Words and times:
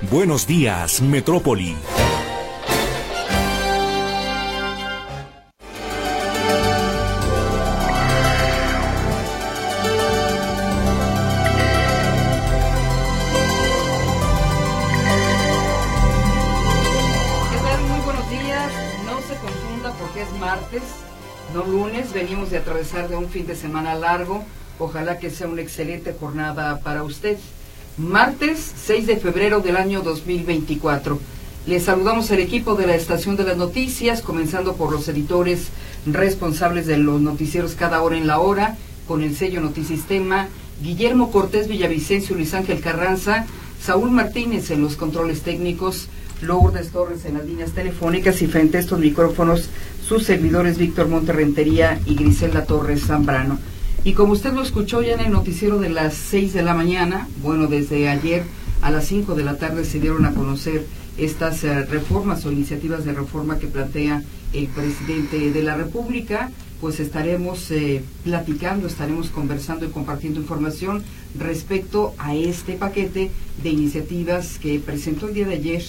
Buenos 0.00 0.46
días, 0.46 1.02
Metrópoli. 1.02 1.76
No 21.52 21.64
lunes. 21.64 22.12
Venimos 22.12 22.50
de 22.50 22.58
atravesar 22.58 23.08
de 23.08 23.16
un 23.16 23.28
fin 23.28 23.46
de 23.46 23.56
semana 23.56 23.94
largo. 23.94 24.44
Ojalá 24.78 25.18
que 25.18 25.30
sea 25.30 25.48
una 25.48 25.62
excelente 25.62 26.14
jornada 26.18 26.80
para 26.80 27.02
usted. 27.02 27.38
Martes 27.98 28.74
6 28.86 29.08
de 29.08 29.16
febrero 29.16 29.58
del 29.58 29.76
año 29.76 30.02
2024. 30.02 31.18
Les 31.66 31.82
saludamos 31.82 32.30
el 32.30 32.38
equipo 32.38 32.76
de 32.76 32.86
la 32.86 32.94
Estación 32.94 33.36
de 33.36 33.42
las 33.42 33.56
Noticias, 33.56 34.22
comenzando 34.22 34.76
por 34.76 34.92
los 34.92 35.08
editores 35.08 35.66
responsables 36.06 36.86
de 36.86 36.96
los 36.96 37.20
noticieros 37.20 37.74
cada 37.74 38.00
hora 38.02 38.16
en 38.16 38.28
la 38.28 38.38
hora, 38.38 38.76
con 39.08 39.22
el 39.22 39.34
sello 39.34 39.60
Notisistema, 39.60 40.46
Guillermo 40.80 41.32
Cortés 41.32 41.66
Villavicencio, 41.66 42.36
Luis 42.36 42.54
Ángel 42.54 42.80
Carranza, 42.80 43.46
Saúl 43.82 44.12
Martínez 44.12 44.70
en 44.70 44.82
los 44.82 44.94
controles 44.94 45.42
técnicos, 45.42 46.08
Lourdes 46.40 46.92
Torres 46.92 47.24
en 47.24 47.34
las 47.34 47.46
líneas 47.46 47.72
telefónicas 47.72 48.40
y 48.42 48.46
frente 48.46 48.76
a 48.76 48.80
estos 48.80 49.00
micrófonos 49.00 49.70
sus 50.06 50.22
servidores 50.22 50.78
Víctor 50.78 51.08
Monterrentería 51.08 51.98
y 52.06 52.14
Griselda 52.14 52.64
Torres 52.64 53.06
Zambrano. 53.08 53.58
Y 54.04 54.12
como 54.12 54.32
usted 54.32 54.52
lo 54.52 54.62
escuchó 54.62 55.02
ya 55.02 55.14
en 55.14 55.20
el 55.20 55.32
noticiero 55.32 55.78
de 55.78 55.90
las 55.90 56.14
6 56.14 56.52
de 56.52 56.62
la 56.62 56.74
mañana, 56.74 57.28
bueno, 57.42 57.66
desde 57.66 58.08
ayer 58.08 58.44
a 58.80 58.90
las 58.90 59.06
5 59.06 59.34
de 59.34 59.44
la 59.44 59.58
tarde 59.58 59.84
se 59.84 60.00
dieron 60.00 60.24
a 60.24 60.34
conocer 60.34 60.86
estas 61.18 61.64
eh, 61.64 61.84
reformas 61.84 62.46
o 62.46 62.52
iniciativas 62.52 63.04
de 63.04 63.12
reforma 63.12 63.58
que 63.58 63.66
plantea 63.66 64.22
el 64.52 64.68
presidente 64.68 65.50
de 65.50 65.62
la 65.62 65.76
República, 65.76 66.50
pues 66.80 67.00
estaremos 67.00 67.70
eh, 67.72 68.02
platicando, 68.22 68.86
estaremos 68.86 69.30
conversando 69.30 69.84
y 69.84 69.90
compartiendo 69.90 70.40
información 70.40 71.02
respecto 71.36 72.14
a 72.18 72.36
este 72.36 72.74
paquete 72.74 73.32
de 73.62 73.68
iniciativas 73.68 74.58
que 74.58 74.78
presentó 74.78 75.28
el 75.28 75.34
día 75.34 75.48
de 75.48 75.54
ayer 75.54 75.82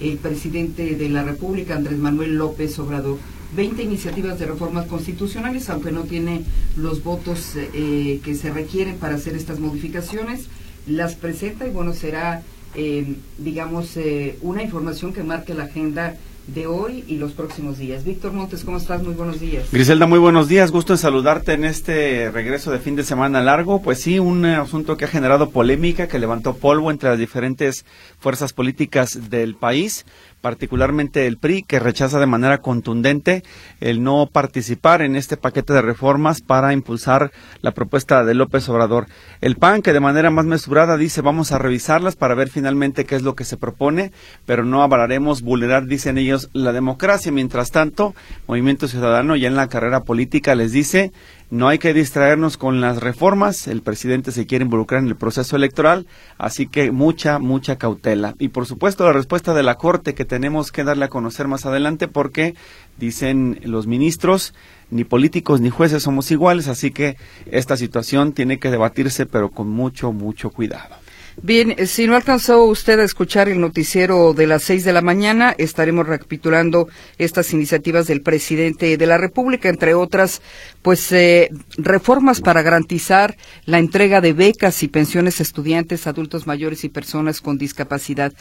el 0.00 0.18
presidente 0.18 0.96
de 0.96 1.08
la 1.08 1.22
República, 1.22 1.76
Andrés 1.76 1.98
Manuel 1.98 2.34
López 2.34 2.76
Obrador. 2.80 3.18
20 3.54 3.82
iniciativas 3.82 4.38
de 4.38 4.46
reformas 4.46 4.86
constitucionales, 4.86 5.68
aunque 5.68 5.92
no 5.92 6.02
tiene 6.02 6.42
los 6.76 7.02
votos 7.04 7.52
eh, 7.56 8.20
que 8.24 8.34
se 8.34 8.50
requieren 8.50 8.96
para 8.96 9.16
hacer 9.16 9.34
estas 9.34 9.58
modificaciones, 9.58 10.46
las 10.86 11.14
presenta 11.14 11.66
y 11.66 11.70
bueno, 11.70 11.92
será, 11.92 12.42
eh, 12.74 13.16
digamos, 13.38 13.96
eh, 13.96 14.38
una 14.40 14.62
información 14.62 15.12
que 15.12 15.22
marque 15.22 15.54
la 15.54 15.64
agenda 15.64 16.16
de 16.46 16.66
hoy 16.66 17.04
y 17.06 17.18
los 17.18 17.32
próximos 17.32 17.78
días. 17.78 18.04
Víctor 18.04 18.32
Montes, 18.32 18.64
¿cómo 18.64 18.76
estás? 18.76 19.02
Muy 19.02 19.14
buenos 19.14 19.38
días. 19.38 19.70
Griselda, 19.70 20.06
muy 20.06 20.18
buenos 20.18 20.48
días. 20.48 20.72
Gusto 20.72 20.92
en 20.92 20.98
saludarte 20.98 21.52
en 21.52 21.64
este 21.64 22.30
regreso 22.32 22.72
de 22.72 22.80
fin 22.80 22.96
de 22.96 23.04
semana 23.04 23.40
largo. 23.40 23.80
Pues 23.80 24.00
sí, 24.00 24.18
un 24.18 24.44
asunto 24.44 24.96
que 24.96 25.04
ha 25.04 25.08
generado 25.08 25.50
polémica, 25.50 26.08
que 26.08 26.18
levantó 26.18 26.56
polvo 26.56 26.90
entre 26.90 27.10
las 27.10 27.18
diferentes 27.18 27.84
fuerzas 28.18 28.52
políticas 28.52 29.30
del 29.30 29.54
país 29.54 30.04
particularmente 30.42 31.26
el 31.26 31.38
PRI, 31.38 31.62
que 31.62 31.78
rechaza 31.78 32.18
de 32.18 32.26
manera 32.26 32.58
contundente 32.58 33.42
el 33.80 34.02
no 34.02 34.28
participar 34.30 35.00
en 35.00 35.16
este 35.16 35.38
paquete 35.38 35.72
de 35.72 35.80
reformas 35.80 36.42
para 36.42 36.74
impulsar 36.74 37.32
la 37.62 37.70
propuesta 37.70 38.24
de 38.24 38.34
López 38.34 38.68
Obrador. 38.68 39.06
El 39.40 39.56
PAN, 39.56 39.80
que 39.80 39.94
de 39.94 40.00
manera 40.00 40.30
más 40.30 40.44
mesurada 40.44 40.98
dice 40.98 41.22
vamos 41.22 41.52
a 41.52 41.58
revisarlas 41.58 42.16
para 42.16 42.34
ver 42.34 42.50
finalmente 42.50 43.06
qué 43.06 43.14
es 43.14 43.22
lo 43.22 43.34
que 43.34 43.44
se 43.44 43.56
propone, 43.56 44.12
pero 44.44 44.64
no 44.64 44.82
avalaremos 44.82 45.42
vulnerar, 45.42 45.86
dicen 45.86 46.18
ellos, 46.18 46.50
la 46.52 46.72
democracia. 46.72 47.32
Mientras 47.32 47.70
tanto, 47.70 48.14
Movimiento 48.46 48.88
Ciudadano 48.88 49.36
ya 49.36 49.48
en 49.48 49.56
la 49.56 49.68
carrera 49.68 50.00
política 50.00 50.54
les 50.54 50.72
dice 50.72 51.12
no 51.52 51.68
hay 51.68 51.78
que 51.78 51.92
distraernos 51.92 52.56
con 52.56 52.80
las 52.80 53.02
reformas, 53.02 53.68
el 53.68 53.82
presidente 53.82 54.32
se 54.32 54.46
quiere 54.46 54.64
involucrar 54.64 55.02
en 55.02 55.08
el 55.08 55.16
proceso 55.16 55.54
electoral, 55.54 56.06
así 56.38 56.66
que 56.66 56.90
mucha, 56.92 57.38
mucha 57.38 57.76
cautela. 57.76 58.34
Y 58.38 58.48
por 58.48 58.64
supuesto 58.64 59.04
la 59.04 59.12
respuesta 59.12 59.52
de 59.52 59.62
la 59.62 59.74
Corte 59.74 60.14
que 60.14 60.24
tenemos 60.24 60.72
que 60.72 60.82
darle 60.82 61.04
a 61.04 61.08
conocer 61.08 61.48
más 61.48 61.66
adelante 61.66 62.08
porque, 62.08 62.54
dicen 62.96 63.60
los 63.64 63.86
ministros, 63.86 64.54
ni 64.90 65.04
políticos 65.04 65.60
ni 65.60 65.68
jueces 65.68 66.04
somos 66.04 66.30
iguales, 66.30 66.68
así 66.68 66.90
que 66.90 67.18
esta 67.44 67.76
situación 67.76 68.32
tiene 68.32 68.58
que 68.58 68.70
debatirse 68.70 69.26
pero 69.26 69.50
con 69.50 69.68
mucho, 69.68 70.10
mucho 70.10 70.48
cuidado. 70.48 71.02
Bien, 71.40 71.74
eh, 71.78 71.86
si 71.86 72.06
no 72.06 72.14
alcanzó 72.14 72.64
usted 72.64 73.00
a 73.00 73.04
escuchar 73.04 73.48
el 73.48 73.58
noticiero 73.58 74.34
de 74.34 74.46
las 74.46 74.64
seis 74.64 74.84
de 74.84 74.92
la 74.92 75.00
mañana, 75.00 75.54
estaremos 75.56 76.06
recapitulando 76.06 76.88
estas 77.16 77.52
iniciativas 77.54 78.06
del 78.06 78.20
presidente 78.20 78.96
de 78.98 79.06
la 79.06 79.16
República, 79.16 79.70
entre 79.70 79.94
otras, 79.94 80.42
pues 80.82 81.12
eh, 81.12 81.50
reformas 81.78 82.40
para 82.40 82.62
garantizar 82.62 83.36
la 83.64 83.78
entrega 83.78 84.20
de 84.20 84.32
becas 84.32 84.82
y 84.82 84.88
pensiones 84.88 85.38
a 85.38 85.44
estudiantes, 85.44 86.06
adultos 86.06 86.46
mayores 86.46 86.82
y 86.84 86.88
personas 86.88 87.40
con 87.40 87.56
discapacidad. 87.56 88.32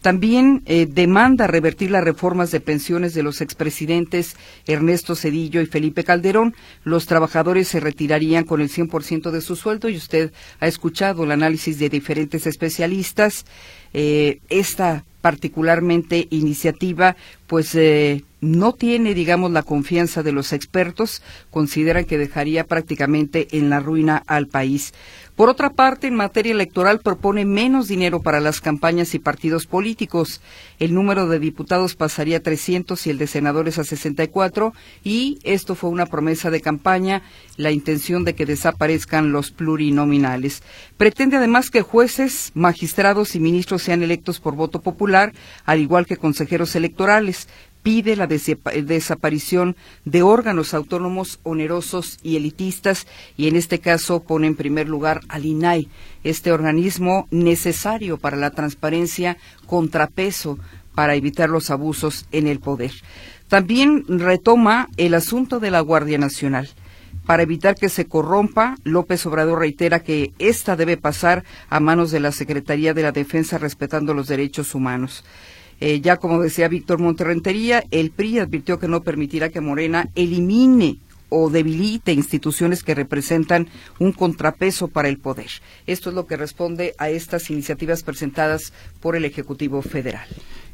También 0.00 0.62
eh, 0.64 0.86
demanda 0.90 1.46
revertir 1.46 1.90
las 1.90 2.02
reformas 2.02 2.50
de 2.50 2.60
pensiones 2.60 3.12
de 3.12 3.22
los 3.22 3.42
expresidentes 3.42 4.34
Ernesto 4.66 5.14
Cedillo 5.14 5.60
y 5.60 5.66
Felipe 5.66 6.04
Calderón. 6.04 6.54
Los 6.84 7.04
trabajadores 7.04 7.68
se 7.68 7.80
retirarían 7.80 8.44
con 8.44 8.62
el 8.62 8.70
100% 8.70 9.30
de 9.30 9.42
su 9.42 9.56
sueldo 9.56 9.90
y 9.90 9.96
usted 9.96 10.32
ha 10.58 10.66
escuchado 10.66 11.24
el 11.24 11.32
análisis 11.32 11.78
de 11.78 11.90
diferentes 11.90 12.46
especialistas. 12.46 13.44
Eh, 13.92 14.40
esta 14.48 15.04
particularmente 15.20 16.28
iniciativa 16.30 17.16
pues 17.46 17.74
eh, 17.74 18.24
no 18.40 18.72
tiene 18.72 19.14
digamos 19.14 19.50
la 19.50 19.62
confianza 19.62 20.22
de 20.22 20.32
los 20.32 20.52
expertos 20.52 21.22
consideran 21.50 22.04
que 22.04 22.18
dejaría 22.18 22.64
prácticamente 22.64 23.48
en 23.52 23.70
la 23.70 23.80
ruina 23.80 24.22
al 24.26 24.46
país 24.46 24.92
por 25.40 25.48
otra 25.48 25.70
parte, 25.70 26.06
en 26.06 26.16
materia 26.16 26.52
electoral 26.52 27.00
propone 27.00 27.46
menos 27.46 27.88
dinero 27.88 28.20
para 28.20 28.40
las 28.40 28.60
campañas 28.60 29.14
y 29.14 29.18
partidos 29.18 29.64
políticos. 29.64 30.42
El 30.78 30.92
número 30.92 31.28
de 31.28 31.38
diputados 31.38 31.94
pasaría 31.94 32.36
a 32.36 32.40
300 32.40 33.06
y 33.06 33.08
el 33.08 33.16
de 33.16 33.26
senadores 33.26 33.78
a 33.78 33.84
64 33.84 34.74
y 35.02 35.38
esto 35.42 35.74
fue 35.74 35.88
una 35.88 36.04
promesa 36.04 36.50
de 36.50 36.60
campaña, 36.60 37.22
la 37.56 37.70
intención 37.70 38.24
de 38.24 38.34
que 38.34 38.44
desaparezcan 38.44 39.32
los 39.32 39.50
plurinominales. 39.50 40.62
Pretende 40.98 41.38
además 41.38 41.70
que 41.70 41.80
jueces, 41.80 42.50
magistrados 42.52 43.34
y 43.34 43.40
ministros 43.40 43.82
sean 43.82 44.02
electos 44.02 44.40
por 44.40 44.54
voto 44.56 44.82
popular, 44.82 45.32
al 45.64 45.80
igual 45.80 46.04
que 46.04 46.18
consejeros 46.18 46.76
electorales 46.76 47.48
pide 47.82 48.16
la 48.16 48.26
desaparición 48.26 49.76
de 50.04 50.22
órganos 50.22 50.74
autónomos 50.74 51.40
onerosos 51.42 52.18
y 52.22 52.36
elitistas 52.36 53.06
y 53.36 53.48
en 53.48 53.56
este 53.56 53.78
caso 53.78 54.20
pone 54.20 54.46
en 54.46 54.56
primer 54.56 54.88
lugar 54.88 55.22
al 55.28 55.46
INAI, 55.46 55.88
este 56.24 56.52
organismo 56.52 57.26
necesario 57.30 58.18
para 58.18 58.36
la 58.36 58.50
transparencia, 58.50 59.38
contrapeso 59.66 60.58
para 60.94 61.14
evitar 61.14 61.48
los 61.48 61.70
abusos 61.70 62.26
en 62.32 62.46
el 62.46 62.60
poder. 62.60 62.92
También 63.48 64.04
retoma 64.06 64.88
el 64.96 65.14
asunto 65.14 65.60
de 65.60 65.70
la 65.70 65.80
Guardia 65.80 66.18
Nacional. 66.18 66.68
Para 67.26 67.42
evitar 67.42 67.74
que 67.74 67.88
se 67.88 68.06
corrompa, 68.06 68.76
López 68.84 69.24
Obrador 69.26 69.60
reitera 69.60 70.00
que 70.00 70.32
esta 70.38 70.76
debe 70.76 70.96
pasar 70.96 71.44
a 71.68 71.80
manos 71.80 72.10
de 72.10 72.20
la 72.20 72.32
Secretaría 72.32 72.94
de 72.94 73.02
la 73.02 73.12
Defensa 73.12 73.58
respetando 73.58 74.14
los 74.14 74.28
derechos 74.28 74.74
humanos. 74.74 75.24
Eh, 75.80 76.00
ya 76.00 76.18
como 76.18 76.40
decía 76.40 76.68
Víctor 76.68 76.98
Monterrentería, 76.98 77.84
el 77.90 78.10
PRI 78.10 78.40
advirtió 78.40 78.78
que 78.78 78.88
no 78.88 79.02
permitirá 79.02 79.48
que 79.48 79.60
Morena 79.60 80.08
elimine 80.14 80.98
o 81.30 81.48
debilite 81.48 82.12
instituciones 82.12 82.82
que 82.82 82.94
representan 82.94 83.68
un 83.98 84.12
contrapeso 84.12 84.88
para 84.88 85.08
el 85.08 85.18
poder. 85.18 85.50
Esto 85.86 86.10
es 86.10 86.14
lo 86.14 86.26
que 86.26 86.36
responde 86.36 86.94
a 86.98 87.08
estas 87.08 87.50
iniciativas 87.50 88.02
presentadas 88.02 88.72
por 89.00 89.16
el 89.16 89.24
Ejecutivo 89.24 89.80
Federal. 89.80 90.28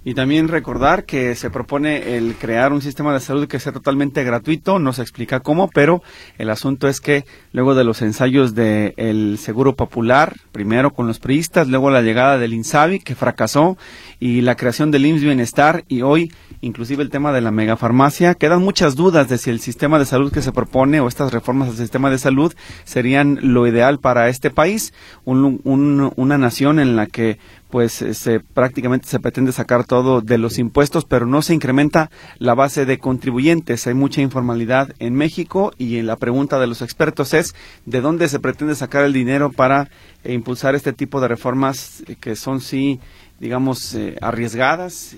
Y 0.08 0.14
también 0.14 0.46
recordar 0.46 1.04
que 1.04 1.34
se 1.34 1.50
propone 1.50 2.16
el 2.16 2.36
crear 2.36 2.72
un 2.72 2.80
sistema 2.80 3.12
de 3.12 3.18
salud 3.18 3.48
que 3.48 3.58
sea 3.58 3.72
totalmente 3.72 4.22
gratuito, 4.22 4.78
no 4.78 4.92
se 4.92 5.02
explica 5.02 5.40
cómo, 5.40 5.68
pero 5.68 6.00
el 6.38 6.48
asunto 6.50 6.86
es 6.86 7.00
que 7.00 7.24
luego 7.50 7.74
de 7.74 7.82
los 7.82 8.02
ensayos 8.02 8.54
del 8.54 9.36
Seguro 9.36 9.74
Popular, 9.74 10.36
primero 10.52 10.92
con 10.92 11.08
los 11.08 11.18
priistas, 11.18 11.66
luego 11.66 11.90
la 11.90 12.02
llegada 12.02 12.38
del 12.38 12.54
INSABI, 12.54 13.00
que 13.00 13.16
fracasó, 13.16 13.78
y 14.20 14.42
la 14.42 14.54
creación 14.54 14.92
del 14.92 15.06
IMSS 15.06 15.22
Bienestar, 15.22 15.84
y 15.88 16.02
hoy 16.02 16.30
inclusive 16.60 17.02
el 17.02 17.10
tema 17.10 17.32
de 17.32 17.40
la 17.40 17.50
megafarmacia, 17.50 18.34
quedan 18.34 18.62
muchas 18.62 18.94
dudas 18.94 19.28
de 19.28 19.38
si 19.38 19.50
el 19.50 19.58
sistema 19.58 19.98
de 19.98 20.04
salud 20.06 20.32
que 20.32 20.40
se 20.40 20.52
propone 20.52 21.00
o 21.00 21.08
estas 21.08 21.32
reformas 21.32 21.68
al 21.68 21.76
sistema 21.76 22.10
de 22.10 22.18
salud 22.18 22.54
serían 22.84 23.40
lo 23.42 23.66
ideal 23.66 23.98
para 23.98 24.28
este 24.28 24.50
país, 24.50 24.94
una 25.24 26.38
nación 26.38 26.78
en 26.78 26.94
la 26.94 27.06
que 27.06 27.38
pues 27.70 27.92
se 27.92 28.40
prácticamente 28.40 29.08
se 29.08 29.20
pretende 29.20 29.52
sacar 29.52 29.84
todo 29.84 30.20
de 30.20 30.38
los 30.38 30.58
impuestos, 30.58 31.04
pero 31.04 31.26
no 31.26 31.42
se 31.42 31.54
incrementa 31.54 32.10
la 32.38 32.54
base 32.54 32.86
de 32.86 32.98
contribuyentes. 32.98 33.86
Hay 33.86 33.94
mucha 33.94 34.20
informalidad 34.20 34.94
en 34.98 35.14
México 35.14 35.72
y 35.78 36.02
la 36.02 36.16
pregunta 36.16 36.58
de 36.58 36.66
los 36.66 36.82
expertos 36.82 37.34
es 37.34 37.54
de 37.84 38.00
dónde 38.00 38.28
se 38.28 38.40
pretende 38.40 38.74
sacar 38.74 39.04
el 39.04 39.12
dinero 39.12 39.50
para 39.50 39.88
eh, 40.24 40.32
impulsar 40.32 40.74
este 40.74 40.92
tipo 40.92 41.20
de 41.20 41.28
reformas 41.28 42.02
que 42.20 42.36
son 42.36 42.60
sí 42.60 43.00
digamos, 43.38 43.94
eh, 43.94 44.16
arriesgadas, 44.20 45.16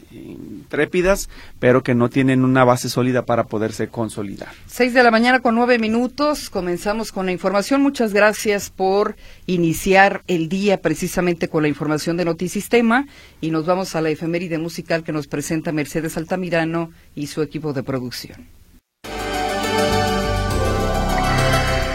trépidas, 0.68 1.28
pero 1.58 1.82
que 1.82 1.94
no 1.94 2.08
tienen 2.08 2.44
una 2.44 2.64
base 2.64 2.88
sólida 2.88 3.24
para 3.24 3.44
poderse 3.44 3.88
consolidar. 3.88 4.48
Seis 4.66 4.94
de 4.94 5.02
la 5.02 5.10
mañana 5.10 5.40
con 5.40 5.54
nueve 5.54 5.78
minutos, 5.78 6.50
comenzamos 6.50 7.12
con 7.12 7.26
la 7.26 7.32
información. 7.32 7.82
Muchas 7.82 8.12
gracias 8.12 8.70
por 8.70 9.16
iniciar 9.46 10.22
el 10.26 10.48
día 10.48 10.80
precisamente 10.80 11.48
con 11.48 11.62
la 11.62 11.68
información 11.68 12.16
de 12.16 12.24
Notisistema 12.24 13.06
y 13.40 13.50
nos 13.50 13.66
vamos 13.66 13.94
a 13.94 14.00
la 14.00 14.10
efeméride 14.10 14.58
musical 14.58 15.04
que 15.04 15.12
nos 15.12 15.26
presenta 15.26 15.72
Mercedes 15.72 16.16
Altamirano 16.16 16.90
y 17.14 17.28
su 17.28 17.42
equipo 17.42 17.72
de 17.72 17.82
producción. 17.82 18.46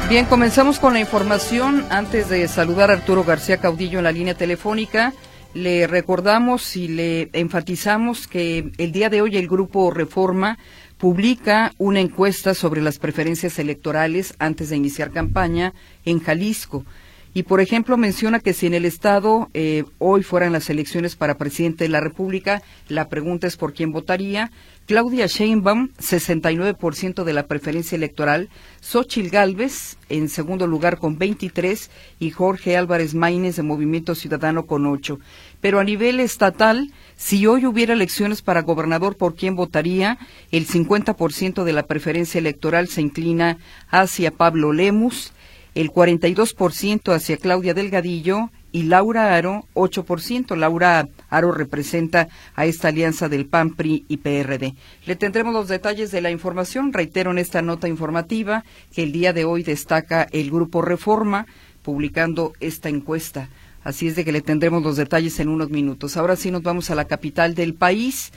Bien, 0.10 0.26
comenzamos 0.26 0.80
con 0.80 0.94
la 0.94 1.00
información. 1.00 1.86
Antes 1.90 2.30
de 2.30 2.48
saludar 2.48 2.92
a 2.92 2.94
Arturo 2.94 3.24
García 3.24 3.58
Caudillo 3.58 3.98
en 3.98 4.04
la 4.04 4.12
línea 4.12 4.36
telefónica, 4.36 5.14
le 5.54 5.88
recordamos 5.88 6.76
y 6.76 6.88
le 6.88 7.30
enfatizamos 7.34 8.28
que 8.28 8.72
el 8.78 8.92
día 8.92 9.10
de 9.10 9.22
hoy 9.22 9.38
el 9.38 9.48
Grupo 9.48 9.92
Reforma 9.92 10.58
publica 10.98 11.74
una 11.78 12.00
encuesta 12.00 12.54
sobre 12.54 12.82
las 12.82 12.98
preferencias 12.98 13.60
electorales 13.60 14.36
antes 14.40 14.70
de 14.70 14.78
iniciar 14.78 15.12
campaña 15.12 15.74
en 16.06 16.20
Jalisco. 16.20 16.86
Y, 17.36 17.44
por 17.44 17.62
ejemplo, 17.62 17.98
menciona 17.98 18.40
que 18.40 18.54
si 18.54 18.68
en 18.68 18.76
el 18.76 18.86
Estado 18.86 19.50
eh, 19.54 19.86
hoy 19.98 20.22
fueran 20.22 20.54
las 20.54 20.70
elecciones 20.70 21.16
para 21.16 21.38
presidente 21.38 21.84
de 21.84 21.90
la 21.90 22.00
República, 22.00 22.62
la 22.90 23.10
pregunta 23.10 23.48
es 23.48 23.58
por 23.58 23.74
quién 23.74 23.92
votaría. 23.92 24.52
Claudia 24.86 25.28
Sheinbaum, 25.28 25.90
69% 25.98 27.24
de 27.24 27.34
la 27.34 27.48
preferencia 27.48 27.96
electoral. 27.96 28.50
Xochil 28.82 29.30
Gálvez, 29.30 29.98
en 30.10 30.28
segundo 30.28 30.68
lugar, 30.68 30.98
con 30.98 31.18
23. 31.18 31.90
Y 32.20 32.32
Jorge 32.32 32.76
Álvarez 32.76 33.16
Maínez, 33.16 33.56
de 33.56 33.64
Movimiento 33.64 34.14
Ciudadano, 34.14 34.66
con 34.66 34.86
8. 34.86 35.20
Pero 35.62 35.80
a 35.80 35.84
nivel 35.86 36.20
estatal, 36.20 36.92
si 37.16 37.48
hoy 37.48 37.66
hubiera 37.66 37.94
elecciones 37.94 38.42
para 38.42 38.64
gobernador, 38.64 39.16
¿por 39.16 39.36
quién 39.36 39.56
votaría? 39.56 40.18
El 40.52 40.68
50% 40.68 41.64
de 41.64 41.74
la 41.74 41.84
preferencia 41.84 42.40
electoral 42.40 42.90
se 42.90 43.02
inclina 43.02 43.58
hacia 43.90 44.32
Pablo 44.32 44.74
Lemus 44.74 45.32
el 45.76 45.92
42% 45.92 47.14
hacia 47.14 47.38
Claudia 47.38 47.74
Delgadillo 47.74 48.52
y 48.74 48.84
Laura 48.84 49.36
Aro 49.36 49.66
8%. 49.76 50.58
Laura 50.58 51.08
Aro 51.30 51.52
representa 51.54 52.28
a 52.56 52.66
esta 52.66 52.90
alianza 52.90 53.30
del 53.30 53.46
PAN, 53.46 53.76
PRI 53.76 54.04
y 54.10 54.18
PRD. 54.18 54.74
Le 55.06 55.16
tendremos 55.16 55.54
los 55.54 55.70
detalles 55.70 56.12
de 56.12 56.20
la 56.20 56.32
información. 56.32 56.92
Reitero 56.92 57.32
en 57.32 57.38
esta 57.38 57.62
nota 57.62 57.88
informativa 57.88 58.66
que 58.94 59.04
el 59.04 59.14
día 59.14 59.32
de 59.32 59.46
hoy 59.46 59.64
destaca 59.64 60.28
el 60.32 60.52
Grupo 60.52 60.82
Reforma 60.82 61.46
publicando 61.84 62.54
esta 62.60 62.90
encuesta. 62.90 63.48
Así 63.84 64.08
es 64.08 64.16
de 64.16 64.26
que 64.26 64.32
le 64.32 64.42
tendremos 64.42 64.82
los 64.82 64.98
detalles 64.98 65.40
en 65.40 65.50
unos 65.50 65.70
minutos. 65.70 66.18
Ahora 66.18 66.36
sí 66.36 66.50
nos 66.52 66.64
vamos 66.64 66.90
a 66.90 66.96
la 66.96 67.06
capital 67.06 67.54
del 67.54 67.76
país 67.76 68.32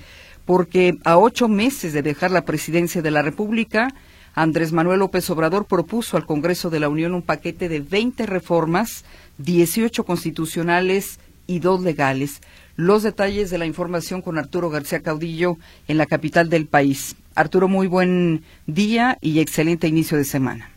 porque 0.44 0.98
a 1.04 1.18
ocho 1.18 1.48
meses 1.48 1.92
de 1.92 2.02
dejar 2.02 2.30
la 2.30 2.44
presidencia 2.44 3.00
de 3.02 3.10
la 3.10 3.22
República, 3.22 3.88
Andrés 4.36 4.70
Manuel 4.70 4.98
López 4.98 5.30
Obrador 5.30 5.64
propuso 5.64 6.18
al 6.18 6.26
Congreso 6.26 6.68
de 6.68 6.78
la 6.78 6.90
Unión 6.90 7.14
un 7.14 7.22
paquete 7.22 7.70
de 7.70 7.80
20 7.80 8.26
reformas, 8.26 9.04
18 9.38 10.04
constitucionales 10.04 11.20
y 11.46 11.60
dos 11.60 11.82
legales. 11.82 12.40
Los 12.76 13.02
detalles 13.02 13.50
de 13.50 13.58
la 13.58 13.66
información 13.66 14.22
con 14.22 14.38
Arturo 14.38 14.70
García 14.70 15.02
Caudillo 15.02 15.56
en 15.88 15.98
la 15.98 16.06
capital 16.06 16.48
del 16.48 16.66
país. 16.66 17.16
Arturo, 17.34 17.68
muy 17.68 17.86
buen 17.86 18.42
día 18.66 19.18
y 19.20 19.40
excelente 19.40 19.88
inicio 19.88 20.18
de 20.18 20.24
semana. 20.24 20.68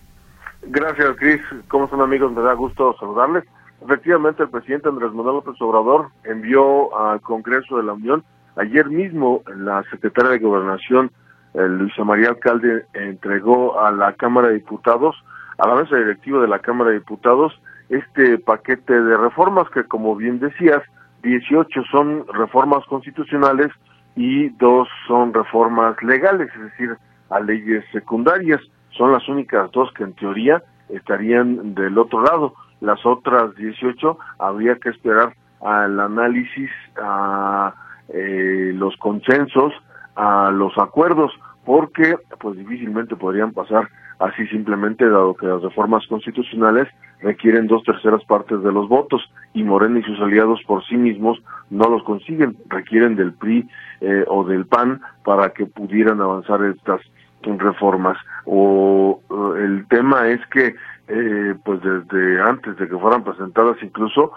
Gracias, 0.63 1.15
Cris. 1.17 1.41
¿Cómo 1.67 1.89
son 1.89 2.01
amigos? 2.01 2.31
Me 2.33 2.41
da 2.41 2.53
gusto 2.53 2.95
saludarles. 3.00 3.44
Efectivamente, 3.83 4.44
el 4.44 4.50
presidente 4.50 4.89
Andrés 4.89 5.11
Manuel 5.13 5.35
López 5.35 5.56
Obrador 5.61 6.09
envió 6.25 6.97
al 6.97 7.21
Congreso 7.21 7.77
de 7.77 7.83
la 7.83 7.94
Unión 7.94 8.23
ayer 8.57 8.89
mismo 8.89 9.41
la 9.56 9.83
secretaria 9.89 10.31
de 10.31 10.39
Gobernación 10.39 11.11
Luisa 11.53 12.03
María 12.03 12.29
Alcalde 12.29 12.85
entregó 12.94 13.79
a 13.79 13.91
la 13.91 14.13
Cámara 14.13 14.50
de 14.50 14.56
Diputados, 14.56 15.15
a 15.57 15.67
la 15.67 15.75
mesa 15.75 15.95
directiva 15.95 16.41
de 16.41 16.47
la 16.47 16.59
Cámara 16.59 16.91
de 16.91 17.00
Diputados, 17.00 17.59
este 17.89 18.38
paquete 18.38 19.01
de 19.01 19.18
reformas 19.18 19.69
que, 19.71 19.83
como 19.83 20.15
bien 20.15 20.39
decías, 20.39 20.81
18 21.24 21.83
son 21.91 22.25
reformas 22.33 22.86
constitucionales 22.86 23.68
y 24.15 24.50
dos 24.50 24.88
son 25.07 25.33
reformas 25.33 26.01
legales, 26.03 26.50
es 26.56 26.62
decir, 26.62 26.97
a 27.30 27.39
leyes 27.39 27.83
secundarias. 27.91 28.62
Son 28.91 29.12
las 29.12 29.27
únicas 29.27 29.71
dos 29.71 29.91
que 29.94 30.03
en 30.03 30.13
teoría 30.13 30.63
estarían 30.89 31.75
del 31.75 31.97
otro 31.97 32.24
lado. 32.24 32.53
Las 32.81 33.06
otras 33.06 33.56
18 33.56 34.18
habría 34.39 34.75
que 34.75 34.89
esperar 34.89 35.33
al 35.62 36.00
análisis, 36.00 36.69
a 37.01 37.74
eh, 38.09 38.71
los 38.74 38.95
consensos 38.97 39.74
a 40.15 40.51
los 40.51 40.77
acuerdos, 40.77 41.31
porque 41.65 42.18
pues 42.39 42.57
difícilmente 42.57 43.15
podrían 43.15 43.53
pasar 43.53 43.88
así 44.19 44.45
simplemente, 44.48 45.10
dado 45.10 45.36
que 45.36 45.48
las 45.48 45.62
reformas 45.62 46.06
constitucionales 46.07 46.88
requieren 47.21 47.68
dos 47.68 47.83
terceras 47.83 48.24
partes 48.25 48.62
de 48.63 48.71
los 48.71 48.88
votos 48.88 49.21
y 49.54 49.63
Morena 49.63 50.00
y 50.00 50.04
sus 50.04 50.19
aliados 50.19 50.62
por 50.66 50.86
sí 50.86 50.95
mismos 50.95 51.42
no 51.69 51.89
los 51.89 52.04
consiguen, 52.04 52.57
requieren 52.68 53.16
del 53.16 53.33
PRI 53.33 53.68
eh, 54.01 54.24
o 54.27 54.44
del 54.45 54.66
PAN 54.66 55.01
para 55.24 55.50
que 55.50 55.66
pudieran 55.66 56.21
avanzar 56.21 56.63
estas 56.63 57.01
reformas. 57.44 58.18
O 58.45 59.21
eh, 59.30 59.63
el 59.63 59.88
tema 59.88 60.27
es 60.27 60.45
que 60.48 60.75
eh, 61.07 61.56
pues 61.66 61.81
desde 61.81 62.42
antes 62.42 62.77
de 62.77 62.88
que 62.88 62.98
fueran 62.98 63.24
presentadas 63.24 63.77
incluso 63.81 64.31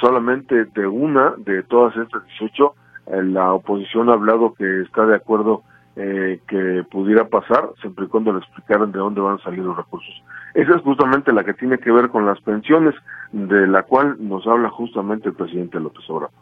solamente 0.00 0.64
de 0.64 0.86
una 0.86 1.34
de 1.38 1.62
todas 1.62 1.96
estas 1.96 2.24
18 2.38 2.74
eh, 3.06 3.22
la 3.22 3.52
oposición 3.52 4.08
ha 4.08 4.14
hablado 4.14 4.54
que 4.54 4.82
está 4.82 5.06
de 5.06 5.14
acuerdo 5.14 5.62
eh, 5.96 6.40
que 6.46 6.84
pudiera 6.90 7.26
pasar, 7.28 7.70
siempre 7.80 8.04
y 8.04 8.08
cuando 8.08 8.32
le 8.32 8.40
explicaran 8.40 8.92
de 8.92 8.98
dónde 8.98 9.20
van 9.20 9.36
a 9.36 9.42
salir 9.42 9.60
los 9.60 9.76
recursos. 9.76 10.22
Esa 10.52 10.76
es 10.76 10.82
justamente 10.82 11.32
la 11.32 11.42
que 11.42 11.54
tiene 11.54 11.78
que 11.78 11.90
ver 11.90 12.10
con 12.10 12.26
las 12.26 12.38
pensiones, 12.42 12.94
de 13.32 13.66
la 13.66 13.82
cual 13.82 14.16
nos 14.18 14.46
habla 14.46 14.68
justamente 14.68 15.30
el 15.30 15.34
presidente 15.34 15.80
López 15.80 16.04
Obrador. 16.10 16.34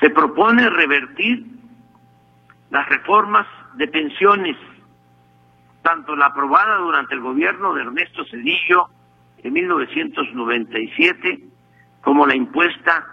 Se 0.00 0.10
propone 0.10 0.68
revertir 0.70 1.46
las 2.70 2.88
reformas 2.88 3.46
de 3.76 3.88
pensiones, 3.88 4.56
tanto 5.82 6.16
la 6.16 6.26
aprobada 6.26 6.78
durante 6.78 7.14
el 7.14 7.20
gobierno 7.20 7.74
de 7.74 7.82
Ernesto 7.82 8.24
Cedillo 8.24 8.88
en 9.42 9.52
1997 9.52 11.40
como 12.00 12.26
la 12.26 12.34
impuesta 12.34 13.06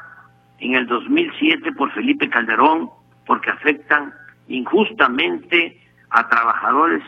en 0.59 0.75
el 0.75 0.87
2007 0.87 1.73
por 1.73 1.91
Felipe 1.91 2.29
Calderón 2.29 2.89
porque 3.25 3.49
afectan 3.49 4.13
injustamente 4.47 5.79
a 6.09 6.27
trabajadores 6.27 7.03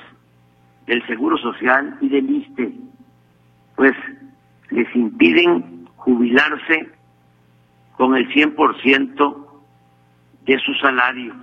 del 0.88 1.06
Seguro 1.08 1.38
Social 1.38 1.98
y 2.02 2.10
del 2.10 2.30
ISTE, 2.30 2.74
pues 3.76 3.94
les 4.70 4.96
impiden 4.96 5.88
jubilarse 5.98 6.92
con 7.98 8.16
el 8.16 8.28
100% 8.30 9.46
de 10.46 10.60
su 10.60 10.74
salario. 10.76 11.36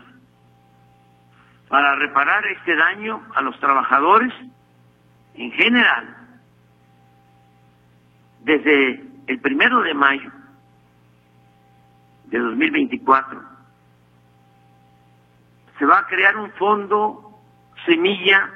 Para 1.68 1.96
reparar 1.96 2.46
este 2.46 2.76
daño 2.76 3.22
a 3.34 3.42
los 3.42 3.58
trabajadores 3.58 4.32
en 5.34 5.50
general, 5.52 6.16
desde 8.44 9.04
el 9.26 9.40
primero 9.40 9.80
de 9.82 9.94
mayo 9.94 10.30
de 12.26 12.38
2024. 12.38 13.51
Se 15.82 15.86
va 15.86 15.98
a 15.98 16.06
crear 16.06 16.36
un 16.36 16.48
fondo 16.52 17.40
semilla 17.86 18.48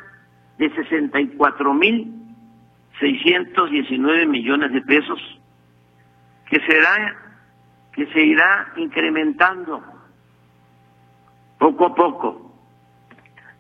de 0.59 0.71
64 0.73 1.75
mil 1.75 2.14
619 3.00 4.26
millones 4.26 4.73
de 4.73 4.80
pesos 4.83 5.18
que 6.49 6.61
será 6.61 7.16
que 7.95 8.06
se 8.12 8.21
irá 8.21 8.68
incrementando 8.76 9.83
poco 11.59 11.87
a 11.87 11.95
poco. 11.97 12.52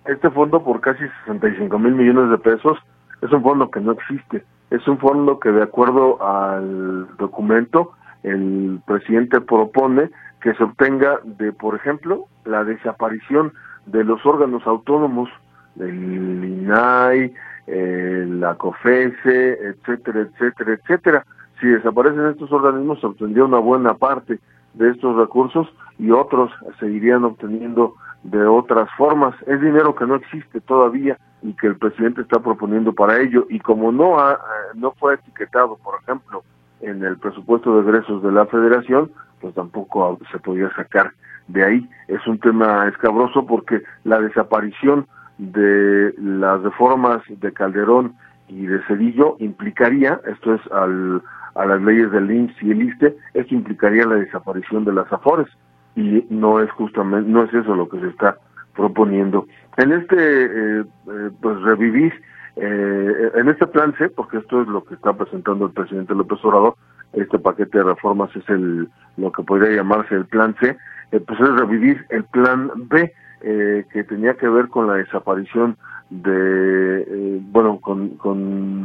Este 0.04 0.30
fondo 0.30 0.62
por 0.62 0.80
casi 0.80 1.00
65 1.24 1.76
mil 1.76 1.96
millones 1.96 2.30
de 2.30 2.38
pesos 2.38 2.78
es 3.20 3.32
un 3.32 3.42
fondo 3.42 3.68
que 3.68 3.80
no 3.80 3.90
existe. 3.90 4.44
Es 4.70 4.86
un 4.86 4.98
fondo 4.98 5.40
que 5.40 5.50
de 5.50 5.64
acuerdo 5.64 6.24
al 6.24 7.16
documento 7.16 7.94
el 8.22 8.80
presidente 8.86 9.40
propone 9.40 10.10
que 10.40 10.54
se 10.54 10.62
obtenga 10.62 11.18
de, 11.24 11.52
por 11.52 11.74
ejemplo, 11.74 12.28
la 12.46 12.64
desaparición 12.64 13.52
de 13.86 14.04
los 14.04 14.24
órganos 14.24 14.66
autónomos 14.66 15.28
del 15.74 16.44
INAI, 16.44 17.32
eh, 17.66 18.26
la 18.28 18.54
COFESE, 18.54 19.58
etcétera, 19.68 20.20
etcétera, 20.20 20.72
etcétera. 20.74 21.26
Si 21.60 21.66
desaparecen 21.66 22.26
estos 22.26 22.52
organismos, 22.52 23.00
se 23.00 23.06
obtendría 23.06 23.44
una 23.44 23.58
buena 23.58 23.94
parte 23.94 24.38
de 24.74 24.90
estos 24.90 25.16
recursos 25.16 25.68
y 25.98 26.10
otros 26.10 26.50
seguirían 26.78 27.24
obteniendo 27.24 27.94
de 28.22 28.44
otras 28.46 28.88
formas. 28.96 29.34
Es 29.46 29.60
dinero 29.60 29.94
que 29.94 30.06
no 30.06 30.16
existe 30.16 30.60
todavía 30.60 31.16
y 31.42 31.54
que 31.54 31.68
el 31.68 31.76
presidente 31.76 32.22
está 32.22 32.40
proponiendo 32.40 32.92
para 32.92 33.20
ello 33.20 33.46
y 33.48 33.60
como 33.60 33.92
no 33.92 34.18
ha, 34.18 34.32
eh, 34.32 34.36
no 34.74 34.92
fue 34.92 35.14
etiquetado, 35.14 35.76
por 35.76 36.00
ejemplo, 36.02 36.42
en 36.80 37.02
el 37.04 37.18
presupuesto 37.18 37.74
de 37.74 37.88
egresos 37.88 38.22
de 38.22 38.32
la 38.32 38.46
Federación, 38.46 39.10
pues 39.40 39.54
tampoco 39.54 40.18
se 40.30 40.38
podía 40.38 40.70
sacar 40.74 41.12
de 41.48 41.64
ahí. 41.64 41.90
Es 42.08 42.26
un 42.26 42.38
tema 42.38 42.88
escabroso 42.88 43.46
porque 43.46 43.82
la 44.04 44.20
desaparición 44.20 45.06
de 45.38 46.14
las 46.18 46.62
reformas 46.62 47.22
de 47.28 47.52
Calderón 47.52 48.14
y 48.48 48.66
de 48.66 48.80
Cedillo 48.86 49.36
implicaría, 49.38 50.20
esto 50.26 50.54
es 50.54 50.60
al, 50.72 51.22
a 51.54 51.66
las 51.66 51.82
leyes 51.82 52.10
del 52.10 52.30
IMSS 52.30 52.62
y 52.62 52.70
el 52.70 52.82
ISTE, 52.82 53.16
esto 53.34 53.54
implicaría 53.54 54.06
la 54.06 54.16
desaparición 54.16 54.84
de 54.84 54.92
las 54.92 55.12
AFORES 55.12 55.48
y 55.94 56.24
no 56.30 56.60
es 56.60 56.70
justamente, 56.72 57.28
no 57.28 57.44
es 57.44 57.52
eso 57.52 57.74
lo 57.74 57.88
que 57.88 58.00
se 58.00 58.08
está 58.08 58.36
proponiendo. 58.74 59.46
En 59.76 59.92
este, 59.92 60.16
eh, 60.16 60.84
eh, 60.84 61.30
pues 61.40 61.60
revivir, 61.62 62.12
eh, 62.56 63.30
en 63.34 63.48
este 63.48 63.66
plan 63.66 63.94
C, 63.98 64.08
porque 64.10 64.38
esto 64.38 64.62
es 64.62 64.68
lo 64.68 64.84
que 64.84 64.94
está 64.94 65.12
presentando 65.14 65.66
el 65.66 65.72
presidente 65.72 66.14
López 66.14 66.38
Obrador, 66.44 66.74
este 67.12 67.38
paquete 67.38 67.78
de 67.78 67.84
reformas 67.84 68.34
es 68.36 68.48
el 68.48 68.88
lo 69.16 69.32
que 69.32 69.42
podría 69.42 69.76
llamarse 69.76 70.14
el 70.14 70.26
plan 70.26 70.54
C, 70.60 70.76
pues 71.10 71.40
es 71.40 71.60
revivir 71.60 72.04
el 72.10 72.24
plan 72.24 72.70
B, 72.88 73.12
que 73.40 74.04
tenía 74.04 74.34
que 74.34 74.48
ver 74.48 74.68
con 74.68 74.86
la 74.88 74.94
desaparición 74.94 75.76
de, 76.10 77.40
bueno, 77.52 77.78
con, 77.80 78.16
con, 78.16 78.82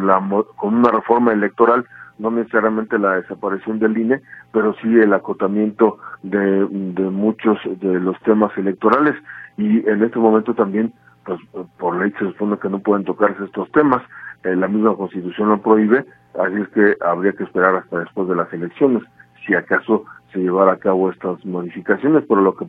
con 0.56 0.76
una 0.76 0.92
reforma 0.92 1.34
electoral 1.34 1.86
no 2.22 2.30
necesariamente 2.30 3.00
la 3.00 3.16
desaparición 3.16 3.80
del 3.80 3.98
INE, 3.98 4.22
pero 4.54 4.76
sí 4.76 4.88
el 4.88 5.12
acotamiento 5.12 5.98
de, 6.22 6.68
de 6.70 7.04
muchos 7.10 7.58
de 7.66 8.00
los 8.00 8.18
temas 8.20 8.56
electorales. 8.58 9.16
Y 9.58 9.88
en 9.90 10.04
este 10.04 10.20
momento 10.20 10.54
también, 10.54 10.94
pues 11.26 11.40
por 11.80 12.00
ley 12.00 12.12
se 12.20 12.26
supone 12.26 12.58
que 12.60 12.70
no 12.70 12.80
pueden 12.80 13.06
tocarse 13.06 13.44
estos 13.44 13.72
temas, 13.72 14.04
eh, 14.44 14.56
la 14.56 14.68
misma 14.68 14.96
constitución 14.96 15.50
lo 15.50 15.62
prohíbe, 15.62 16.06
así 16.40 16.62
es 16.62 16.68
que 16.70 16.96
habría 17.02 17.34
que 17.34 17.44
esperar 17.44 17.76
hasta 17.76 18.00
después 18.00 18.28
de 18.28 18.36
las 18.36 18.54
elecciones, 18.54 19.04
si 19.46 19.56
acaso 19.56 20.06
se 20.32 20.40
llevara 20.40 20.74
a 20.74 20.78
cabo 20.78 21.12
estas 21.12 21.44
modificaciones, 21.46 22.24
pero 22.28 22.42
lo 22.42 22.56
que 22.56 22.66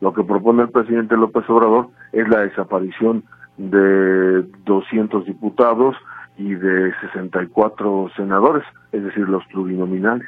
lo 0.00 0.12
que 0.12 0.24
propone 0.24 0.62
el 0.62 0.70
presidente 0.70 1.16
López 1.16 1.48
Obrador 1.48 1.88
es 2.12 2.28
la 2.28 2.40
desaparición 2.40 3.24
de 3.56 4.42
200 4.64 5.24
diputados, 5.24 5.96
y 6.38 6.54
de 6.54 6.94
64 7.00 8.10
senadores, 8.16 8.64
es 8.92 9.02
decir, 9.02 9.28
los 9.28 9.44
plurinominales. 9.46 10.26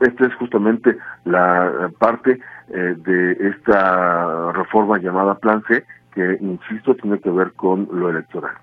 Esta 0.00 0.26
es 0.26 0.34
justamente 0.34 0.96
la 1.24 1.90
parte 1.98 2.40
eh, 2.68 2.94
de 2.98 3.32
esta 3.48 4.52
reforma 4.52 4.98
llamada 4.98 5.36
Plan 5.36 5.62
C, 5.68 5.84
que, 6.12 6.36
insisto, 6.40 6.94
tiene 6.96 7.20
que 7.20 7.30
ver 7.30 7.52
con 7.52 7.88
lo 7.92 8.10
electoral. 8.10 8.56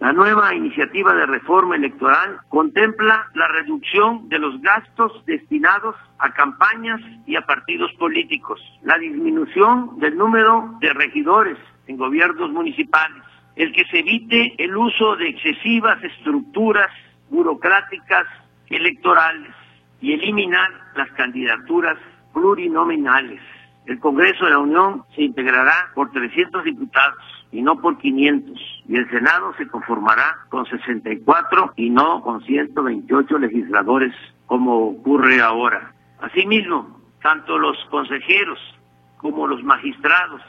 La 0.00 0.12
nueva 0.12 0.54
iniciativa 0.54 1.14
de 1.14 1.24
reforma 1.26 1.76
electoral 1.76 2.38
contempla 2.48 3.26
la 3.34 3.48
reducción 3.48 4.28
de 4.28 4.38
los 4.38 4.60
gastos 4.60 5.24
destinados 5.24 5.94
a 6.18 6.32
campañas 6.32 7.00
y 7.26 7.36
a 7.36 7.42
partidos 7.42 7.92
políticos, 7.94 8.60
la 8.82 8.98
disminución 8.98 9.98
del 10.00 10.16
número 10.16 10.76
de 10.80 10.92
regidores 10.92 11.56
en 11.86 11.96
gobiernos 11.96 12.50
municipales, 12.50 13.22
el 13.56 13.72
que 13.72 13.84
se 13.86 14.00
evite 14.00 14.54
el 14.58 14.76
uso 14.76 15.16
de 15.16 15.28
excesivas 15.28 16.02
estructuras 16.02 16.90
burocráticas 17.30 18.26
electorales 18.68 19.54
y 20.00 20.12
eliminar 20.12 20.70
las 20.96 21.10
candidaturas 21.12 21.96
plurinominales. 22.32 23.40
El 23.86 24.00
Congreso 24.00 24.44
de 24.44 24.52
la 24.52 24.58
Unión 24.58 25.04
se 25.14 25.22
integrará 25.22 25.90
por 25.94 26.10
300 26.10 26.64
diputados 26.64 27.18
y 27.52 27.62
no 27.62 27.80
por 27.80 27.98
500, 27.98 28.58
y 28.88 28.96
el 28.96 29.08
Senado 29.10 29.54
se 29.56 29.68
conformará 29.68 30.38
con 30.48 30.66
64 30.66 31.74
y 31.76 31.90
no 31.90 32.22
con 32.22 32.42
128 32.42 33.38
legisladores 33.38 34.12
como 34.46 34.88
ocurre 34.88 35.40
ahora. 35.40 35.92
Asimismo, 36.20 37.00
tanto 37.22 37.58
los 37.58 37.76
consejeros 37.90 38.58
como 39.18 39.46
los 39.46 39.62
magistrados 39.62 40.40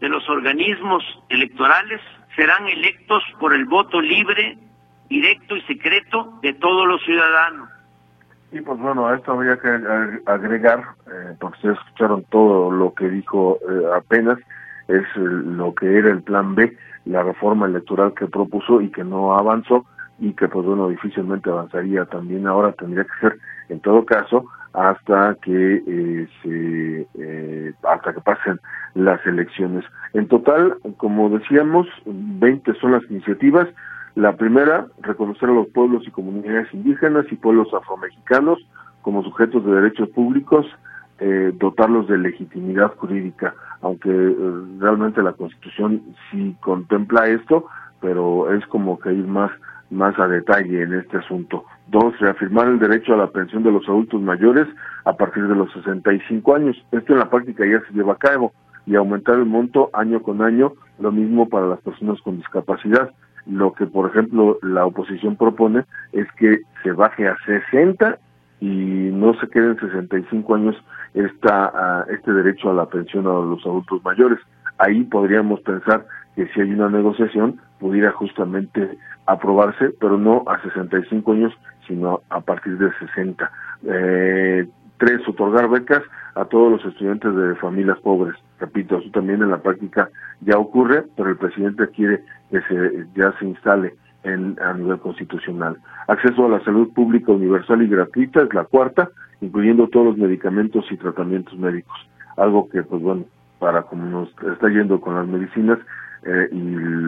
de 0.00 0.08
los 0.08 0.28
organismos 0.28 1.02
electorales 1.28 2.00
serán 2.36 2.66
electos 2.68 3.22
por 3.38 3.54
el 3.54 3.64
voto 3.64 4.00
libre, 4.00 4.58
directo 5.08 5.56
y 5.56 5.62
secreto 5.62 6.38
de 6.42 6.52
todos 6.54 6.86
los 6.86 7.02
ciudadanos. 7.04 7.68
Y 8.54 8.60
pues 8.60 8.78
bueno, 8.78 9.08
a 9.08 9.16
esto 9.16 9.32
habría 9.32 9.56
que 9.56 9.68
agregar, 10.26 10.78
eh, 11.08 11.34
porque 11.40 11.56
ustedes 11.56 11.78
escucharon 11.78 12.24
todo 12.30 12.70
lo 12.70 12.94
que 12.94 13.08
dijo 13.08 13.58
eh, 13.68 13.82
apenas, 13.96 14.38
es 14.86 15.02
lo 15.16 15.74
que 15.74 15.98
era 15.98 16.10
el 16.10 16.22
plan 16.22 16.54
B, 16.54 16.76
la 17.04 17.24
reforma 17.24 17.66
electoral 17.66 18.14
que 18.14 18.28
propuso 18.28 18.80
y 18.80 18.92
que 18.92 19.02
no 19.02 19.36
avanzó 19.36 19.84
y 20.20 20.34
que 20.34 20.46
pues 20.46 20.64
bueno, 20.64 20.88
difícilmente 20.88 21.50
avanzaría 21.50 22.04
también 22.04 22.46
ahora, 22.46 22.70
tendría 22.72 23.02
que 23.02 23.28
ser 23.28 23.38
en 23.70 23.80
todo 23.80 24.06
caso 24.06 24.44
hasta 24.72 25.36
que 25.42 25.82
eh, 25.86 26.28
se 26.42 27.08
eh, 27.14 27.72
hasta 27.82 28.12
que 28.12 28.20
pasen 28.20 28.60
las 28.94 29.24
elecciones. 29.26 29.84
En 30.12 30.28
total, 30.28 30.76
como 30.96 31.28
decíamos, 31.28 31.88
20 32.06 32.72
son 32.74 32.92
las 32.92 33.02
iniciativas. 33.10 33.68
La 34.14 34.36
primera, 34.36 34.86
reconocer 35.00 35.48
a 35.48 35.54
los 35.54 35.68
pueblos 35.68 36.06
y 36.06 36.10
comunidades 36.10 36.72
indígenas 36.72 37.26
y 37.30 37.36
pueblos 37.36 37.68
afromexicanos 37.74 38.58
como 39.02 39.22
sujetos 39.24 39.64
de 39.64 39.72
derechos 39.72 40.08
públicos, 40.10 40.66
eh, 41.18 41.52
dotarlos 41.54 42.08
de 42.08 42.18
legitimidad 42.18 42.94
jurídica, 42.96 43.54
aunque 43.82 44.10
realmente 44.78 45.22
la 45.22 45.32
Constitución 45.32 46.02
sí 46.30 46.56
contempla 46.60 47.28
esto, 47.28 47.66
pero 48.00 48.52
es 48.52 48.64
como 48.66 48.98
que 48.98 49.12
ir 49.12 49.26
más 49.26 49.50
más 49.90 50.18
a 50.18 50.26
detalle 50.26 50.82
en 50.82 50.94
este 50.94 51.18
asunto. 51.18 51.64
Dos, 51.88 52.18
reafirmar 52.18 52.68
el 52.68 52.78
derecho 52.78 53.14
a 53.14 53.18
la 53.18 53.28
pensión 53.28 53.62
de 53.62 53.70
los 53.70 53.88
adultos 53.88 54.20
mayores 54.20 54.66
a 55.04 55.12
partir 55.14 55.46
de 55.46 55.54
los 55.54 55.72
65 55.72 56.54
años. 56.54 56.76
Esto 56.90 57.12
en 57.12 57.18
la 57.20 57.30
práctica 57.30 57.64
ya 57.64 57.80
se 57.86 57.94
lleva 57.94 58.14
a 58.14 58.18
cabo 58.18 58.52
y 58.86 58.96
aumentar 58.96 59.36
el 59.36 59.46
monto 59.46 59.90
año 59.92 60.22
con 60.22 60.42
año, 60.42 60.72
lo 60.98 61.12
mismo 61.12 61.48
para 61.48 61.66
las 61.66 61.80
personas 61.80 62.20
con 62.22 62.38
discapacidad. 62.38 63.10
Lo 63.46 63.72
que, 63.72 63.86
por 63.86 64.10
ejemplo, 64.10 64.58
la 64.62 64.86
oposición 64.86 65.36
propone 65.36 65.84
es 66.12 66.26
que 66.32 66.60
se 66.82 66.92
baje 66.92 67.28
a 67.28 67.36
60 67.44 68.18
y 68.60 69.10
no 69.12 69.34
se 69.40 69.48
queden 69.48 69.78
65 69.78 70.54
años 70.54 70.76
esta, 71.12 71.70
ah, 71.74 72.04
este 72.10 72.32
derecho 72.32 72.70
a 72.70 72.74
la 72.74 72.86
pensión 72.86 73.26
a 73.26 73.30
los 73.30 73.64
adultos 73.66 74.02
mayores. 74.04 74.38
Ahí 74.78 75.04
podríamos 75.04 75.60
pensar 75.60 76.06
que 76.34 76.46
si 76.48 76.60
hay 76.60 76.72
una 76.72 76.88
negociación 76.88 77.60
pudiera 77.78 78.12
justamente 78.12 78.96
aprobarse, 79.26 79.90
pero 80.00 80.18
no 80.18 80.44
a 80.46 80.60
65 80.62 81.32
años, 81.32 81.52
sino 81.86 82.22
a 82.30 82.40
partir 82.40 82.78
de 82.78 82.90
60. 82.98 83.50
Eh, 83.86 84.66
tres, 84.98 85.26
otorgar 85.28 85.68
becas 85.68 86.02
a 86.34 86.44
todos 86.46 86.72
los 86.72 86.84
estudiantes 86.84 87.34
de 87.34 87.54
familias 87.56 87.98
pobres. 88.00 88.34
Repito, 88.58 88.98
eso 88.98 89.10
también 89.10 89.42
en 89.42 89.50
la 89.50 89.62
práctica 89.62 90.10
ya 90.40 90.58
ocurre, 90.58 91.04
pero 91.16 91.30
el 91.30 91.36
presidente 91.36 91.88
quiere 91.88 92.24
que 92.54 92.60
se 92.68 93.06
ya 93.16 93.32
se 93.38 93.46
instale 93.46 93.94
en, 94.22 94.56
a 94.62 94.72
nivel 94.74 94.98
constitucional. 94.98 95.76
Acceso 96.06 96.46
a 96.46 96.48
la 96.48 96.64
salud 96.64 96.92
pública 96.92 97.32
universal 97.32 97.82
y 97.82 97.88
gratuita 97.88 98.42
es 98.42 98.54
la 98.54 98.64
cuarta, 98.64 99.10
incluyendo 99.40 99.88
todos 99.88 100.06
los 100.06 100.16
medicamentos 100.16 100.84
y 100.90 100.96
tratamientos 100.96 101.58
médicos. 101.58 101.96
Algo 102.36 102.68
que, 102.68 102.82
pues 102.82 103.02
bueno, 103.02 103.24
para 103.58 103.82
como 103.82 104.06
nos 104.06 104.28
está 104.52 104.68
yendo 104.68 105.00
con 105.00 105.16
las 105.16 105.26
medicinas 105.26 105.78
eh, 106.24 106.48
y 106.52 106.60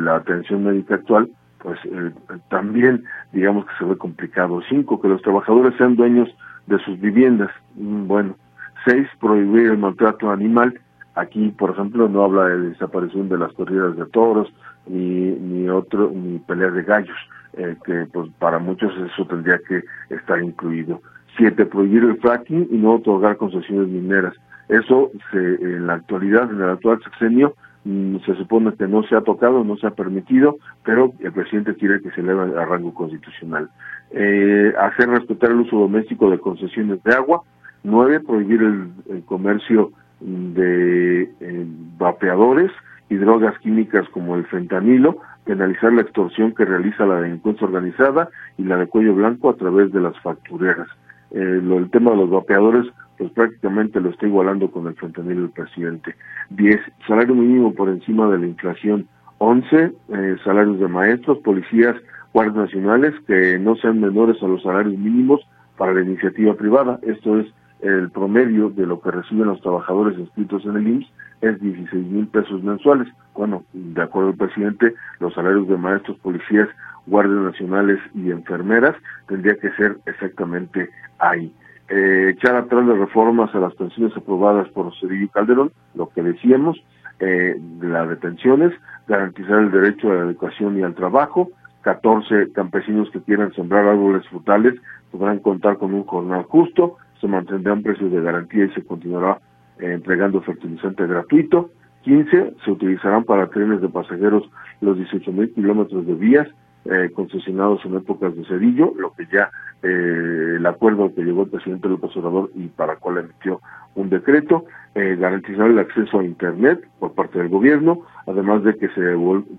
la 0.05 0.17
atención 0.17 0.65
médica 0.65 0.97
actual, 0.97 1.31
pues 1.63 1.79
eh, 1.85 2.11
también 2.51 3.05
digamos 3.33 3.67
que 3.67 3.73
se 3.79 3.85
ve 3.85 3.97
complicado. 3.97 4.61
Cinco, 4.69 5.01
que 5.01 5.09
los 5.09 5.23
trabajadores 5.23 5.75
sean 5.77 5.97
dueños 5.97 6.29
de 6.67 6.79
sus 6.81 7.01
viviendas. 7.01 7.51
Mm, 7.77 8.07
bueno, 8.07 8.37
seis, 8.85 9.07
prohibir 9.21 9.71
el 9.71 9.79
maltrato 9.79 10.31
animal. 10.31 10.81
Aquí, 11.15 11.49
por 11.49 11.71
ejemplo, 11.71 12.09
no 12.09 12.25
habla 12.25 12.49
de 12.49 12.71
desaparición 12.71 13.29
de 13.29 13.39
las 13.39 13.53
corridas 13.55 13.97
de 13.97 14.05
toros, 14.07 14.53
ni, 14.87 15.31
ni 15.33 15.69
otro, 15.69 16.11
ni 16.15 16.39
peleas 16.41 16.75
de 16.75 16.83
gallos, 16.83 17.17
eh, 17.55 17.77
que 17.85 18.07
pues 18.13 18.31
para 18.39 18.59
muchos 18.59 18.93
eso 18.97 19.27
tendría 19.27 19.59
que 19.67 19.83
estar 20.15 20.41
incluido. 20.43 21.01
Siete, 21.37 21.67
prohibir 21.67 22.05
el 22.05 22.19
fracking 22.19 22.69
y 22.71 22.77
no 22.77 22.95
otorgar 22.95 23.37
concesiones 23.37 23.89
mineras. 23.89 24.35
Eso 24.69 25.11
se, 25.31 25.39
en 25.39 25.87
la 25.87 25.95
actualidad, 25.95 26.51
en 26.51 26.61
el 26.61 26.71
actual 26.71 27.01
sexenio, 27.03 27.55
mm, 27.85 28.17
se 28.25 28.35
supone 28.35 28.73
que 28.75 28.89
no 28.89 29.03
se 29.05 29.17
ha 29.17 29.21
tocado, 29.21 29.63
no 29.63 29.77
se 29.77 29.87
ha 29.87 29.91
permitido, 29.91 30.57
pero 30.85 31.13
el 31.21 31.33
presidente 31.33 31.75
quiere 31.75 32.01
que 32.01 32.11
se 32.11 32.21
eleve 32.21 32.59
a 32.59 32.65
rango 32.65 32.93
constitucional. 32.95 33.69
Eh, 34.11 34.73
hacer 34.79 35.09
respetar 35.09 35.51
el 35.51 35.61
uso 35.61 35.79
doméstico 35.79 36.31
de 36.31 36.39
concesiones 36.39 37.03
de 37.03 37.15
agua. 37.15 37.43
Nueve, 37.85 38.21
prohibir 38.21 38.63
el, 38.63 39.25
comercio 39.25 39.93
de 40.21 41.23
eh, 41.41 41.67
vapeadores 41.99 42.73
y 43.09 43.17
drogas 43.17 43.59
químicas 43.61 44.09
como 44.11 44.37
el 44.37 44.47
fentanilo, 44.47 45.19
penalizar 45.45 45.93
la 45.93 46.03
extorsión 46.03 46.55
que 46.55 46.65
realiza 46.65 47.07
la 47.07 47.21
delincuencia 47.21 47.67
organizada 47.67 48.29
y 48.59 48.65
la 48.65 48.77
de 48.77 48.87
cuello 48.87 49.15
blanco 49.15 49.51
a 49.51 49.57
través 49.57 49.93
de 49.93 50.01
las 50.01 50.19
factureras. 50.21 50.89
Eh, 51.31 51.61
el 51.63 51.91
tema 51.91 52.13
de 52.13 52.19
los 52.19 52.31
vapeadores, 52.31 52.87
pues 53.17 53.31
prácticamente 53.33 54.01
lo 54.01 54.11
está 54.11 54.27
igualando 54.27 54.71
con 54.71 54.87
el 54.87 54.95
fentanilo 54.95 55.43
del 55.43 55.51
presidente. 55.51 56.15
Diez, 56.51 56.81
salario 57.07 57.35
mínimo 57.35 57.73
por 57.75 57.89
encima 57.89 58.29
de 58.29 58.39
la 58.39 58.47
inflación. 58.47 59.09
Once, 59.39 59.93
eh, 60.09 60.37
salarios 60.45 60.81
de 60.81 60.89
maestros, 60.89 61.39
policías, 61.39 61.95
guardias 62.33 62.57
nacionales 62.57 63.15
que 63.27 63.59
no 63.59 63.77
sean 63.77 64.01
menores 64.01 64.43
a 64.43 64.49
los 64.49 64.63
salarios 64.63 64.99
mínimos 64.99 65.47
para 65.77 65.95
la 65.95 66.03
iniciativa 66.03 66.55
privada. 66.55 66.99
Esto 67.03 67.39
es 67.39 67.47
el 67.83 68.11
promedio 68.11 68.71
de 68.71 68.87
lo 68.87 69.01
que 69.01 69.11
reciben 69.11 69.47
los 69.47 69.61
trabajadores 69.61 70.19
inscritos 70.19 70.65
en 70.65 70.77
el 70.77 70.89
IMSS 70.89 71.13
es 71.41 71.61
16 71.61 72.07
mil 72.07 72.27
pesos 72.29 72.63
mensuales. 72.63 73.09
Bueno, 73.35 73.65
de 73.73 74.03
acuerdo 74.03 74.31
al 74.31 74.37
presidente, 74.37 74.95
los 75.21 75.35
salarios 75.35 75.69
de 75.69 75.77
maestros, 75.77 76.19
policías, 76.19 76.69
guardias 77.07 77.41
nacionales 77.41 77.99
y 78.15 78.31
enfermeras 78.31 78.97
tendría 79.29 79.57
que 79.57 79.71
ser 79.73 79.99
exactamente 80.07 80.91
ahí. 81.19 81.53
Eh, 81.89 82.31
echar 82.37 82.57
atrás 82.57 82.85
las 82.85 82.99
reformas 82.99 83.55
a 83.55 83.61
las 83.61 83.75
pensiones 83.75 84.17
aprobadas 84.17 84.69
por 84.71 84.93
Cedillo 84.99 85.29
Calderón, 85.29 85.71
lo 85.95 86.09
que 86.09 86.23
decíamos, 86.23 86.83
eh, 87.21 87.57
las 87.81 88.09
detenciones, 88.09 88.73
garantizar 89.07 89.61
el 89.61 89.71
derecho 89.71 90.11
a 90.11 90.15
la 90.15 90.21
educación 90.23 90.79
y 90.79 90.83
al 90.83 90.95
trabajo, 90.95 91.51
14 91.83 92.53
campesinos 92.53 93.09
que 93.11 93.21
quieran 93.21 93.53
sembrar 93.53 93.87
árboles 93.87 94.27
frutales 94.29 94.75
podrán 95.13 95.39
contar 95.39 95.79
con 95.79 95.95
un 95.95 96.05
jornal 96.05 96.43
justo, 96.43 96.97
se 97.21 97.29
mantendrán 97.29 97.83
precios 97.83 98.11
de 98.11 98.21
garantía 98.21 98.65
y 98.65 98.71
se 98.71 98.85
continuará 98.85 99.39
entregando 99.79 100.41
fertilizante 100.43 101.07
gratuito. 101.07 101.71
15 102.03 102.55
se 102.65 102.71
utilizarán 102.71 103.25
para 103.25 103.49
trenes 103.49 103.81
de 103.81 103.89
pasajeros 103.89 104.49
los 104.81 104.97
18 104.97 105.33
mil 105.33 105.53
kilómetros 105.53 106.07
de 106.07 106.15
vías 106.15 106.49
eh, 106.85 107.11
concesionados 107.13 107.85
en 107.85 107.97
épocas 107.97 108.37
de 108.37 108.45
Cedillo, 108.45 108.93
lo 108.97 109.13
que 109.13 109.27
ya 109.27 109.51
eh, 109.83 110.55
el 110.57 110.67
acuerdo 110.67 111.13
que 111.13 111.25
llegó 111.25 111.43
el 111.43 111.51
presidente 111.51 111.89
López 111.89 112.17
Obrador 112.17 112.51
y 112.55 112.69
para 112.69 112.93
el 112.93 112.99
cual 113.01 113.19
emitió 113.19 113.61
un 113.97 114.09
decreto, 114.09 114.67
eh, 114.95 115.17
garantizar 115.19 115.69
el 115.69 115.81
acceso 115.81 116.21
a 116.21 116.25
Internet 116.25 116.87
por 117.01 117.13
parte 117.15 117.39
del 117.39 117.49
gobierno, 117.49 118.03
además 118.27 118.63
de 118.63 118.77
que 118.77 118.87
se, 118.89 119.17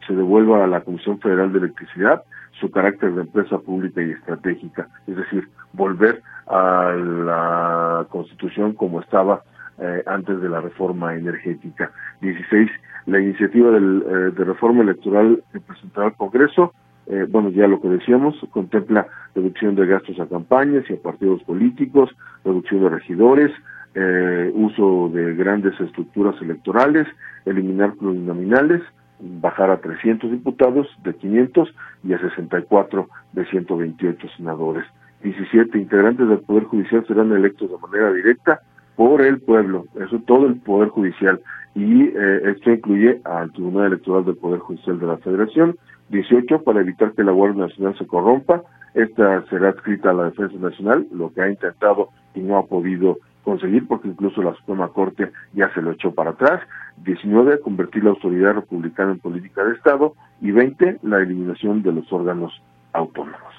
se 0.08 0.14
devuelva 0.14 0.64
a 0.64 0.68
la 0.68 0.82
Comisión 0.82 1.20
Federal 1.20 1.52
de 1.52 1.60
Electricidad 1.60 2.24
su 2.62 2.72
carácter 2.72 3.14
de 3.14 3.22
empresa 3.22 3.58
pública 3.60 4.02
y 4.02 4.12
estratégica, 4.12 4.88
es 5.06 5.18
decir, 5.18 5.50
volver 5.74 6.22
a 6.48 6.94
la 6.94 8.06
constitución 8.10 8.72
como 8.72 9.02
estaba 9.02 9.42
eh, 9.80 10.04
antes 10.06 10.42
de 10.42 10.50
la 10.50 10.62
reforma 10.62 11.16
energética. 11.16 11.92
16. 12.22 12.70
La 13.06 13.20
iniciativa 13.20 13.72
del, 13.72 14.04
eh, 14.06 14.32
de 14.36 14.44
reforma 14.44 14.84
electoral 14.84 15.44
que 15.52 15.60
presentará 15.60 16.08
al 16.08 16.16
Congreso, 16.16 16.74
eh, 17.08 17.26
bueno, 17.30 17.50
ya 17.50 17.68
lo 17.68 17.80
que 17.80 17.88
decíamos, 17.88 18.36
contempla 18.52 19.08
reducción 19.34 19.76
de 19.76 19.86
gastos 19.86 20.20
a 20.20 20.28
campañas 20.28 20.84
y 20.90 20.94
a 20.94 21.02
partidos 21.02 21.42
políticos, 21.44 22.10
reducción 22.44 22.84
de 22.84 22.90
regidores, 22.90 23.52
eh, 23.96 24.52
uso 24.54 25.10
de 25.14 25.34
grandes 25.36 25.80
estructuras 25.80 26.36
electorales, 26.42 27.08
eliminar 27.46 27.94
plurinominales, 27.94 28.82
bajar 29.20 29.72
a 29.72 29.78
300 29.78 30.30
diputados 30.30 30.88
de 31.04 31.16
500 31.16 31.74
y 32.04 32.14
a 32.14 32.20
64 32.20 33.08
de 33.32 33.46
128 33.46 34.28
senadores. 34.36 34.86
17 35.24 35.80
integrantes 35.80 36.28
del 36.28 36.40
Poder 36.40 36.66
Judicial 36.66 37.06
serán 37.08 37.32
electos 37.32 37.72
de 37.72 37.78
manera 37.78 38.12
directa 38.12 38.60
por 38.98 39.22
el 39.22 39.40
pueblo, 39.40 39.86
eso 39.96 40.20
todo 40.26 40.48
el 40.48 40.56
Poder 40.58 40.90
Judicial, 40.90 41.40
y 41.76 42.08
eh, 42.08 42.42
esto 42.46 42.72
incluye 42.72 43.22
al 43.24 43.54
Tribunal 43.54 43.86
Electoral 43.86 44.26
del 44.26 44.36
Poder 44.36 44.60
Judicial 44.60 45.00
de 45.00 45.06
la 45.06 45.18
Federación. 45.18 45.78
18 46.10 46.64
para 46.64 46.82
evitar 46.82 47.14
que 47.14 47.24
la 47.24 47.32
Guardia 47.32 47.68
Nacional 47.68 47.96
se 47.98 48.08
corrompa, 48.08 48.64
esta 48.96 49.46
será 49.50 49.70
adscrita 49.70 50.10
a 50.10 50.14
la 50.14 50.24
Defensa 50.26 50.58
Nacional, 50.58 51.08
lo 51.12 51.32
que 51.32 51.42
ha 51.42 51.50
intentado 51.50 52.10
y 52.34 52.40
no 52.40 52.58
ha 52.58 52.66
podido 52.66 53.18
conseguir 53.44 53.88
porque 53.88 54.08
incluso 54.08 54.42
la 54.42 54.56
Suprema 54.56 54.88
Corte 54.90 55.32
ya 55.54 55.72
se 55.74 55.82
lo 55.82 55.92
echó 55.92 56.12
para 56.14 56.32
atrás. 56.32 56.62
19, 57.04 57.60
convertir 57.60 58.04
la 58.04 58.10
autoridad 58.10 58.56
republicana 58.56 59.12
en 59.12 59.20
política 59.20 59.64
de 59.64 59.76
Estado. 59.76 60.16
Y 60.42 60.52
20, 60.52 61.00
la 61.04 61.20
eliminación 61.20 61.84
de 61.84 61.92
los 61.92 62.12
órganos 62.12 62.52
autónomos. 62.94 63.54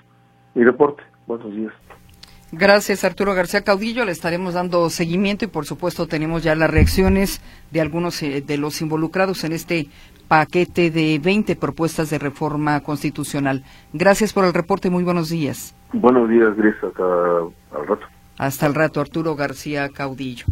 Mi 0.54 0.64
reporte. 0.64 1.02
Buenos 1.26 1.54
días. 1.54 1.72
Gracias, 2.50 3.04
Arturo 3.04 3.34
García 3.34 3.62
Caudillo. 3.62 4.04
Le 4.06 4.12
estaremos 4.12 4.54
dando 4.54 4.88
seguimiento 4.88 5.44
y, 5.44 5.48
por 5.48 5.66
supuesto, 5.66 6.06
tenemos 6.06 6.42
ya 6.42 6.54
las 6.54 6.70
reacciones 6.70 7.42
de 7.70 7.80
algunos 7.82 8.22
eh, 8.22 8.42
de 8.46 8.56
los 8.56 8.80
involucrados 8.80 9.44
en 9.44 9.52
este 9.52 9.88
paquete 10.28 10.90
de 10.90 11.18
20 11.22 11.56
propuestas 11.56 12.08
de 12.08 12.18
reforma 12.18 12.80
constitucional. 12.80 13.64
Gracias 13.92 14.32
por 14.32 14.46
el 14.46 14.54
reporte. 14.54 14.88
Muy 14.88 15.04
buenos 15.04 15.28
días. 15.28 15.74
Buenos 15.92 16.28
días, 16.30 16.56
Gris. 16.56 16.74
Hasta 16.82 17.02
al 17.02 17.86
rato. 17.86 18.06
Hasta 18.38 18.66
el 18.66 18.74
rato, 18.74 19.00
Arturo 19.00 19.34
García 19.34 19.88
Caudillo. 19.90 20.46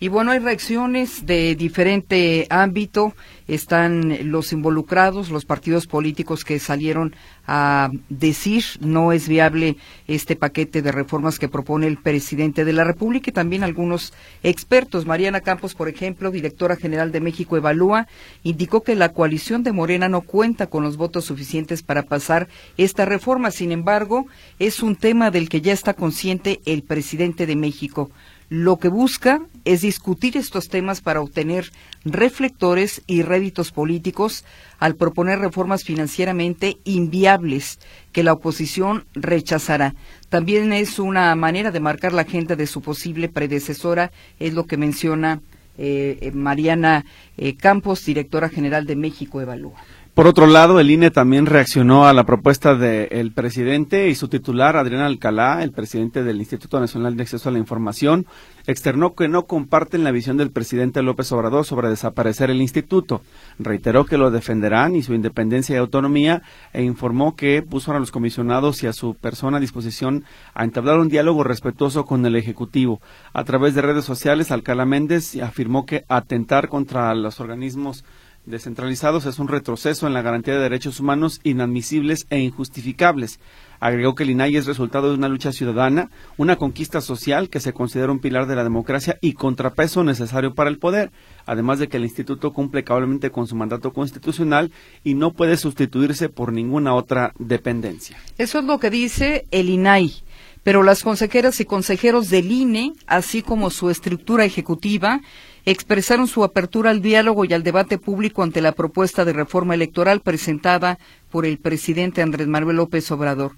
Y 0.00 0.08
bueno, 0.08 0.32
hay 0.32 0.40
reacciones 0.40 1.24
de 1.24 1.54
diferente 1.54 2.46
ámbito. 2.50 3.14
Están 3.46 4.30
los 4.30 4.52
involucrados, 4.52 5.30
los 5.30 5.44
partidos 5.44 5.86
políticos 5.86 6.44
que 6.44 6.58
salieron 6.58 7.14
a 7.46 7.90
decir 8.08 8.64
no 8.80 9.12
es 9.12 9.28
viable 9.28 9.76
este 10.06 10.34
paquete 10.34 10.80
de 10.80 10.90
reformas 10.90 11.38
que 11.38 11.48
propone 11.48 11.86
el 11.86 11.98
presidente 11.98 12.64
de 12.64 12.72
la 12.72 12.84
República 12.84 13.30
y 13.30 13.34
también 13.34 13.62
algunos 13.62 14.14
expertos. 14.42 15.06
Mariana 15.06 15.42
Campos, 15.42 15.74
por 15.74 15.88
ejemplo, 15.88 16.30
directora 16.30 16.76
general 16.76 17.12
de 17.12 17.20
México 17.20 17.56
Evalúa, 17.56 18.08
indicó 18.42 18.82
que 18.82 18.94
la 18.94 19.12
coalición 19.12 19.62
de 19.62 19.72
Morena 19.72 20.08
no 20.08 20.22
cuenta 20.22 20.66
con 20.66 20.82
los 20.82 20.96
votos 20.96 21.26
suficientes 21.26 21.82
para 21.82 22.02
pasar 22.02 22.48
esta 22.78 23.04
reforma. 23.04 23.50
Sin 23.50 23.72
embargo, 23.72 24.26
es 24.58 24.82
un 24.82 24.96
tema 24.96 25.30
del 25.30 25.48
que 25.48 25.60
ya 25.60 25.72
está 25.72 25.94
consciente 25.94 26.60
el 26.64 26.82
presidente 26.82 27.46
de 27.46 27.56
México 27.56 28.10
lo 28.54 28.78
que 28.78 28.86
busca 28.86 29.40
es 29.64 29.80
discutir 29.80 30.36
estos 30.36 30.68
temas 30.68 31.00
para 31.00 31.20
obtener 31.20 31.72
reflectores 32.04 33.02
y 33.08 33.22
réditos 33.22 33.72
políticos 33.72 34.44
al 34.78 34.94
proponer 34.94 35.40
reformas 35.40 35.82
financieramente 35.82 36.76
inviables 36.84 37.80
que 38.12 38.22
la 38.22 38.32
oposición 38.32 39.06
rechazará. 39.14 39.96
También 40.28 40.72
es 40.72 41.00
una 41.00 41.34
manera 41.34 41.72
de 41.72 41.80
marcar 41.80 42.12
la 42.12 42.22
agenda 42.22 42.54
de 42.54 42.68
su 42.68 42.80
posible 42.80 43.28
predecesora, 43.28 44.12
es 44.38 44.54
lo 44.54 44.66
que 44.66 44.76
menciona 44.76 45.40
eh, 45.76 46.30
Mariana 46.32 47.04
eh, 47.36 47.56
Campos, 47.56 48.04
directora 48.04 48.48
general 48.48 48.86
de 48.86 48.94
México 48.94 49.40
Evalúa. 49.40 49.82
Por 50.14 50.28
otro 50.28 50.46
lado, 50.46 50.78
el 50.78 50.92
INE 50.92 51.10
también 51.10 51.44
reaccionó 51.44 52.06
a 52.06 52.12
la 52.12 52.22
propuesta 52.22 52.76
del 52.76 53.32
presidente 53.32 54.08
y 54.08 54.14
su 54.14 54.28
titular, 54.28 54.76
Adrián 54.76 55.02
Alcalá, 55.02 55.64
el 55.64 55.72
presidente 55.72 56.22
del 56.22 56.38
Instituto 56.38 56.78
Nacional 56.78 57.16
de 57.16 57.24
Acceso 57.24 57.48
a 57.48 57.52
la 57.52 57.58
Información, 57.58 58.24
externó 58.68 59.16
que 59.16 59.26
no 59.26 59.46
comparten 59.46 60.04
la 60.04 60.12
visión 60.12 60.36
del 60.36 60.52
presidente 60.52 61.02
López 61.02 61.32
Obrador 61.32 61.64
sobre 61.64 61.88
desaparecer 61.88 62.48
el 62.48 62.60
instituto. 62.60 63.22
Reiteró 63.58 64.06
que 64.06 64.16
lo 64.16 64.30
defenderán 64.30 64.94
y 64.94 65.02
su 65.02 65.14
independencia 65.14 65.74
y 65.74 65.78
autonomía 65.78 66.42
e 66.72 66.84
informó 66.84 67.34
que 67.34 67.62
puso 67.62 67.90
a 67.90 67.98
los 67.98 68.12
comisionados 68.12 68.84
y 68.84 68.86
a 68.86 68.92
su 68.92 69.14
persona 69.16 69.56
a 69.56 69.60
disposición 69.60 70.22
a 70.54 70.62
entablar 70.62 71.00
un 71.00 71.08
diálogo 71.08 71.42
respetuoso 71.42 72.04
con 72.04 72.24
el 72.24 72.36
Ejecutivo. 72.36 73.00
A 73.32 73.42
través 73.42 73.74
de 73.74 73.82
redes 73.82 74.04
sociales, 74.04 74.52
Alcalá 74.52 74.86
Méndez 74.86 75.34
afirmó 75.42 75.86
que 75.86 76.04
atentar 76.08 76.68
contra 76.68 77.12
los 77.16 77.40
organismos 77.40 78.04
descentralizados 78.46 79.26
es 79.26 79.38
un 79.38 79.48
retroceso 79.48 80.06
en 80.06 80.14
la 80.14 80.22
garantía 80.22 80.54
de 80.54 80.60
derechos 80.60 81.00
humanos 81.00 81.40
inadmisibles 81.44 82.26
e 82.30 82.40
injustificables. 82.40 83.40
Agregó 83.80 84.14
que 84.14 84.22
el 84.22 84.30
INAI 84.30 84.56
es 84.56 84.66
resultado 84.66 85.10
de 85.10 85.16
una 85.16 85.28
lucha 85.28 85.52
ciudadana, 85.52 86.10
una 86.36 86.56
conquista 86.56 87.00
social 87.00 87.50
que 87.50 87.60
se 87.60 87.72
considera 87.72 88.12
un 88.12 88.20
pilar 88.20 88.46
de 88.46 88.56
la 88.56 88.64
democracia 88.64 89.18
y 89.20 89.34
contrapeso 89.34 90.04
necesario 90.04 90.54
para 90.54 90.70
el 90.70 90.78
poder, 90.78 91.10
además 91.46 91.78
de 91.78 91.88
que 91.88 91.96
el 91.96 92.04
instituto 92.04 92.52
cumple 92.52 92.84
cablemente 92.84 93.30
con 93.30 93.46
su 93.46 93.56
mandato 93.56 93.92
constitucional 93.92 94.72
y 95.02 95.14
no 95.14 95.32
puede 95.32 95.56
sustituirse 95.56 96.28
por 96.28 96.52
ninguna 96.52 96.94
otra 96.94 97.32
dependencia. 97.38 98.16
Eso 98.38 98.58
es 98.58 98.64
lo 98.64 98.78
que 98.78 98.90
dice 98.90 99.46
el 99.50 99.68
INAI 99.68 100.22
pero 100.64 100.82
las 100.82 101.02
consejeras 101.02 101.60
y 101.60 101.66
consejeros 101.66 102.30
del 102.30 102.50
INE, 102.50 102.94
así 103.06 103.42
como 103.42 103.68
su 103.68 103.90
estructura 103.90 104.46
ejecutiva, 104.46 105.20
expresaron 105.64 106.26
su 106.26 106.44
apertura 106.44 106.90
al 106.90 107.00
diálogo 107.00 107.44
y 107.44 107.52
al 107.52 107.62
debate 107.62 107.98
público 107.98 108.42
ante 108.42 108.60
la 108.60 108.72
propuesta 108.72 109.24
de 109.24 109.32
reforma 109.32 109.74
electoral 109.74 110.20
presentada 110.20 110.98
por 111.30 111.46
el 111.46 111.58
presidente 111.58 112.22
Andrés 112.22 112.46
Manuel 112.46 112.76
López 112.76 113.10
Obrador. 113.10 113.52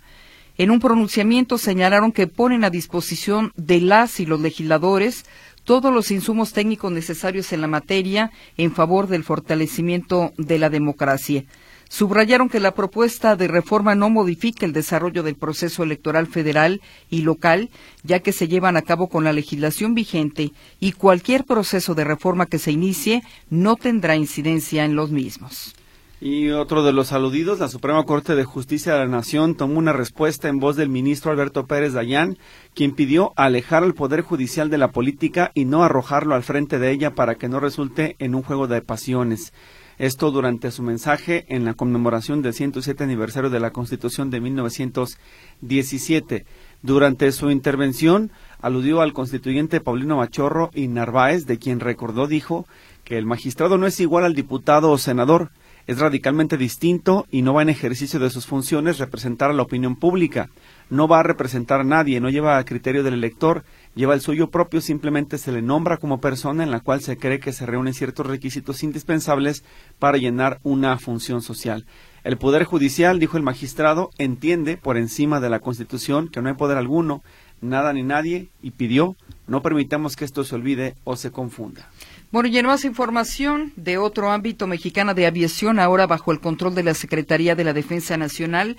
En 0.58 0.70
un 0.70 0.80
pronunciamiento 0.80 1.58
señalaron 1.58 2.12
que 2.12 2.26
ponen 2.26 2.64
a 2.64 2.70
disposición 2.70 3.52
de 3.56 3.80
las 3.80 4.20
y 4.20 4.26
los 4.26 4.40
legisladores 4.40 5.24
todos 5.64 5.92
los 5.92 6.10
insumos 6.12 6.52
técnicos 6.52 6.92
necesarios 6.92 7.52
en 7.52 7.60
la 7.60 7.66
materia 7.66 8.30
en 8.56 8.72
favor 8.72 9.08
del 9.08 9.24
fortalecimiento 9.24 10.32
de 10.38 10.58
la 10.58 10.70
democracia. 10.70 11.44
Subrayaron 11.88 12.48
que 12.48 12.60
la 12.60 12.74
propuesta 12.74 13.36
de 13.36 13.48
reforma 13.48 13.94
no 13.94 14.10
modifica 14.10 14.66
el 14.66 14.72
desarrollo 14.72 15.22
del 15.22 15.36
proceso 15.36 15.82
electoral 15.82 16.26
federal 16.26 16.80
y 17.10 17.22
local, 17.22 17.70
ya 18.02 18.20
que 18.20 18.32
se 18.32 18.48
llevan 18.48 18.76
a 18.76 18.82
cabo 18.82 19.08
con 19.08 19.24
la 19.24 19.32
legislación 19.32 19.94
vigente 19.94 20.52
y 20.80 20.92
cualquier 20.92 21.44
proceso 21.44 21.94
de 21.94 22.04
reforma 22.04 22.46
que 22.46 22.58
se 22.58 22.72
inicie 22.72 23.22
no 23.50 23.76
tendrá 23.76 24.16
incidencia 24.16 24.84
en 24.84 24.96
los 24.96 25.10
mismos. 25.10 25.74
Y 26.18 26.48
otro 26.48 26.82
de 26.82 26.94
los 26.94 27.12
aludidos, 27.12 27.58
la 27.58 27.68
Suprema 27.68 28.02
Corte 28.04 28.34
de 28.34 28.44
Justicia 28.44 28.94
de 28.94 29.00
la 29.00 29.06
Nación 29.06 29.54
tomó 29.54 29.78
una 29.78 29.92
respuesta 29.92 30.48
en 30.48 30.58
voz 30.58 30.74
del 30.74 30.88
ministro 30.88 31.30
Alberto 31.30 31.66
Pérez 31.66 31.92
Dayán, 31.92 32.38
quien 32.74 32.94
pidió 32.94 33.34
alejar 33.36 33.84
al 33.84 33.92
Poder 33.92 34.22
Judicial 34.22 34.70
de 34.70 34.78
la 34.78 34.92
política 34.92 35.50
y 35.52 35.66
no 35.66 35.84
arrojarlo 35.84 36.34
al 36.34 36.42
frente 36.42 36.78
de 36.78 36.90
ella 36.90 37.14
para 37.14 37.34
que 37.34 37.50
no 37.50 37.60
resulte 37.60 38.16
en 38.18 38.34
un 38.34 38.42
juego 38.42 38.66
de 38.66 38.80
pasiones. 38.80 39.52
Esto 39.98 40.30
durante 40.30 40.70
su 40.70 40.82
mensaje 40.82 41.46
en 41.48 41.64
la 41.64 41.72
conmemoración 41.72 42.42
del 42.42 42.52
107 42.52 43.02
aniversario 43.02 43.48
de 43.48 43.60
la 43.60 43.70
Constitución 43.70 44.28
de 44.28 44.42
1917. 44.42 46.44
Durante 46.82 47.32
su 47.32 47.50
intervención, 47.50 48.30
aludió 48.60 49.00
al 49.00 49.14
constituyente 49.14 49.80
Paulino 49.80 50.18
Machorro 50.18 50.70
y 50.74 50.88
Narváez, 50.88 51.46
de 51.46 51.58
quien 51.58 51.80
recordó 51.80 52.26
dijo 52.26 52.66
que 53.04 53.16
el 53.16 53.24
magistrado 53.24 53.78
no 53.78 53.86
es 53.86 53.98
igual 53.98 54.24
al 54.24 54.34
diputado 54.34 54.90
o 54.90 54.98
senador, 54.98 55.50
es 55.86 55.98
radicalmente 55.98 56.58
distinto 56.58 57.26
y 57.30 57.40
no 57.40 57.54
va 57.54 57.62
en 57.62 57.70
ejercicio 57.70 58.20
de 58.20 58.28
sus 58.28 58.44
funciones 58.44 58.98
representar 58.98 59.50
a 59.50 59.54
la 59.54 59.62
opinión 59.62 59.96
pública. 59.96 60.50
No 60.90 61.08
va 61.08 61.20
a 61.20 61.22
representar 61.22 61.80
a 61.80 61.84
nadie, 61.84 62.20
no 62.20 62.28
lleva 62.28 62.58
a 62.58 62.64
criterio 62.64 63.02
del 63.02 63.14
elector, 63.14 63.64
lleva 63.96 64.14
el 64.14 64.20
suyo 64.20 64.50
propio, 64.50 64.80
simplemente 64.80 65.38
se 65.38 65.50
le 65.50 65.62
nombra 65.62 65.96
como 65.96 66.20
persona 66.20 66.62
en 66.62 66.70
la 66.70 66.80
cual 66.80 67.00
se 67.00 67.16
cree 67.16 67.40
que 67.40 67.52
se 67.52 67.66
reúnen 67.66 67.94
ciertos 67.94 68.26
requisitos 68.26 68.84
indispensables 68.84 69.64
para 69.98 70.18
llenar 70.18 70.60
una 70.62 70.98
función 70.98 71.42
social. 71.42 71.86
El 72.22 72.36
Poder 72.36 72.64
Judicial, 72.64 73.18
dijo 73.18 73.36
el 73.36 73.42
magistrado, 73.42 74.10
entiende 74.18 74.76
por 74.76 74.96
encima 74.96 75.40
de 75.40 75.50
la 75.50 75.60
Constitución 75.60 76.28
que 76.28 76.42
no 76.42 76.48
hay 76.48 76.54
poder 76.54 76.76
alguno, 76.76 77.22
nada 77.60 77.92
ni 77.92 78.02
nadie, 78.02 78.48
y 78.62 78.72
pidió 78.72 79.16
no 79.46 79.62
permitamos 79.62 80.16
que 80.16 80.24
esto 80.24 80.44
se 80.44 80.54
olvide 80.54 80.96
o 81.04 81.16
se 81.16 81.30
confunda. 81.30 81.88
Bueno, 82.32 82.48
y 82.48 82.58
en 82.58 82.66
más 82.66 82.84
información 82.84 83.72
de 83.76 83.98
otro 83.98 84.32
ámbito 84.32 84.66
mexicana 84.66 85.14
de 85.14 85.26
aviación, 85.26 85.78
ahora 85.78 86.06
bajo 86.06 86.32
el 86.32 86.40
control 86.40 86.74
de 86.74 86.82
la 86.82 86.94
Secretaría 86.94 87.54
de 87.54 87.64
la 87.64 87.72
Defensa 87.72 88.16
Nacional, 88.16 88.76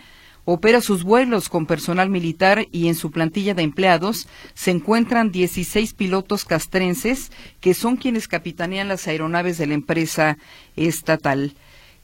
opera 0.50 0.80
sus 0.80 1.04
vuelos 1.04 1.50
con 1.50 1.66
personal 1.66 2.10
militar 2.10 2.68
y 2.72 2.88
en 2.88 2.96
su 2.96 3.12
plantilla 3.12 3.54
de 3.54 3.64
empleados 3.64 4.30
se 4.54 4.72
encuentran 4.72 5.30
16 5.30 5.94
pilotos 5.94 6.46
castrenses 6.46 7.34
que 7.60 7.74
son 7.74 7.98
quienes 7.98 8.30
capitanean 8.30 8.88
las 8.88 9.10
aeronaves 9.10 9.58
de 9.58 9.68
la 9.68 9.74
empresa 9.74 10.38
estatal. 10.78 11.54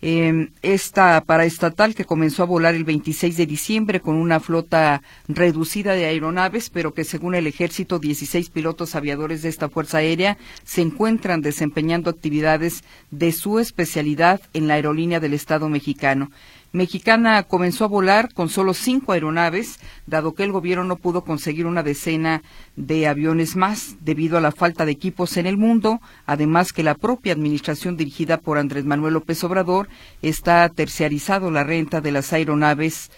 Eh, 0.06 0.49
esta 0.62 1.21
paraestatal 1.21 1.95
que 1.95 2.03
comenzó 2.03 2.43
a 2.43 2.47
volar 2.47 2.75
el 2.75 2.84
26 2.84 3.38
de 3.38 3.45
diciembre 3.45 4.01
con 4.01 4.15
una 4.15 4.41
flota 4.41 5.01
reducida 5.29 5.93
de 5.93 6.03
aeronaves, 6.03 6.69
pero 6.69 6.93
que 6.93 7.06
según 7.06 7.36
el 7.36 7.47
ejército, 7.47 7.99
16 7.99 8.49
pilotos 8.49 8.95
aviadores 8.95 9.41
de 9.41 9.47
esta 9.47 9.69
Fuerza 9.69 9.99
Aérea 9.99 10.38
se 10.65 10.82
encuentran 10.82 11.39
desempeñando 11.41 12.10
actividades 12.10 12.84
de 13.12 13.32
su 13.32 13.60
especialidad 13.60 14.41
en 14.51 14.67
la 14.67 14.73
aerolínea 14.73 15.21
del 15.21 15.34
Estado 15.34 15.69
mexicano. 15.69 16.32
Mexicana 16.73 17.43
comenzó 17.43 17.86
a 17.86 17.88
volar 17.88 18.33
con 18.33 18.49
solo 18.49 18.73
cinco 18.73 19.12
aeronaves, 19.12 19.79
dado 20.07 20.33
que 20.33 20.43
el 20.43 20.51
gobierno 20.51 20.83
no 20.83 20.95
pudo 20.95 21.23
conseguir 21.23 21.67
una 21.67 21.83
decena 21.83 22.41
de 22.75 23.05
aviones 23.07 23.55
más 23.55 23.97
debido 24.01 24.39
a 24.39 24.41
la 24.41 24.51
falta 24.51 24.83
de 24.83 24.91
equipos 24.91 25.38
en 25.38 25.45
el 25.45 25.55
mundo, 25.55 26.01
además 26.25 26.73
que 26.73 26.81
la 26.81 26.95
propia 26.95 27.33
administración 27.33 27.95
dirigida 27.95 28.39
por 28.39 28.57
Andrés 28.57 28.86
Manuel 28.86 29.13
López 29.13 29.43
Obrador 29.43 29.88
está 30.23 30.67
terciarizado 30.67 31.51
la 31.51 31.63
renta 31.63 32.01
de 32.01 32.12
las 32.12 32.33
aeronaves 32.33 33.12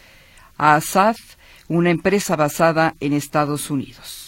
a 0.58 0.76
ASAD, 0.76 1.16
una 1.70 1.92
empresa 1.92 2.36
basada 2.36 2.96
en 3.00 3.14
Estados 3.14 3.72
Unidos. 3.72 4.25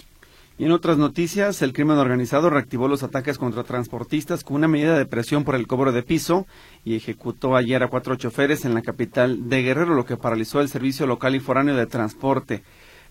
Y 0.60 0.66
en 0.66 0.72
otras 0.72 0.98
noticias, 0.98 1.62
el 1.62 1.72
crimen 1.72 2.00
organizado 2.00 2.50
reactivó 2.50 2.88
los 2.88 3.04
ataques 3.04 3.38
contra 3.38 3.64
transportistas 3.64 4.44
con 4.44 4.56
una 4.56 4.68
medida 4.68 4.98
de 4.98 5.06
presión 5.06 5.44
por 5.44 5.54
el 5.54 5.68
cobro 5.68 5.92
de 5.92 6.02
piso 6.02 6.48
y 6.84 6.96
ejecutó 6.96 7.56
ayer 7.56 7.84
a 7.84 7.90
cuatro 7.90 8.16
choferes 8.16 8.66
en 8.66 8.74
la 8.74 8.82
capital 8.82 9.50
de 9.50 9.62
Guerrero, 9.62 9.94
lo 9.94 10.06
que 10.06 10.18
paralizó 10.18 10.60
el 10.60 10.70
servicio 10.70 11.06
local 11.06 11.36
y 11.36 11.40
foráneo 11.40 11.76
de 11.76 11.86
transporte. 11.86 12.64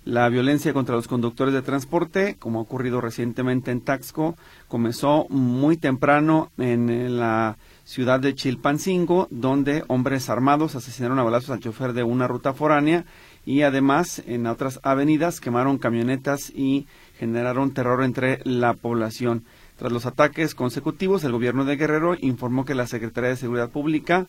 La 0.05 0.29
violencia 0.29 0.73
contra 0.73 0.97
los 0.97 1.09
conductores 1.09 1.55
de 1.55 1.63
transporte, 1.63 2.37
como 2.39 2.59
ha 2.59 2.63
ocurrido 2.63 3.01
recientemente 3.01 3.71
en 3.71 3.81
Taxco, 3.81 4.37
comenzó 4.67 5.27
muy 5.29 5.77
temprano 5.77 6.51
en 6.59 7.19
la 7.19 7.59
ciudad 7.85 8.19
de 8.19 8.35
Chilpancingo, 8.35 9.29
donde 9.31 9.85
hombres 9.87 10.31
armados 10.31 10.75
asesinaron 10.75 11.19
a 11.21 11.25
balazos 11.25 11.51
al 11.51 11.61
chofer 11.61 11.93
de 11.93 12.03
una 12.03 12.27
ruta 12.27 12.53
foránea 12.53 13.05
y 13.45 13.63
además 13.63 14.23
en 14.27 14.47
otras 14.47 14.81
avenidas 14.83 15.41
quemaron 15.41 15.79
camionetas 15.79 16.51
y 16.51 16.87
generaron 17.18 17.72
terror 17.72 18.02
entre 18.05 18.40
la 18.44 18.74
población. 18.74 19.44
Tras 19.76 19.92
los 19.92 20.07
ataques 20.07 20.55
consecutivos, 20.55 21.24
el 21.24 21.33
gobierno 21.33 21.64
de 21.64 21.76
Guerrero 21.76 22.16
informó 22.20 22.64
que 22.64 22.74
la 22.74 22.87
Secretaría 22.87 23.31
de 23.31 23.37
Seguridad 23.37 23.70
Pública 23.70 24.26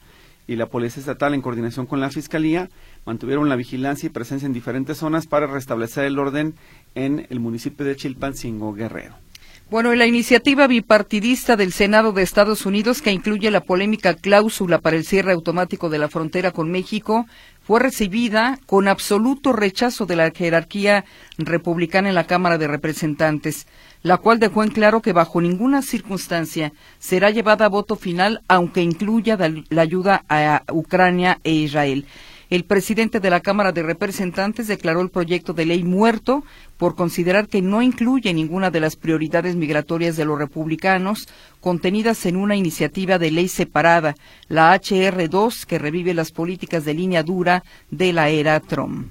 y 0.48 0.56
la 0.56 0.68
Policía 0.68 1.02
Estatal, 1.02 1.34
en 1.34 1.42
coordinación 1.42 1.86
con 1.86 2.00
la 2.00 2.10
Fiscalía, 2.10 2.70
mantuvieron 3.06 3.50
la 3.50 3.56
vigilancia 3.56 4.08
y 4.08 4.12
presencia 4.12 4.46
en 4.46 4.54
diferentes 4.54 4.98
zonas 4.98 5.28
para 5.28 5.48
restablecer 5.48 6.06
el 6.06 6.20
orden 6.20 6.56
en 6.96 7.28
el 7.30 7.40
municipio 7.40 7.86
de 7.86 7.96
Chilpancingo, 7.96 8.74
Guerrero. 8.74 9.16
Bueno, 9.70 9.92
en 9.92 10.00
la 10.00 10.06
iniciativa 10.06 10.66
bipartidista 10.66 11.58
del 11.58 11.74
Senado 11.74 12.14
de 12.14 12.24
Estados 12.24 12.66
Unidos, 12.66 13.02
que 13.02 13.12
incluye 13.12 13.52
la 13.52 13.60
polémica 13.60 14.14
cláusula 14.14 14.80
para 14.80 14.96
el 14.96 15.04
cierre 15.04 15.34
automático 15.34 15.90
de 15.90 15.98
la 15.98 16.08
frontera 16.08 16.52
con 16.52 16.72
México, 16.72 17.26
fue 17.68 17.82
recibida 17.82 18.60
con 18.66 18.88
absoluto 18.88 19.52
rechazo 19.52 20.06
de 20.06 20.16
la 20.16 20.32
jerarquía 20.32 21.04
republicana 21.38 22.08
en 22.08 22.16
la 22.16 22.26
Cámara 22.26 22.58
de 22.58 22.66
Representantes, 22.66 23.68
la 24.04 24.16
cual 24.20 24.40
dejó 24.40 24.64
en 24.64 24.70
claro 24.70 25.02
que 25.02 25.12
bajo 25.12 25.42
ninguna 25.42 25.82
circunstancia 25.82 26.72
será 26.98 27.30
llevada 27.30 27.66
a 27.66 27.70
voto 27.70 27.98
final, 27.98 28.42
aunque 28.48 28.82
incluya 28.82 29.38
la 29.68 29.82
ayuda 29.82 30.24
a 30.30 30.64
Ucrania 30.72 31.42
e 31.44 31.52
Israel. 31.52 32.06
El 32.50 32.64
presidente 32.64 33.20
de 33.20 33.30
la 33.30 33.42
Cámara 33.42 33.74
de 33.74 33.84
Representantes 33.84 34.68
declaró 34.68 35.02
el 35.02 35.10
proyecto 35.10 35.52
de 35.52 35.66
ley 35.66 35.84
muerto 35.84 36.46
por 36.78 36.96
considerar 36.96 37.50
que 37.50 37.62
no 37.62 37.82
incluye 37.82 38.34
ninguna 38.34 38.72
de 38.72 38.80
las 38.80 38.96
prioridades 38.96 39.58
migratorias 39.58 40.16
de 40.16 40.24
los 40.24 40.40
republicanos 40.40 41.28
contenidas 41.60 42.26
en 42.26 42.38
una 42.38 42.56
iniciativa 42.56 43.20
de 43.20 43.32
ley 43.32 43.50
separada, 43.50 44.16
la 44.48 44.74
HR2, 44.74 45.66
que 45.66 45.78
revive 45.78 46.14
las 46.14 46.32
políticas 46.32 46.86
de 46.86 46.94
línea 46.94 47.22
dura 47.22 47.64
de 47.92 48.14
la 48.14 48.30
era 48.30 48.62
Trump. 48.62 49.10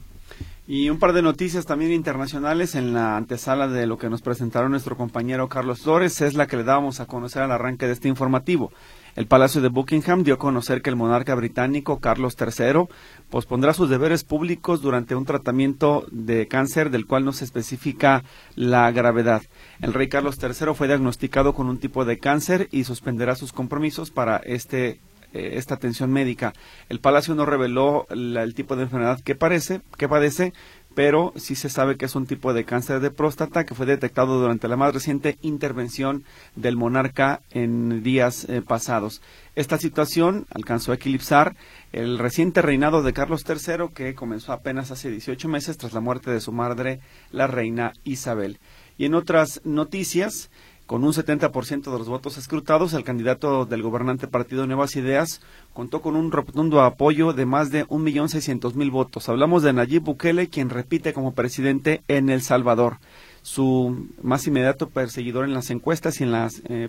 Y 0.68 0.88
un 0.88 0.98
par 0.98 1.12
de 1.12 1.22
noticias 1.22 1.64
también 1.64 1.92
internacionales 1.92 2.74
en 2.74 2.92
la 2.92 3.16
antesala 3.16 3.68
de 3.68 3.86
lo 3.86 3.98
que 3.98 4.10
nos 4.10 4.22
presentaron 4.22 4.72
nuestro 4.72 4.96
compañero 4.96 5.48
Carlos 5.48 5.82
Flores 5.82 6.20
es 6.22 6.34
la 6.34 6.48
que 6.48 6.56
le 6.56 6.64
dábamos 6.64 6.98
a 6.98 7.06
conocer 7.06 7.42
al 7.42 7.52
arranque 7.52 7.86
de 7.86 7.92
este 7.92 8.08
informativo. 8.08 8.72
El 9.16 9.26
Palacio 9.26 9.62
de 9.62 9.68
Buckingham 9.68 10.24
dio 10.24 10.34
a 10.34 10.38
conocer 10.38 10.82
que 10.82 10.90
el 10.90 10.96
monarca 10.96 11.34
británico 11.34 12.00
Carlos 12.00 12.36
III 12.38 12.86
pospondrá 13.30 13.72
sus 13.72 13.88
deberes 13.88 14.24
públicos 14.24 14.82
durante 14.82 15.14
un 15.14 15.24
tratamiento 15.24 16.04
de 16.10 16.46
cáncer 16.48 16.90
del 16.90 17.06
cual 17.06 17.24
no 17.24 17.32
se 17.32 17.46
especifica 17.46 18.24
la 18.56 18.90
gravedad. 18.90 19.40
El 19.80 19.94
rey 19.94 20.08
Carlos 20.08 20.38
III 20.40 20.74
fue 20.74 20.86
diagnosticado 20.86 21.54
con 21.54 21.68
un 21.68 21.78
tipo 21.78 22.04
de 22.04 22.18
cáncer 22.18 22.68
y 22.70 22.84
suspenderá 22.84 23.36
sus 23.36 23.54
compromisos 23.54 24.10
para 24.10 24.36
este 24.36 25.00
eh, 25.32 25.58
esta 25.58 25.74
atención 25.74 26.12
médica. 26.12 26.52
El 26.88 27.00
Palacio 27.00 27.34
no 27.34 27.46
reveló 27.46 28.06
el 28.10 28.54
tipo 28.54 28.76
de 28.76 28.84
enfermedad 28.84 29.20
que 29.20 29.34
parece, 29.34 29.80
que 29.98 30.08
padece, 30.08 30.52
pero 30.96 31.34
sí 31.36 31.56
se 31.56 31.68
sabe 31.68 31.98
que 31.98 32.06
es 32.06 32.14
un 32.14 32.24
tipo 32.24 32.54
de 32.54 32.64
cáncer 32.64 33.00
de 33.00 33.10
próstata 33.10 33.64
que 33.64 33.74
fue 33.74 33.84
detectado 33.84 34.40
durante 34.40 34.66
la 34.66 34.78
más 34.78 34.94
reciente 34.94 35.36
intervención 35.42 36.24
del 36.54 36.78
monarca 36.78 37.42
en 37.50 38.02
días 38.02 38.46
eh, 38.48 38.62
pasados. 38.62 39.20
Esta 39.56 39.76
situación 39.76 40.46
alcanzó 40.54 40.92
a 40.92 40.94
eclipsar 40.94 41.54
el 41.92 42.18
reciente 42.18 42.62
reinado 42.62 43.02
de 43.02 43.12
Carlos 43.12 43.44
III 43.46 43.90
que 43.94 44.14
comenzó 44.14 44.54
apenas 44.54 44.90
hace 44.90 45.10
18 45.10 45.48
meses 45.48 45.76
tras 45.76 45.92
la 45.92 46.00
muerte 46.00 46.30
de 46.30 46.40
su 46.40 46.50
madre, 46.50 47.00
la 47.30 47.46
reina 47.46 47.92
Isabel. 48.04 48.58
Y 48.96 49.04
en 49.04 49.14
otras 49.14 49.60
noticias, 49.64 50.48
con 50.86 51.02
un 51.02 51.12
70% 51.12 51.90
de 51.90 51.98
los 51.98 52.08
votos 52.08 52.38
escrutados, 52.38 52.94
el 52.94 53.02
candidato 53.02 53.66
del 53.66 53.82
gobernante 53.82 54.28
Partido 54.28 54.66
Nuevas 54.66 54.94
Ideas 54.94 55.40
contó 55.72 56.00
con 56.00 56.14
un 56.14 56.30
rotundo 56.30 56.80
apoyo 56.80 57.32
de 57.32 57.44
más 57.44 57.70
de 57.70 57.86
1.600.000 57.86 58.90
votos. 58.90 59.28
Hablamos 59.28 59.64
de 59.64 59.72
Nayib 59.72 60.04
Bukele, 60.04 60.48
quien 60.48 60.70
repite 60.70 61.12
como 61.12 61.34
presidente 61.34 62.02
en 62.06 62.28
El 62.30 62.40
Salvador. 62.40 62.98
Su 63.42 64.08
más 64.22 64.46
inmediato 64.46 64.88
perseguidor 64.88 65.44
en 65.44 65.54
las 65.54 65.70
encuestas 65.70 66.20
y 66.20 66.24
en 66.24 66.32
las 66.32 66.62
eh, 66.68 66.88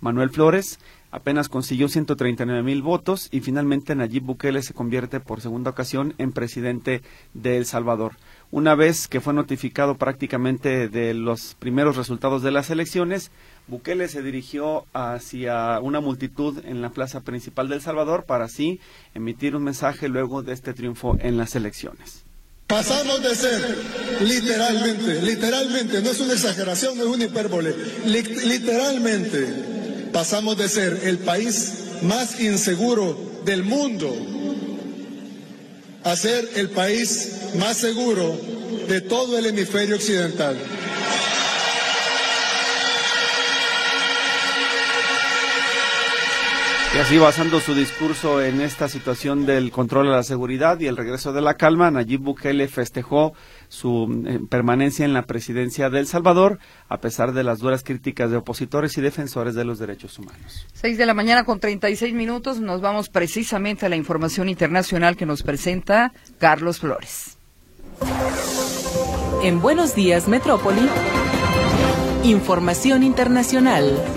Manuel 0.00 0.30
Flores, 0.30 0.78
apenas 1.10 1.48
consiguió 1.48 1.88
139.000 1.88 2.82
votos 2.82 3.28
y 3.32 3.40
finalmente 3.40 3.94
Nayib 3.94 4.22
Bukele 4.22 4.62
se 4.62 4.74
convierte 4.74 5.20
por 5.20 5.40
segunda 5.40 5.70
ocasión 5.70 6.14
en 6.18 6.32
presidente 6.32 7.02
de 7.32 7.56
El 7.56 7.64
Salvador. 7.64 8.12
Una 8.56 8.74
vez 8.74 9.06
que 9.06 9.20
fue 9.20 9.34
notificado 9.34 9.98
prácticamente 9.98 10.88
de 10.88 11.12
los 11.12 11.54
primeros 11.58 11.94
resultados 11.94 12.42
de 12.42 12.50
las 12.50 12.70
elecciones, 12.70 13.30
Bukele 13.66 14.08
se 14.08 14.22
dirigió 14.22 14.86
hacia 14.94 15.78
una 15.80 16.00
multitud 16.00 16.64
en 16.64 16.80
la 16.80 16.88
plaza 16.88 17.20
principal 17.20 17.68
de 17.68 17.74
El 17.74 17.82
Salvador 17.82 18.24
para 18.24 18.46
así 18.46 18.80
emitir 19.14 19.56
un 19.56 19.64
mensaje 19.64 20.08
luego 20.08 20.42
de 20.42 20.54
este 20.54 20.72
triunfo 20.72 21.18
en 21.20 21.36
las 21.36 21.54
elecciones. 21.54 22.24
Pasamos 22.66 23.22
de 23.22 23.34
ser, 23.34 23.78
literalmente, 24.22 25.20
literalmente, 25.20 26.00
no 26.00 26.08
es 26.08 26.20
una 26.20 26.32
exageración, 26.32 26.96
no 26.96 27.04
es 27.04 27.10
una 27.10 27.24
hipérbole, 27.24 27.74
literalmente, 28.06 30.08
pasamos 30.14 30.56
de 30.56 30.70
ser 30.70 31.00
el 31.04 31.18
país 31.18 31.98
más 32.04 32.40
inseguro 32.40 33.18
del 33.44 33.64
mundo 33.64 34.16
a 36.06 36.14
ser 36.14 36.48
el 36.54 36.70
país 36.70 37.32
más 37.58 37.78
seguro 37.78 38.38
de 38.88 39.00
todo 39.00 39.36
el 39.38 39.46
hemisferio 39.46 39.96
occidental. 39.96 40.56
Y 46.94 46.98
así 46.98 47.18
basando 47.18 47.60
su 47.60 47.74
discurso 47.74 48.42
en 48.42 48.60
esta 48.62 48.88
situación 48.88 49.44
del 49.44 49.70
control 49.70 50.06
de 50.06 50.12
la 50.12 50.22
seguridad 50.22 50.80
y 50.80 50.86
el 50.86 50.96
regreso 50.96 51.32
de 51.32 51.42
la 51.42 51.54
calma, 51.54 51.90
Nayib 51.90 52.20
Bukele 52.20 52.68
festejó 52.68 53.34
su 53.68 54.24
eh, 54.26 54.40
permanencia 54.48 55.04
en 55.04 55.12
la 55.12 55.22
presidencia 55.22 55.90
de 55.90 55.98
El 55.98 56.06
Salvador, 56.06 56.58
a 56.88 56.98
pesar 56.98 57.32
de 57.32 57.44
las 57.44 57.58
duras 57.58 57.82
críticas 57.82 58.30
de 58.30 58.38
opositores 58.38 58.96
y 58.96 59.02
defensores 59.02 59.54
de 59.54 59.64
los 59.64 59.78
derechos 59.78 60.18
humanos. 60.18 60.66
Seis 60.72 60.96
de 60.96 61.04
la 61.04 61.12
mañana 61.12 61.44
con 61.44 61.60
36 61.60 62.14
minutos, 62.14 62.60
nos 62.60 62.80
vamos 62.80 63.10
precisamente 63.10 63.84
a 63.84 63.88
la 63.90 63.96
información 63.96 64.48
internacional 64.48 65.16
que 65.16 65.26
nos 65.26 65.42
presenta 65.42 66.12
Carlos 66.38 66.78
Flores. 66.78 67.36
En 69.42 69.60
Buenos 69.60 69.94
Días, 69.94 70.28
Metrópoli, 70.28 70.88
información 72.24 73.02
internacional. 73.02 74.15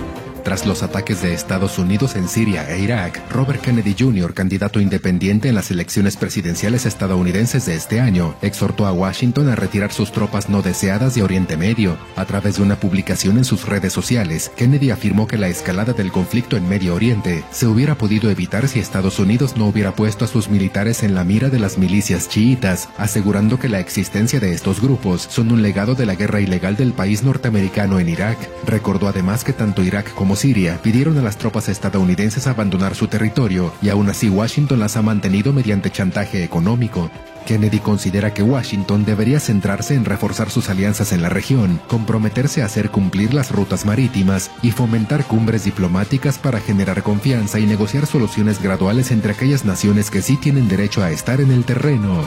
Tras 0.49 0.65
los 0.65 0.81
ataques 0.81 1.21
de 1.21 1.31
Estados 1.31 1.77
Unidos 1.77 2.15
en 2.15 2.27
Siria 2.27 2.67
e 2.67 2.79
Irak, 2.79 3.21
Robert 3.31 3.62
Kennedy 3.62 3.95
Jr., 3.95 4.33
candidato 4.33 4.79
independiente 4.79 5.47
en 5.47 5.53
las 5.53 5.69
elecciones 5.69 6.17
presidenciales 6.17 6.88
estadounidenses 6.88 7.67
de 7.67 7.75
este 7.75 8.01
año, 8.01 8.33
exhortó 8.41 8.88
a 8.88 8.91
Washington 8.91 9.49
a 9.49 9.55
retirar 9.55 9.91
sus 9.91 10.12
tropas 10.12 10.49
no 10.49 10.63
deseadas 10.63 11.13
de 11.13 11.21
Oriente 11.21 11.55
Medio. 11.55 11.97
A 12.15 12.25
través 12.25 12.55
de 12.55 12.63
una 12.63 12.77
publicación 12.79 13.38
en 13.38 13.45
sus 13.45 13.67
redes 13.67 13.93
sociales, 13.93 14.51
Kennedy 14.55 14.89
afirmó 14.89 15.27
que 15.27 15.38
la 15.38 15.49
escalada 15.49 15.93
del 15.93 16.12
conflicto 16.12 16.57
en 16.57 16.67
Medio 16.67 16.95
Oriente 16.95 17.43
se 17.51 17.67
hubiera 17.67 17.93
podido 17.93 18.31
evitar 18.31 18.67
si 18.67 18.79
Estados 18.79 19.19
Unidos 19.19 19.55
no 19.55 19.67
hubiera 19.67 19.93
puesto 19.93 20.25
a 20.25 20.27
sus 20.27 20.49
militares 20.49 21.03
en 21.03 21.13
la 21.13 21.23
mira 21.23 21.49
de 21.49 21.59
las 21.59 21.77
milicias 21.77 22.27
chiitas, 22.27 22.89
asegurando 22.97 23.59
que 23.59 23.69
la 23.69 23.79
existencia 23.79 24.39
de 24.39 24.53
estos 24.53 24.81
grupos 24.81 25.27
son 25.29 25.51
un 25.51 25.62
legado 25.62 25.93
de 25.93 26.07
la 26.07 26.15
guerra 26.15 26.41
ilegal 26.41 26.75
del 26.75 26.93
país 26.93 27.21
norteamericano 27.21 27.99
en 27.99 28.09
Irak. 28.09 28.39
Recordó 28.65 29.07
además 29.07 29.43
que 29.43 29.53
tanto 29.53 29.83
Irak 29.83 30.12
como 30.15 30.38
Siria 30.39 30.80
pidieron 30.82 31.17
a 31.17 31.21
las 31.21 31.36
tropas 31.36 31.67
estadounidenses 31.67 32.47
abandonar 32.47 32.95
su 32.95 33.08
territorio 33.08 33.73
y 33.82 33.89
aún 33.89 34.08
así 34.08 34.30
Washington 34.30 34.80
las 34.80 34.95
ha 34.95 35.02
mantenido 35.02 35.52
mediante 35.52 35.91
chantaje 35.91 36.45
económico. 36.45 37.12
Kennedy 37.45 37.80
considera 37.80 38.34
que 38.34 38.41
Washington 38.41 39.04
debería 39.04 39.41
centrarse 39.41 39.95
en 39.95 40.06
reforzar 40.06 40.49
sus 40.49 40.69
alianzas 40.69 41.12
en 41.12 41.21
la 41.21 41.28
región, 41.28 41.82
comprometerse 41.89 42.62
a 42.62 42.67
hacer 42.67 42.89
cumplir 42.89 43.34
las 43.34 43.52
rutas 43.52 43.86
marítimas 43.86 44.49
y 44.62 44.71
fomentar 44.71 45.25
cumbres 45.25 45.65
diplomáticas 45.65 46.38
para 46.38 46.62
generar 46.62 47.04
confianza 47.04 47.60
y 47.60 47.65
negociar 47.65 48.06
soluciones 48.06 48.63
graduales 48.63 49.12
entre 49.12 49.34
aquellas 49.34 49.65
naciones 49.65 50.10
que 50.10 50.21
sí 50.21 50.38
tienen 50.38 50.69
derecho 50.69 51.04
a 51.04 51.12
estar 51.12 51.41
en 51.41 51.52
el 51.52 51.65
terreno. 51.65 52.23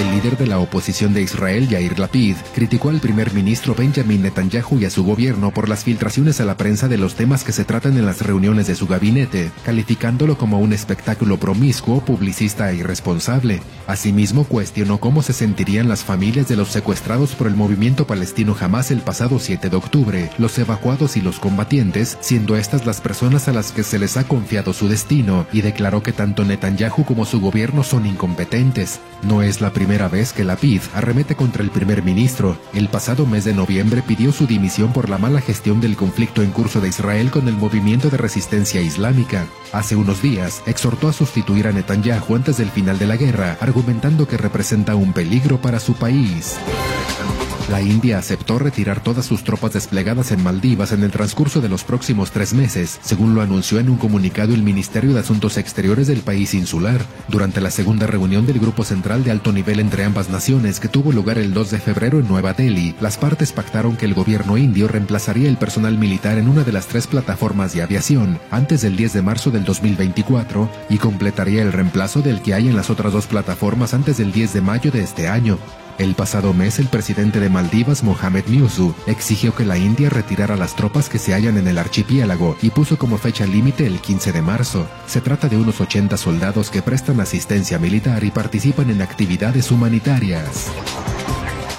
El 0.00 0.12
líder 0.12 0.38
de 0.38 0.46
la 0.46 0.58
oposición 0.58 1.12
de 1.12 1.20
Israel, 1.20 1.68
Yair 1.68 1.98
Lapid, 1.98 2.34
criticó 2.54 2.88
al 2.88 3.00
primer 3.00 3.34
ministro 3.34 3.74
Benjamin 3.74 4.22
Netanyahu 4.22 4.78
y 4.78 4.86
a 4.86 4.90
su 4.90 5.04
gobierno 5.04 5.50
por 5.50 5.68
las 5.68 5.84
filtraciones 5.84 6.40
a 6.40 6.46
la 6.46 6.56
prensa 6.56 6.88
de 6.88 6.96
los 6.96 7.16
temas 7.16 7.44
que 7.44 7.52
se 7.52 7.64
tratan 7.64 7.98
en 7.98 8.06
las 8.06 8.22
reuniones 8.22 8.66
de 8.66 8.76
su 8.76 8.86
gabinete, 8.86 9.50
calificándolo 9.62 10.38
como 10.38 10.58
un 10.58 10.72
espectáculo 10.72 11.36
promiscuo, 11.36 12.02
publicista 12.02 12.70
e 12.70 12.76
irresponsable. 12.76 13.60
Asimismo, 13.86 14.44
cuestionó 14.44 15.00
cómo 15.00 15.20
se 15.20 15.34
sentirían 15.34 15.90
las 15.90 16.02
familias 16.02 16.48
de 16.48 16.56
los 16.56 16.68
secuestrados 16.68 17.34
por 17.34 17.46
el 17.46 17.54
movimiento 17.54 18.06
palestino 18.06 18.56
Hamas 18.58 18.90
el 18.90 19.00
pasado 19.00 19.38
7 19.38 19.68
de 19.68 19.76
octubre, 19.76 20.30
los 20.38 20.58
evacuados 20.58 21.18
y 21.18 21.20
los 21.20 21.38
combatientes, 21.38 22.16
siendo 22.22 22.56
estas 22.56 22.86
las 22.86 23.02
personas 23.02 23.48
a 23.48 23.52
las 23.52 23.70
que 23.70 23.82
se 23.82 23.98
les 23.98 24.16
ha 24.16 24.24
confiado 24.24 24.72
su 24.72 24.88
destino, 24.88 25.46
y 25.52 25.60
declaró 25.60 26.02
que 26.02 26.14
tanto 26.14 26.42
Netanyahu 26.42 27.04
como 27.04 27.26
su 27.26 27.38
gobierno 27.38 27.84
son 27.84 28.06
incompetentes. 28.06 28.98
No 29.22 29.42
es 29.42 29.60
la 29.60 29.68
primera 29.74 29.89
vez 29.98 30.32
que 30.32 30.44
la 30.44 30.56
PID 30.56 30.82
arremete 30.94 31.34
contra 31.34 31.62
el 31.62 31.70
primer 31.70 32.02
ministro. 32.02 32.56
El 32.72 32.88
pasado 32.88 33.26
mes 33.26 33.44
de 33.44 33.54
noviembre 33.54 34.02
pidió 34.02 34.32
su 34.32 34.46
dimisión 34.46 34.92
por 34.92 35.10
la 35.10 35.18
mala 35.18 35.40
gestión 35.40 35.80
del 35.80 35.96
conflicto 35.96 36.42
en 36.42 36.52
curso 36.52 36.80
de 36.80 36.88
Israel 36.88 37.30
con 37.30 37.48
el 37.48 37.54
movimiento 37.54 38.08
de 38.08 38.16
resistencia 38.16 38.80
islámica. 38.80 39.46
Hace 39.72 39.96
unos 39.96 40.22
días 40.22 40.62
exhortó 40.66 41.08
a 41.08 41.12
sustituir 41.12 41.66
a 41.66 41.72
Netanyahu 41.72 42.36
antes 42.36 42.56
del 42.56 42.70
final 42.70 42.98
de 42.98 43.06
la 43.06 43.16
guerra, 43.16 43.58
argumentando 43.60 44.28
que 44.28 44.36
representa 44.36 44.94
un 44.94 45.12
peligro 45.12 45.60
para 45.60 45.80
su 45.80 45.94
país. 45.94 46.56
La 47.70 47.80
India 47.80 48.18
aceptó 48.18 48.58
retirar 48.58 49.00
todas 49.00 49.24
sus 49.24 49.44
tropas 49.44 49.74
desplegadas 49.74 50.32
en 50.32 50.42
Maldivas 50.42 50.90
en 50.90 51.04
el 51.04 51.12
transcurso 51.12 51.60
de 51.60 51.68
los 51.68 51.84
próximos 51.84 52.32
tres 52.32 52.52
meses, 52.52 52.98
según 53.00 53.32
lo 53.32 53.42
anunció 53.42 53.78
en 53.78 53.88
un 53.88 53.96
comunicado 53.96 54.52
el 54.54 54.64
Ministerio 54.64 55.14
de 55.14 55.20
Asuntos 55.20 55.56
Exteriores 55.56 56.08
del 56.08 56.22
país 56.22 56.52
insular, 56.54 57.00
durante 57.28 57.60
la 57.60 57.70
segunda 57.70 58.08
reunión 58.08 58.44
del 58.44 58.58
Grupo 58.58 58.82
Central 58.82 59.22
de 59.22 59.30
Alto 59.30 59.52
Nivel 59.52 59.78
entre 59.78 60.04
ambas 60.04 60.30
naciones 60.30 60.80
que 60.80 60.88
tuvo 60.88 61.12
lugar 61.12 61.38
el 61.38 61.54
2 61.54 61.70
de 61.70 61.78
febrero 61.78 62.18
en 62.18 62.26
Nueva 62.26 62.54
Delhi. 62.54 62.96
Las 63.00 63.18
partes 63.18 63.52
pactaron 63.52 63.96
que 63.96 64.06
el 64.06 64.14
gobierno 64.14 64.58
indio 64.58 64.88
reemplazaría 64.88 65.48
el 65.48 65.56
personal 65.56 65.96
militar 65.96 66.38
en 66.38 66.48
una 66.48 66.64
de 66.64 66.72
las 66.72 66.88
tres 66.88 67.06
plataformas 67.06 67.72
de 67.72 67.82
aviación 67.82 68.40
antes 68.50 68.80
del 68.80 68.96
10 68.96 69.12
de 69.12 69.22
marzo 69.22 69.52
del 69.52 69.62
2024 69.62 70.68
y 70.88 70.98
completaría 70.98 71.62
el 71.62 71.72
reemplazo 71.72 72.20
del 72.20 72.42
que 72.42 72.52
hay 72.52 72.66
en 72.66 72.74
las 72.74 72.90
otras 72.90 73.12
dos 73.12 73.28
plataformas 73.28 73.94
antes 73.94 74.16
del 74.16 74.32
10 74.32 74.54
de 74.54 74.60
mayo 74.60 74.90
de 74.90 75.04
este 75.04 75.28
año. 75.28 75.56
El 76.00 76.14
pasado 76.14 76.54
mes, 76.54 76.78
el 76.78 76.86
presidente 76.86 77.40
de 77.40 77.50
Maldivas, 77.50 78.02
Mohamed 78.02 78.46
Musu, 78.46 78.94
exigió 79.06 79.54
que 79.54 79.66
la 79.66 79.76
India 79.76 80.08
retirara 80.08 80.56
las 80.56 80.74
tropas 80.74 81.10
que 81.10 81.18
se 81.18 81.34
hallan 81.34 81.58
en 81.58 81.68
el 81.68 81.76
archipiélago 81.76 82.56
y 82.62 82.70
puso 82.70 82.96
como 82.96 83.18
fecha 83.18 83.44
límite 83.44 83.86
el 83.86 84.00
15 84.00 84.32
de 84.32 84.40
marzo. 84.40 84.88
Se 85.06 85.20
trata 85.20 85.50
de 85.50 85.58
unos 85.58 85.78
80 85.78 86.16
soldados 86.16 86.70
que 86.70 86.80
prestan 86.80 87.20
asistencia 87.20 87.78
militar 87.78 88.24
y 88.24 88.30
participan 88.30 88.88
en 88.88 89.02
actividades 89.02 89.70
humanitarias. 89.70 90.70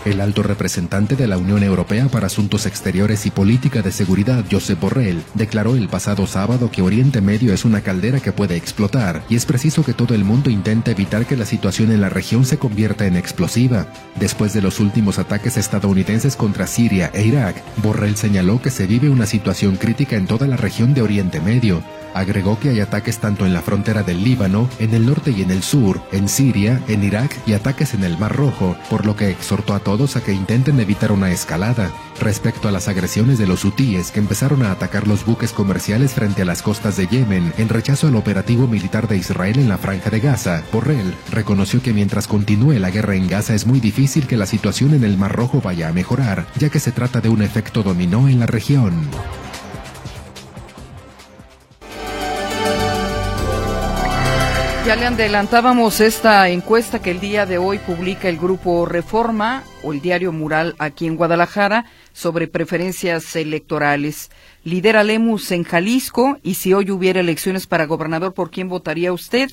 El 0.04 0.20
alto 0.20 0.42
representante 0.42 1.16
de 1.16 1.28
la 1.28 1.38
Unión 1.38 1.62
Europea 1.62 2.08
para 2.08 2.26
Asuntos 2.26 2.66
Exteriores 2.66 3.28
y 3.28 3.30
Política 3.30 3.84
de 3.84 3.92
Seguridad, 3.92 4.44
Josep 4.52 4.80
Borrell, 4.80 5.22
declaró 5.36 5.76
el 5.76 5.90
pasado 5.90 6.26
sábado 6.26 6.72
que 6.72 6.82
Oriente 6.82 7.22
Medio 7.22 7.54
es 7.54 7.66
una 7.66 7.82
caldera 7.82 8.20
que 8.20 8.32
puede 8.32 8.56
explotar 8.56 9.22
y 9.30 9.36
es 9.36 9.46
preciso 9.46 9.86
que 9.86 9.94
todo 9.94 10.16
el 10.16 10.24
mundo 10.24 10.50
intente 10.50 10.90
evitar 10.90 11.28
que 11.28 11.38
la 11.38 11.46
situación 11.46 11.92
en 11.92 12.02
la 12.02 12.10
región 12.10 12.46
se 12.46 12.58
convierta 12.58 13.06
en 13.06 13.16
explosiva. 13.16 13.86
Después 14.20 14.54
de 14.54 14.64
los 14.64 14.80
últimos 14.80 15.20
ataques 15.20 15.56
estadounidenses 15.58 16.36
contra 16.36 16.66
Siria 16.66 17.12
e 17.14 17.24
Irak, 17.24 17.62
Borrell 17.84 18.18
señaló 18.18 18.60
que 18.60 18.72
se 18.72 18.88
vive 18.88 19.08
una 19.08 19.28
situación 19.28 19.76
crítica 19.76 20.16
en 20.16 20.26
toda 20.26 20.48
la 20.48 20.58
región 20.58 20.96
de 20.96 21.04
Oriente 21.04 21.40
Medio. 21.42 21.84
Agregó 22.16 22.60
que 22.60 22.70
hay 22.70 22.80
ataques 22.82 23.20
tanto 23.20 23.46
en 23.46 23.54
la 23.54 23.62
frontera 23.62 24.04
del 24.04 24.22
Líbano, 24.24 24.68
en 24.80 24.94
el 24.94 25.06
norte 25.06 25.32
y 25.32 25.44
en 25.44 25.52
el 25.52 25.64
sur, 25.64 26.02
en 26.12 26.28
Siria, 26.28 26.82
en 26.90 27.04
Irak 27.04 27.38
y 27.46 27.54
ataques 27.54 27.94
en 27.94 28.04
el 28.04 28.18
Mar 28.18 28.36
Rojo, 28.36 28.76
por 28.90 29.06
lo 29.06 29.16
que 29.16 29.30
exhortó 29.30 29.74
a 29.74 29.80
todos 29.80 29.91
a 29.92 30.22
que 30.24 30.32
intenten 30.32 30.80
evitar 30.80 31.12
una 31.12 31.32
escalada. 31.32 31.92
Respecto 32.22 32.70
a 32.70 32.72
las 32.72 32.88
agresiones 32.88 33.38
de 33.38 33.46
los 33.46 33.66
hutíes 33.66 34.12
que 34.12 34.22
empezaron 34.22 34.64
a 34.64 34.72
atacar 34.72 35.06
los 35.06 35.26
buques 35.26 35.52
comerciales 35.52 36.14
frente 36.14 36.44
a 36.44 36.46
las 36.46 36.62
costas 36.62 36.96
de 36.96 37.08
Yemen 37.08 37.52
en 37.58 37.68
rechazo 37.68 38.08
al 38.08 38.16
operativo 38.16 38.68
militar 38.68 39.10
de 39.10 39.18
Israel 39.18 39.60
en 39.60 39.68
la 39.68 39.78
franja 39.78 40.10
de 40.10 40.22
Gaza, 40.22 40.64
Borrell 40.72 41.14
reconoció 41.30 41.82
que 41.82 41.92
mientras 41.92 42.28
continúe 42.28 42.80
la 42.80 42.90
guerra 42.90 43.16
en 43.16 43.28
Gaza 43.28 43.54
es 43.54 43.68
muy 43.68 43.82
difícil 43.82 44.28
que 44.28 44.38
la 44.38 44.46
situación 44.46 44.94
en 44.94 45.04
el 45.04 45.18
Mar 45.18 45.36
Rojo 45.36 45.60
vaya 45.60 45.90
a 45.90 45.94
mejorar, 45.94 46.48
ya 46.58 46.70
que 46.70 46.80
se 46.80 46.94
trata 46.94 47.20
de 47.20 47.28
un 47.28 47.42
efecto 47.42 47.84
dominó 47.84 48.30
en 48.30 48.40
la 48.40 48.46
región. 48.46 48.94
Ya 54.86 54.96
le 54.96 55.06
adelantábamos 55.06 56.02
esta 56.02 56.50
encuesta 56.50 57.04
que 57.04 57.12
el 57.12 57.20
día 57.20 57.46
de 57.46 57.60
hoy 57.60 57.78
publica 57.78 58.28
el 58.28 58.38
grupo 58.38 58.88
Reforma 58.88 59.64
o 59.84 59.94
el 59.94 60.02
diario 60.02 60.32
Mural 60.32 60.76
aquí 60.80 61.06
en 61.06 61.18
Guadalajara 61.18 61.86
sobre 62.14 62.48
preferencias 62.48 63.36
electorales. 63.36 64.32
Lidera 64.64 65.04
Lemus 65.04 65.52
en 65.52 65.66
Jalisco 65.66 66.40
y 66.42 66.56
si 66.56 66.74
hoy 66.74 66.90
hubiera 66.90 67.20
elecciones 67.20 67.68
para 67.68 67.86
gobernador, 67.86 68.34
¿por 68.34 68.50
quién 68.50 68.70
votaría 68.70 69.14
usted? 69.14 69.52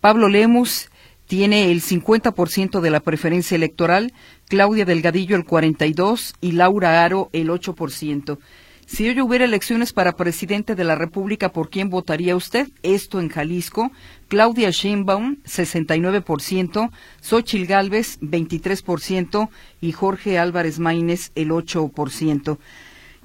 Pablo 0.00 0.28
Lemus 0.28 0.90
tiene 1.26 1.72
el 1.72 1.80
50% 1.80 2.80
de 2.80 2.90
la 2.90 3.00
preferencia 3.00 3.54
electoral, 3.54 4.12
Claudia 4.46 4.84
Delgadillo 4.84 5.36
el 5.36 5.46
42% 5.46 6.34
y 6.42 6.52
Laura 6.52 7.02
Aro 7.02 7.30
el 7.32 7.48
8%. 7.48 8.38
Si 8.86 9.08
hoy 9.08 9.20
hubiera 9.20 9.44
elecciones 9.44 9.92
para 9.92 10.14
presidente 10.14 10.76
de 10.76 10.84
la 10.84 10.94
República, 10.94 11.52
¿por 11.52 11.70
quién 11.70 11.90
votaría 11.90 12.36
usted? 12.36 12.68
Esto 12.84 13.18
en 13.18 13.28
Jalisco. 13.28 13.90
Claudia 14.28 14.70
Sheinbaum, 14.70 15.38
69%, 15.44 16.90
Xochil 17.20 17.66
Gálvez, 17.66 18.20
23% 18.20 19.48
y 19.80 19.90
Jorge 19.90 20.38
Álvarez 20.38 20.78
Maínez, 20.78 21.32
el 21.34 21.50
8%. 21.50 22.58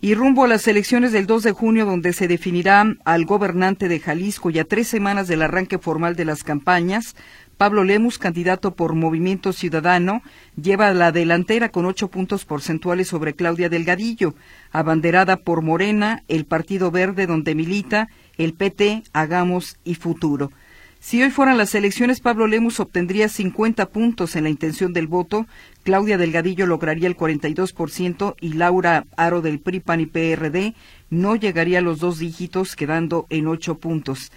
Y 0.04 0.16
rumbo 0.16 0.46
a 0.46 0.48
las 0.48 0.68
elecciones 0.68 1.12
del 1.12 1.28
2 1.28 1.44
de 1.44 1.52
junio, 1.52 1.86
donde 1.86 2.12
se 2.14 2.28
definirá 2.28 2.84
al 3.06 3.26
gobernante 3.26 3.88
de 3.88 4.00
Jalisco 4.00 4.50
y 4.50 4.58
a 4.58 4.66
tres 4.66 4.88
semanas 4.88 5.28
del 5.28 5.44
arranque 5.44 5.78
formal 5.78 6.16
de 6.16 6.26
las 6.26 6.44
campañas, 6.44 7.16
Pablo 7.62 7.84
Lemus, 7.84 8.18
candidato 8.18 8.74
por 8.74 8.96
Movimiento 8.96 9.54
Ciudadano, 9.54 10.24
lleva 10.60 10.92
la 10.96 11.12
delantera 11.12 11.70
con 11.70 11.86
ocho 11.86 12.08
puntos 12.08 12.44
porcentuales 12.44 13.08
sobre 13.08 13.36
Claudia 13.36 13.70
Delgadillo, 13.70 14.34
abanderada 14.72 15.38
por 15.38 15.62
Morena, 15.62 16.24
el 16.28 16.46
Partido 16.46 16.90
Verde 16.90 17.28
donde 17.28 17.54
milita, 17.54 18.08
el 18.40 18.56
PT, 18.56 19.04
Hagamos 19.14 19.78
y 19.84 19.94
Futuro. 19.94 20.52
Si 21.00 21.22
hoy 21.22 21.30
fueran 21.30 21.60
las 21.60 21.76
elecciones, 21.76 22.20
Pablo 22.20 22.48
Lemus 22.48 22.80
obtendría 22.80 23.30
50 23.30 23.90
puntos 23.90 24.36
en 24.36 24.46
la 24.46 24.50
intención 24.50 24.92
del 24.92 25.06
voto, 25.06 25.46
Claudia 25.84 26.18
Delgadillo 26.18 26.66
lograría 26.66 27.08
el 27.08 27.16
42% 27.16 28.38
y 28.42 28.54
Laura 28.54 29.06
Aro 29.18 29.44
del 29.44 29.60
PRI, 29.60 29.82
PAN 29.82 30.02
y 30.02 30.08
PRD 30.08 30.74
no 31.12 31.36
llegaría 31.36 31.78
a 31.78 31.84
los 31.84 32.00
dos 32.00 32.18
dígitos, 32.18 32.76
quedando 32.76 33.28
en 33.30 33.46
ocho 33.46 33.78
puntos. 33.78 34.32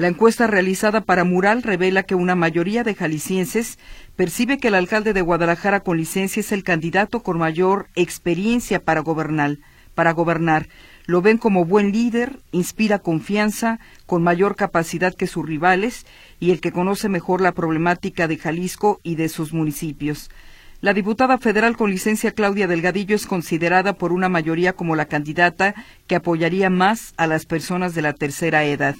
La 0.00 0.08
encuesta 0.08 0.46
realizada 0.46 1.02
para 1.02 1.24
Mural 1.24 1.62
revela 1.62 2.04
que 2.04 2.14
una 2.14 2.34
mayoría 2.34 2.84
de 2.84 2.94
jaliscienses 2.94 3.78
percibe 4.16 4.56
que 4.56 4.68
el 4.68 4.74
alcalde 4.74 5.12
de 5.12 5.20
Guadalajara 5.20 5.80
con 5.80 5.98
licencia 5.98 6.40
es 6.40 6.52
el 6.52 6.64
candidato 6.64 7.22
con 7.22 7.36
mayor 7.36 7.86
experiencia 7.96 8.82
para 8.82 9.00
gobernar. 9.00 9.58
Para 9.94 10.12
gobernar. 10.12 10.68
Lo 11.04 11.20
ven 11.20 11.36
como 11.36 11.66
buen 11.66 11.92
líder, 11.92 12.38
inspira 12.50 13.00
confianza, 13.00 13.78
con 14.06 14.22
mayor 14.22 14.56
capacidad 14.56 15.14
que 15.14 15.26
sus 15.26 15.44
rivales 15.44 16.06
y 16.38 16.50
el 16.50 16.62
que 16.62 16.72
conoce 16.72 17.10
mejor 17.10 17.42
la 17.42 17.52
problemática 17.52 18.26
de 18.26 18.38
Jalisco 18.38 19.00
y 19.02 19.16
de 19.16 19.28
sus 19.28 19.52
municipios. 19.52 20.30
La 20.80 20.94
diputada 20.94 21.36
federal 21.36 21.76
con 21.76 21.90
licencia 21.90 22.32
Claudia 22.32 22.66
Delgadillo 22.66 23.14
es 23.14 23.26
considerada 23.26 23.92
por 23.92 24.12
una 24.12 24.30
mayoría 24.30 24.72
como 24.72 24.96
la 24.96 25.04
candidata 25.04 25.74
que 26.06 26.16
apoyaría 26.16 26.70
más 26.70 27.12
a 27.18 27.26
las 27.26 27.44
personas 27.44 27.94
de 27.94 28.00
la 28.00 28.14
tercera 28.14 28.64
edad. 28.64 28.96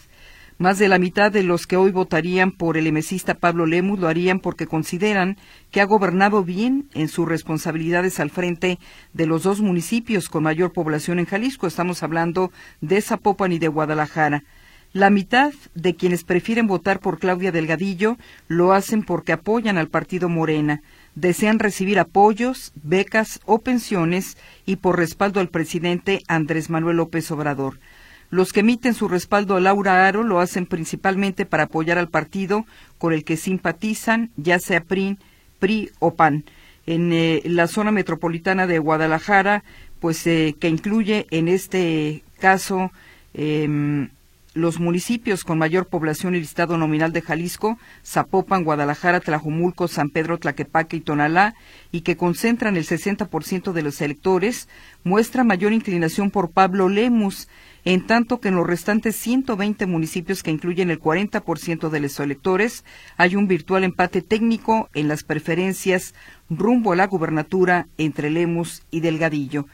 Más 0.61 0.79
de 0.79 0.91
la 0.91 0.99
mitad 0.99 1.33
de 1.33 1.43
los 1.43 1.67
que 1.67 1.79
hoy 1.79 1.91
votarían 1.91 2.53
por 2.53 2.77
el 2.77 2.87
emesista 2.87 3.33
Pablo 3.33 3.65
Lemus 3.65 3.99
lo 3.99 4.09
harían 4.09 4.41
porque 4.41 4.67
consideran 4.67 5.39
que 5.71 5.81
ha 5.81 5.87
gobernado 5.87 6.45
bien 6.45 6.91
en 6.93 7.09
sus 7.09 7.27
responsabilidades 7.27 8.21
al 8.21 8.29
frente 8.29 8.79
de 9.15 9.25
los 9.25 9.45
dos 9.45 9.63
municipios 9.63 10.29
con 10.29 10.43
mayor 10.43 10.75
población 10.75 11.19
en 11.19 11.25
Jalisco. 11.25 11.67
Estamos 11.67 12.03
hablando 12.03 12.53
de 12.83 13.01
Zapopan 13.01 13.53
y 13.53 13.59
de 13.59 13.69
Guadalajara. 13.69 14.45
La 14.93 15.09
mitad 15.09 15.55
de 15.75 15.97
quienes 15.97 16.25
prefieren 16.25 16.67
votar 16.67 17.01
por 17.01 17.19
Claudia 17.19 17.53
Delgadillo 17.53 18.19
lo 18.47 18.75
hacen 18.75 19.03
porque 19.03 19.33
apoyan 19.33 19.79
al 19.79 19.89
partido 19.89 20.29
Morena, 20.29 20.83
desean 21.15 21.59
recibir 21.59 21.99
apoyos, 21.99 22.73
becas 22.75 23.41
o 23.47 23.61
pensiones 23.61 24.37
y 24.67 24.77
por 24.77 24.99
respaldo 24.99 25.41
al 25.41 25.49
presidente 25.49 26.21
Andrés 26.29 26.69
Manuel 26.69 26.99
López 26.99 27.31
Obrador. 27.31 27.79
Los 28.31 28.53
que 28.53 28.61
emiten 28.61 28.95
su 28.95 29.09
respaldo 29.09 29.57
a 29.57 29.61
Laura 29.61 30.07
Aro 30.07 30.23
lo 30.23 30.39
hacen 30.39 30.67
principalmente 30.67 31.47
para 31.47 31.65
apoyar 31.65 31.99
al 31.99 32.09
partido 32.09 32.65
con 32.99 33.13
el 33.13 33.25
que 33.25 33.37
simpatizan, 33.37 34.31
ya 34.37 34.59
sea 34.61 34.83
PRI, 34.83 35.19
PRI 35.59 35.91
o 35.99 36.15
PAN. 36.15 36.45
En 36.87 37.13
eh, 37.13 37.43
la 37.45 37.67
zona 37.67 37.91
metropolitana 37.91 38.67
de 38.67 38.79
Guadalajara, 38.79 39.65
pues 39.99 40.27
eh, 40.27 40.55
que 40.59 40.69
incluye 40.69 41.27
en 41.31 41.49
este 41.49 42.23
caso 42.39 42.93
em, 43.35 44.09
los 44.55 44.81
municipios 44.81 45.45
con 45.45 45.59
mayor 45.59 45.87
población 45.87 46.35
y 46.35 46.41
listado 46.41 46.77
nominal 46.77 47.13
de 47.13 47.23
Jalisco, 47.23 47.79
Zapopan, 48.05 48.65
Guadalajara, 48.65 49.21
Tlajumulco, 49.21 49.89
San 49.89 50.11
Pedro, 50.11 50.39
Tlaquepaque 50.39 50.97
y 50.97 51.01
Tonalá, 51.01 51.55
y 51.93 52.01
que 52.01 52.17
concentran 52.17 52.77
el 52.77 52.87
60% 52.87 53.73
de 53.73 53.83
los 53.83 54.01
electores, 54.01 54.69
muestra 55.05 55.45
mayor 55.45 55.73
inclinación 55.73 56.31
por 56.31 56.51
Pablo 56.51 56.89
Lemus, 56.89 57.49
en 57.85 58.07
tanto 58.07 58.41
que 58.41 58.49
en 58.49 58.57
los 58.57 58.67
restantes 58.67 59.17
120 59.17 59.87
municipios 59.87 60.43
que 60.43 60.51
incluyen 60.51 60.91
el 60.91 61.01
40% 61.01 61.89
de 61.89 62.01
los 62.01 62.21
electores 62.21 62.85
hay 63.17 63.37
un 63.37 63.49
virtual 63.49 63.85
empate 63.85 64.23
técnico 64.23 64.89
en 64.95 65.09
las 65.09 65.23
preferencias 65.25 66.15
rumbo 66.49 66.93
a 66.93 66.97
la 66.97 67.07
gubernatura 67.07 67.87
entre 67.99 68.31
Lemus 68.31 68.83
y 68.91 69.01
Delgadillo. 69.01 69.67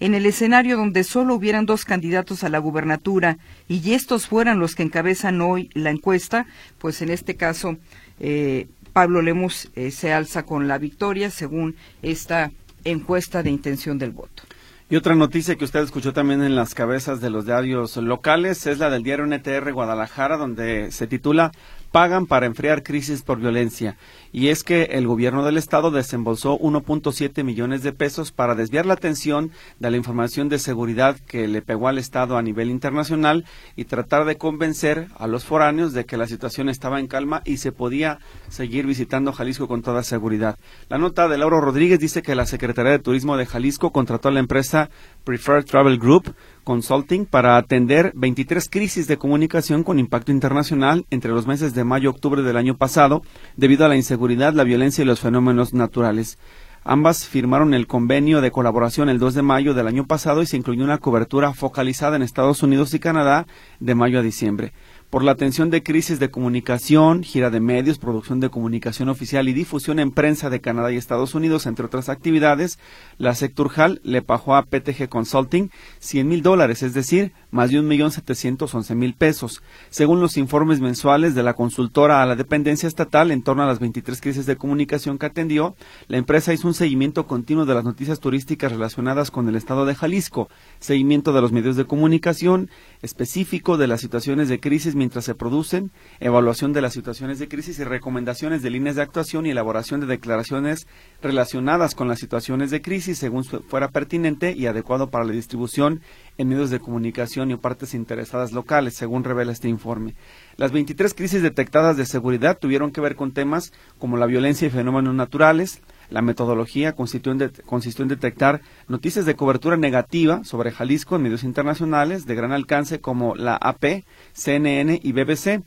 En 0.00 0.14
el 0.14 0.26
escenario 0.26 0.76
donde 0.76 1.04
solo 1.04 1.34
hubieran 1.34 1.66
dos 1.66 1.84
candidatos 1.84 2.44
a 2.44 2.48
la 2.48 2.58
gubernatura 2.58 3.38
y 3.68 3.92
estos 3.92 4.26
fueran 4.26 4.58
los 4.58 4.74
que 4.74 4.82
encabezan 4.82 5.40
hoy 5.40 5.70
la 5.72 5.90
encuesta, 5.90 6.46
pues 6.78 7.00
en 7.00 7.10
este 7.10 7.36
caso 7.36 7.78
eh, 8.18 8.66
Pablo 8.92 9.22
Lemus 9.22 9.70
eh, 9.76 9.90
se 9.90 10.12
alza 10.12 10.44
con 10.44 10.68
la 10.68 10.78
victoria 10.78 11.30
según 11.30 11.76
esta 12.02 12.52
encuesta 12.84 13.42
de 13.42 13.50
intención 13.50 13.98
del 13.98 14.10
voto. 14.10 14.42
Y 14.90 14.96
otra 14.96 15.14
noticia 15.14 15.56
que 15.56 15.64
usted 15.64 15.80
escuchó 15.80 16.12
también 16.12 16.42
en 16.42 16.56
las 16.56 16.74
cabezas 16.74 17.22
de 17.22 17.30
los 17.30 17.46
diarios 17.46 17.96
locales 17.96 18.66
es 18.66 18.78
la 18.78 18.90
del 18.90 19.02
diario 19.02 19.24
NTR 19.26 19.72
Guadalajara, 19.72 20.36
donde 20.36 20.92
se 20.92 21.06
titula 21.06 21.52
Pagan 21.90 22.26
para 22.26 22.44
enfriar 22.44 22.82
crisis 22.82 23.22
por 23.22 23.38
violencia 23.38 23.96
y 24.34 24.48
es 24.48 24.64
que 24.64 24.82
el 24.90 25.06
gobierno 25.06 25.44
del 25.44 25.56
estado 25.56 25.92
desembolsó 25.92 26.58
1.7 26.58 27.44
millones 27.44 27.84
de 27.84 27.92
pesos 27.92 28.32
para 28.32 28.56
desviar 28.56 28.84
la 28.84 28.94
atención 28.94 29.52
de 29.78 29.92
la 29.92 29.96
información 29.96 30.48
de 30.48 30.58
seguridad 30.58 31.16
que 31.28 31.46
le 31.46 31.62
pegó 31.62 31.86
al 31.86 31.98
estado 31.98 32.36
a 32.36 32.42
nivel 32.42 32.68
internacional 32.68 33.44
y 33.76 33.84
tratar 33.84 34.24
de 34.24 34.36
convencer 34.36 35.06
a 35.16 35.28
los 35.28 35.44
foráneos 35.44 35.92
de 35.92 36.04
que 36.04 36.16
la 36.16 36.26
situación 36.26 36.68
estaba 36.68 36.98
en 36.98 37.06
calma 37.06 37.42
y 37.44 37.58
se 37.58 37.70
podía 37.70 38.18
seguir 38.48 38.88
visitando 38.88 39.32
Jalisco 39.32 39.68
con 39.68 39.82
toda 39.82 40.02
seguridad. 40.02 40.58
La 40.88 40.98
nota 40.98 41.28
de 41.28 41.38
Lauro 41.38 41.60
Rodríguez 41.60 42.00
dice 42.00 42.22
que 42.22 42.34
la 42.34 42.46
Secretaría 42.46 42.90
de 42.90 42.98
Turismo 42.98 43.36
de 43.36 43.46
Jalisco 43.46 43.92
contrató 43.92 44.30
a 44.30 44.32
la 44.32 44.40
empresa 44.40 44.90
Preferred 45.22 45.64
Travel 45.64 45.96
Group 45.96 46.34
Consulting 46.64 47.26
para 47.26 47.56
atender 47.56 48.12
23 48.16 48.68
crisis 48.68 49.06
de 49.06 49.18
comunicación 49.18 49.84
con 49.84 49.98
impacto 49.98 50.32
internacional 50.32 51.04
entre 51.10 51.30
los 51.30 51.46
meses 51.46 51.74
de 51.74 51.84
mayo 51.84 52.04
y 52.04 52.14
octubre 52.14 52.42
del 52.42 52.56
año 52.56 52.76
pasado 52.76 53.22
debido 53.56 53.84
a 53.84 53.88
la 53.88 53.96
inseguridad, 53.96 54.23
la 54.54 54.64
violencia 54.64 55.02
y 55.02 55.06
los 55.06 55.20
fenómenos 55.20 55.74
naturales. 55.74 56.38
Ambas 56.82 57.26
firmaron 57.26 57.74
el 57.74 57.86
convenio 57.86 58.40
de 58.40 58.50
colaboración 58.50 59.08
el 59.08 59.18
2 59.18 59.34
de 59.34 59.42
mayo 59.42 59.74
del 59.74 59.86
año 59.86 60.06
pasado 60.06 60.42
y 60.42 60.46
se 60.46 60.56
incluyó 60.56 60.84
una 60.84 60.98
cobertura 60.98 61.52
focalizada 61.54 62.16
en 62.16 62.22
Estados 62.22 62.62
Unidos 62.62 62.92
y 62.94 62.98
Canadá 62.98 63.46
de 63.80 63.94
mayo 63.94 64.18
a 64.18 64.22
diciembre 64.22 64.72
por 65.14 65.22
la 65.22 65.30
atención 65.30 65.70
de 65.70 65.84
crisis 65.84 66.18
de 66.18 66.32
comunicación, 66.32 67.22
gira 67.22 67.48
de 67.48 67.60
medios, 67.60 67.98
producción 67.98 68.40
de 68.40 68.50
comunicación 68.50 69.08
oficial 69.08 69.48
y 69.48 69.52
difusión 69.52 70.00
en 70.00 70.10
prensa 70.10 70.50
de 70.50 70.60
Canadá 70.60 70.90
y 70.90 70.96
Estados 70.96 71.36
Unidos, 71.36 71.66
entre 71.66 71.86
otras 71.86 72.08
actividades, 72.08 72.80
la 73.16 73.36
Secturjal 73.36 74.00
le 74.02 74.22
pagó 74.22 74.56
a 74.56 74.64
PTG 74.64 75.08
Consulting 75.08 75.70
100 76.00 76.26
mil 76.26 76.42
dólares, 76.42 76.82
es 76.82 76.94
decir, 76.94 77.32
más 77.52 77.70
de 77.70 77.78
un 77.78 77.86
millón 77.86 78.10
setecientos 78.10 78.74
once 78.74 78.96
mil 78.96 79.14
pesos. 79.14 79.62
Según 79.88 80.20
los 80.20 80.36
informes 80.36 80.80
mensuales 80.80 81.36
de 81.36 81.44
la 81.44 81.54
consultora 81.54 82.20
a 82.20 82.26
la 82.26 82.34
dependencia 82.34 82.88
estatal, 82.88 83.30
en 83.30 83.44
torno 83.44 83.62
a 83.62 83.66
las 83.66 83.78
23 83.78 84.20
crisis 84.20 84.46
de 84.46 84.56
comunicación 84.56 85.18
que 85.18 85.26
atendió, 85.26 85.76
la 86.08 86.16
empresa 86.16 86.52
hizo 86.52 86.66
un 86.66 86.74
seguimiento 86.74 87.28
continuo 87.28 87.66
de 87.66 87.74
las 87.74 87.84
noticias 87.84 88.18
turísticas 88.18 88.72
relacionadas 88.72 89.30
con 89.30 89.48
el 89.48 89.54
estado 89.54 89.86
de 89.86 89.94
Jalisco, 89.94 90.48
seguimiento 90.80 91.32
de 91.32 91.40
los 91.40 91.52
medios 91.52 91.76
de 91.76 91.84
comunicación, 91.84 92.68
específico 93.04 93.76
de 93.76 93.86
las 93.86 94.00
situaciones 94.00 94.48
de 94.48 94.60
crisis 94.60 94.94
mientras 94.94 95.26
se 95.26 95.34
producen, 95.34 95.90
evaluación 96.20 96.72
de 96.72 96.80
las 96.80 96.94
situaciones 96.94 97.38
de 97.38 97.48
crisis 97.48 97.78
y 97.78 97.84
recomendaciones 97.84 98.62
de 98.62 98.70
líneas 98.70 98.96
de 98.96 99.02
actuación 99.02 99.44
y 99.44 99.50
elaboración 99.50 100.00
de 100.00 100.06
declaraciones 100.06 100.86
relacionadas 101.22 101.94
con 101.94 102.08
las 102.08 102.18
situaciones 102.18 102.70
de 102.70 102.80
crisis 102.80 103.18
según 103.18 103.44
fuera 103.44 103.88
pertinente 103.88 104.52
y 104.52 104.66
adecuado 104.66 105.10
para 105.10 105.26
la 105.26 105.32
distribución 105.32 106.00
en 106.38 106.48
medios 106.48 106.70
de 106.70 106.80
comunicación 106.80 107.50
y 107.50 107.56
partes 107.56 107.92
interesadas 107.92 108.52
locales, 108.52 108.94
según 108.94 109.22
revela 109.22 109.52
este 109.52 109.68
informe. 109.68 110.14
Las 110.56 110.72
23 110.72 111.12
crisis 111.12 111.42
detectadas 111.42 111.98
de 111.98 112.06
seguridad 112.06 112.58
tuvieron 112.58 112.90
que 112.90 113.02
ver 113.02 113.16
con 113.16 113.32
temas 113.32 113.72
como 113.98 114.16
la 114.16 114.26
violencia 114.26 114.66
y 114.66 114.70
fenómenos 114.70 115.14
naturales, 115.14 115.82
la 116.10 116.22
metodología 116.22 116.92
consistió 116.92 117.32
en, 117.32 118.08
detectar 118.08 118.60
noticias 118.88 119.26
de 119.26 119.36
cobertura 119.36 119.76
negativa 119.76 120.44
sobre 120.44 120.70
Jalisco 120.70 121.16
en 121.16 121.22
medios 121.22 121.44
internacionales 121.44 122.26
de 122.26 122.34
gran 122.34 122.52
alcance 122.52 123.00
como 123.00 123.34
la 123.34 123.56
AP, 123.56 124.04
CNN 124.32 125.00
y 125.02 125.12
BBC. 125.12 125.62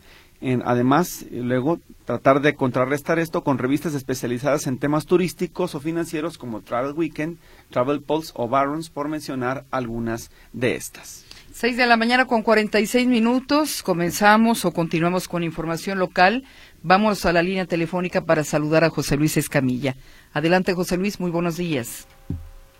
Además, 0.64 1.26
luego 1.32 1.80
tratar 2.06 2.42
de 2.42 2.54
contrarrestar 2.54 3.18
esto 3.18 3.44
con 3.44 3.58
revistas 3.58 3.96
especializadas 3.96 4.68
en 4.68 4.78
temas 4.78 5.08
turísticos 5.08 5.74
o 5.74 5.80
financieros 5.80 6.38
como 6.38 6.62
Travel 6.62 6.94
Weekend, 6.94 7.38
Travel 7.72 8.02
Pulse 8.02 8.32
o 8.36 8.48
Barons, 8.48 8.90
por 8.90 9.08
mencionar 9.08 9.66
algunas 9.72 10.30
de 10.54 10.76
estas. 10.76 11.26
Seis 11.58 11.76
de 11.76 11.88
la 11.88 11.98
mañana 11.98 12.26
con 12.26 12.44
46 12.44 13.08
minutos. 13.08 13.82
Comenzamos 13.82 14.64
o 14.64 14.72
continuamos 14.72 15.28
con 15.28 15.42
información 15.42 15.98
local. 15.98 16.44
Vamos 16.84 17.26
a 17.26 17.34
la 17.34 17.42
línea 17.42 17.66
telefónica 17.66 18.22
para 18.22 18.44
saludar 18.44 18.84
a 18.84 18.90
José 18.90 19.18
Luis 19.18 19.36
Escamilla. 19.36 19.96
Adelante, 20.34 20.74
José 20.74 20.98
Luis, 20.98 21.20
muy 21.20 21.32
buenos 21.32 21.58
días. 21.58 22.08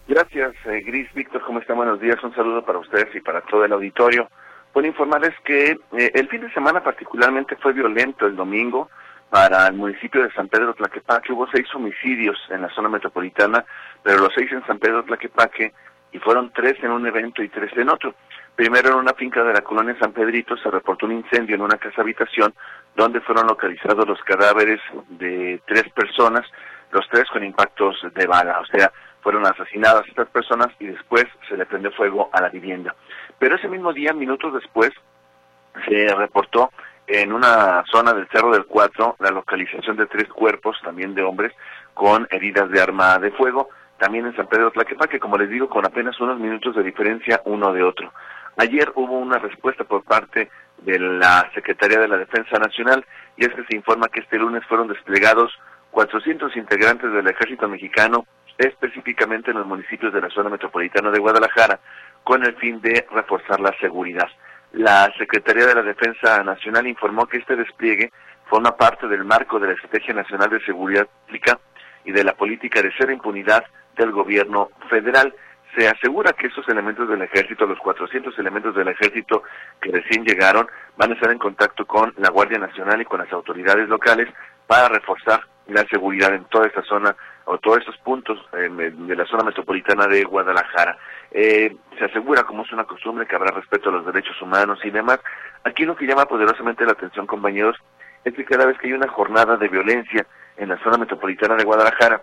Gracias, 0.08 0.54
eh, 0.66 0.82
Gris. 0.86 1.12
Víctor, 1.14 1.42
¿cómo 1.46 1.60
están? 1.60 1.78
Buenos 1.78 2.00
días. 2.00 2.24
Un 2.24 2.34
saludo 2.34 2.64
para 2.64 2.80
ustedes 2.80 3.14
y 3.16 3.20
para 3.20 3.42
todo 3.42 3.66
el 3.66 3.74
auditorio. 3.74 4.30
Puedo 4.72 4.88
informarles 4.88 5.34
que 5.44 5.72
eh, 5.98 6.12
el 6.14 6.30
fin 6.30 6.42
de 6.42 6.54
semana 6.54 6.84
particularmente 6.84 7.56
fue 7.58 7.74
violento 7.74 8.28
el 8.28 8.36
domingo 8.36 8.90
para 9.30 9.68
el 9.68 9.74
municipio 9.74 10.24
de 10.24 10.32
San 10.32 10.48
Pedro 10.48 10.74
Tlaquepaque. 10.76 11.34
Hubo 11.34 11.48
seis 11.52 11.66
homicidios 11.74 12.38
en 12.50 12.62
la 12.62 12.70
zona 12.70 12.90
metropolitana, 12.90 13.66
pero 14.04 14.20
los 14.20 14.34
seis 14.34 14.52
en 14.52 14.66
San 14.66 14.80
Pedro 14.80 15.04
Tlaquepaque 15.04 15.74
y 16.12 16.20
fueron 16.20 16.52
tres 16.54 16.76
en 16.84 16.92
un 16.92 17.06
evento 17.06 17.44
y 17.44 17.50
tres 17.50 17.72
en 17.76 17.90
otro. 17.90 18.14
Primero 18.56 18.90
en 18.90 18.96
una 18.96 19.14
finca 19.14 19.44
de 19.44 19.54
la 19.54 19.62
colonia 19.62 19.96
San 20.00 20.14
Pedrito 20.14 20.58
se 20.58 20.72
reportó 20.72 21.06
un 21.06 21.12
incendio 21.12 21.56
en 21.56 21.62
una 21.62 21.78
casa 21.78 22.02
habitación 22.02 22.54
donde 22.98 23.22
fueron 23.22 23.46
localizados 23.46 24.08
los 24.08 24.20
cadáveres 24.24 24.82
de 25.08 25.62
tres 25.68 25.84
personas, 25.94 26.44
los 26.92 27.08
tres 27.10 27.26
con 27.32 27.44
impactos 27.44 27.96
de 28.16 28.26
bala, 28.26 28.60
o 28.60 28.66
sea, 28.66 28.92
fueron 29.22 29.46
asesinadas 29.46 30.08
estas 30.08 30.28
personas 30.30 30.70
y 30.80 30.88
después 30.88 31.26
se 31.48 31.56
le 31.56 31.68
prendió 31.68 31.92
fuego 31.92 32.32
a 32.34 32.42
la 32.42 32.50
vivienda. 32.50 32.96
Pero 33.38 33.56
ese 33.56 33.68
mismo 33.68 33.94
día, 33.94 34.14
minutos 34.14 34.52
después, 34.52 34.90
se 35.88 36.08
reportó 36.16 36.72
en 37.06 37.34
una 37.34 37.84
zona 37.92 38.14
del 38.14 38.28
Cerro 38.30 38.52
del 38.52 38.66
Cuatro 38.66 39.16
la 39.20 39.30
localización 39.30 39.96
de 39.96 40.08
tres 40.08 40.28
cuerpos, 40.30 40.76
también 40.84 41.14
de 41.14 41.22
hombres, 41.22 41.54
con 41.94 42.28
heridas 42.32 42.68
de 42.72 42.82
arma 42.82 43.20
de 43.20 43.30
fuego, 43.30 43.70
también 44.00 44.26
en 44.26 44.36
San 44.36 44.48
Pedro 44.48 44.72
Tlaquepaque, 44.72 45.20
como 45.20 45.38
les 45.38 45.52
digo, 45.52 45.70
con 45.70 45.86
apenas 45.86 46.20
unos 46.20 46.40
minutos 46.40 46.76
de 46.76 46.82
diferencia 46.82 47.42
uno 47.46 47.72
de 47.74 47.84
otro. 47.84 48.12
Ayer 48.58 48.92
hubo 48.96 49.20
una 49.20 49.38
respuesta 49.38 49.84
por 49.84 50.04
parte 50.04 50.50
de 50.80 51.00
la 51.00 51.50
Secretaría 51.54 52.00
de 52.00 52.08
la 52.08 52.18
Defensa 52.18 52.58
Nacional 52.58 53.06
y 53.36 53.46
es 53.46 53.54
que 53.54 53.64
se 53.66 53.76
informa 53.76 54.10
que 54.10 54.22
este 54.22 54.40
lunes 54.40 54.66
fueron 54.68 54.88
desplegados 54.88 55.54
400 55.92 56.56
integrantes 56.58 57.12
del 57.12 57.28
ejército 57.28 57.68
mexicano, 57.70 58.26
específicamente 58.58 59.52
en 59.52 59.58
los 59.58 59.68
municipios 59.68 60.12
de 60.12 60.22
la 60.22 60.30
zona 60.30 60.50
metropolitana 60.50 61.12
de 61.12 61.20
Guadalajara, 61.20 61.80
con 62.24 62.44
el 62.44 62.56
fin 62.56 62.82
de 62.82 63.06
reforzar 63.12 63.60
la 63.60 63.76
seguridad. 63.80 64.28
La 64.74 65.12
Secretaría 65.20 65.68
de 65.68 65.76
la 65.76 65.84
Defensa 65.84 66.44
Nacional 66.44 66.88
informó 66.88 67.28
que 67.28 67.38
este 67.38 67.56
despliegue 67.56 68.12
forma 68.50 68.76
parte 68.76 69.08
del 69.08 69.24
marco 69.24 69.60
de 69.60 69.68
la 69.68 69.74
Estrategia 69.74 70.16
Nacional 70.16 70.50
de 70.50 70.66
Seguridad 70.66 71.08
Pública 71.26 71.60
y 72.06 72.12
de 72.12 72.24
la 72.24 72.34
política 72.34 72.82
de 72.82 72.92
cero 72.98 73.12
impunidad 73.12 73.66
del 73.96 74.12
gobierno 74.12 74.70
federal 74.90 75.34
se 75.76 75.88
asegura 75.88 76.34
que 76.34 76.48
esos 76.48 76.68
elementos 76.70 77.08
del 77.10 77.22
ejército, 77.22 77.66
los 77.66 77.80
400 77.80 78.38
elementos 78.40 78.76
del 78.76 78.88
ejército 78.88 79.44
que 79.82 79.92
recién 79.92 80.24
llegaron, 80.24 80.68
van 80.98 81.12
a 81.12 81.14
estar 81.14 81.32
en 81.32 81.38
contacto 81.38 81.86
con 81.86 82.14
la 82.18 82.30
Guardia 82.30 82.58
Nacional 82.58 83.02
y 83.02 83.06
con 83.06 83.20
las 83.20 83.32
autoridades 83.32 83.88
locales 83.88 84.28
para 84.66 84.90
reforzar 84.90 85.42
la 85.68 85.86
seguridad 85.90 86.34
en 86.34 86.46
toda 86.46 86.68
esta 86.68 86.82
zona 86.84 87.16
o 87.46 87.58
todos 87.58 87.80
estos 87.80 87.98
puntos 87.98 88.40
de 88.52 89.16
la 89.16 89.26
zona 89.26 89.44
metropolitana 89.44 90.08
de 90.08 90.24
Guadalajara. 90.24 90.98
Eh, 91.32 91.76
se 91.98 92.06
asegura, 92.06 92.44
como 92.44 92.64
es 92.64 92.72
una 92.72 92.84
costumbre, 92.84 93.26
que 93.26 93.36
habrá 93.36 93.52
respeto 93.52 93.90
a 93.90 93.94
los 93.94 94.06
derechos 94.06 94.42
humanos 94.42 94.80
y 94.84 94.90
demás. 94.90 95.20
Aquí 95.64 95.86
lo 95.86 95.96
que 95.96 96.06
llama 96.06 96.26
poderosamente 96.26 96.86
la 96.86 96.92
atención, 96.92 97.26
compañeros, 97.26 97.78
es 98.24 98.34
que 98.34 98.46
cada 98.46 98.66
vez 98.66 98.78
que 98.78 98.88
hay 98.88 98.94
una 98.94 99.08
jornada 99.08 99.58
de 99.58 99.68
violencia 99.68 100.26
en 100.58 100.70
la 100.70 100.78
zona 100.84 100.98
metropolitana 100.98 101.56
de 101.56 101.64
Guadalajara, 101.64 102.22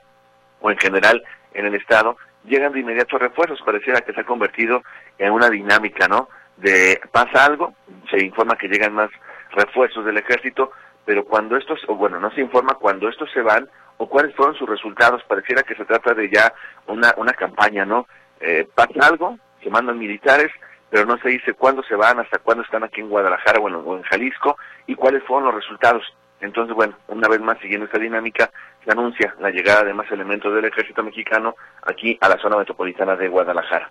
o 0.60 0.70
en 0.70 0.78
general 0.78 1.22
en 1.52 1.66
el 1.66 1.74
Estado, 1.74 2.16
llegan 2.44 2.72
de 2.72 2.80
inmediato 2.80 3.18
refuerzos. 3.18 3.60
Pareciera 3.64 4.00
que 4.00 4.12
se 4.12 4.20
ha 4.20 4.24
convertido 4.24 4.82
en 5.18 5.32
una 5.32 5.50
dinámica, 5.50 6.08
¿no? 6.08 6.28
De 6.56 7.00
pasa 7.10 7.44
algo, 7.44 7.74
se 8.10 8.24
informa 8.24 8.56
que 8.56 8.68
llegan 8.68 8.94
más 8.94 9.10
refuerzos 9.50 10.04
del 10.04 10.18
ejército, 10.18 10.72
pero 11.04 11.24
cuando 11.24 11.56
estos, 11.56 11.80
o 11.88 11.96
bueno, 11.96 12.20
no 12.20 12.30
se 12.32 12.40
informa 12.40 12.74
cuando 12.74 13.08
estos 13.08 13.30
se 13.32 13.42
van 13.42 13.68
o 13.96 14.08
cuáles 14.08 14.34
fueron 14.34 14.54
sus 14.54 14.68
resultados. 14.68 15.22
Pareciera 15.24 15.62
que 15.62 15.74
se 15.74 15.84
trata 15.84 16.14
de 16.14 16.30
ya 16.30 16.52
una, 16.86 17.14
una 17.16 17.32
campaña, 17.32 17.84
¿no? 17.84 18.06
Eh, 18.40 18.66
pasa 18.74 19.08
algo, 19.08 19.38
se 19.62 19.70
mandan 19.70 19.98
militares, 19.98 20.50
pero 20.90 21.06
no 21.06 21.18
se 21.18 21.28
dice 21.28 21.54
cuándo 21.54 21.82
se 21.82 21.94
van, 21.94 22.20
hasta 22.20 22.38
cuándo 22.38 22.62
están 22.62 22.84
aquí 22.84 23.00
en 23.00 23.08
Guadalajara 23.08 23.58
bueno, 23.58 23.80
o 23.80 23.96
en 23.96 24.02
Jalisco 24.02 24.56
y 24.86 24.94
cuáles 24.94 25.22
fueron 25.24 25.46
los 25.46 25.54
resultados. 25.54 26.04
Entonces, 26.40 26.74
bueno, 26.74 26.94
una 27.08 27.28
vez 27.28 27.40
más 27.40 27.58
siguiendo 27.58 27.86
esta 27.86 27.98
dinámica, 27.98 28.50
se 28.84 28.90
anuncia 28.90 29.34
la 29.40 29.50
llegada 29.50 29.84
de 29.84 29.94
más 29.94 30.10
elementos 30.10 30.54
del 30.54 30.64
ejército 30.64 31.02
mexicano 31.02 31.54
aquí 31.82 32.18
a 32.20 32.28
la 32.28 32.38
zona 32.38 32.56
metropolitana 32.56 33.16
de 33.16 33.28
Guadalajara. 33.28 33.90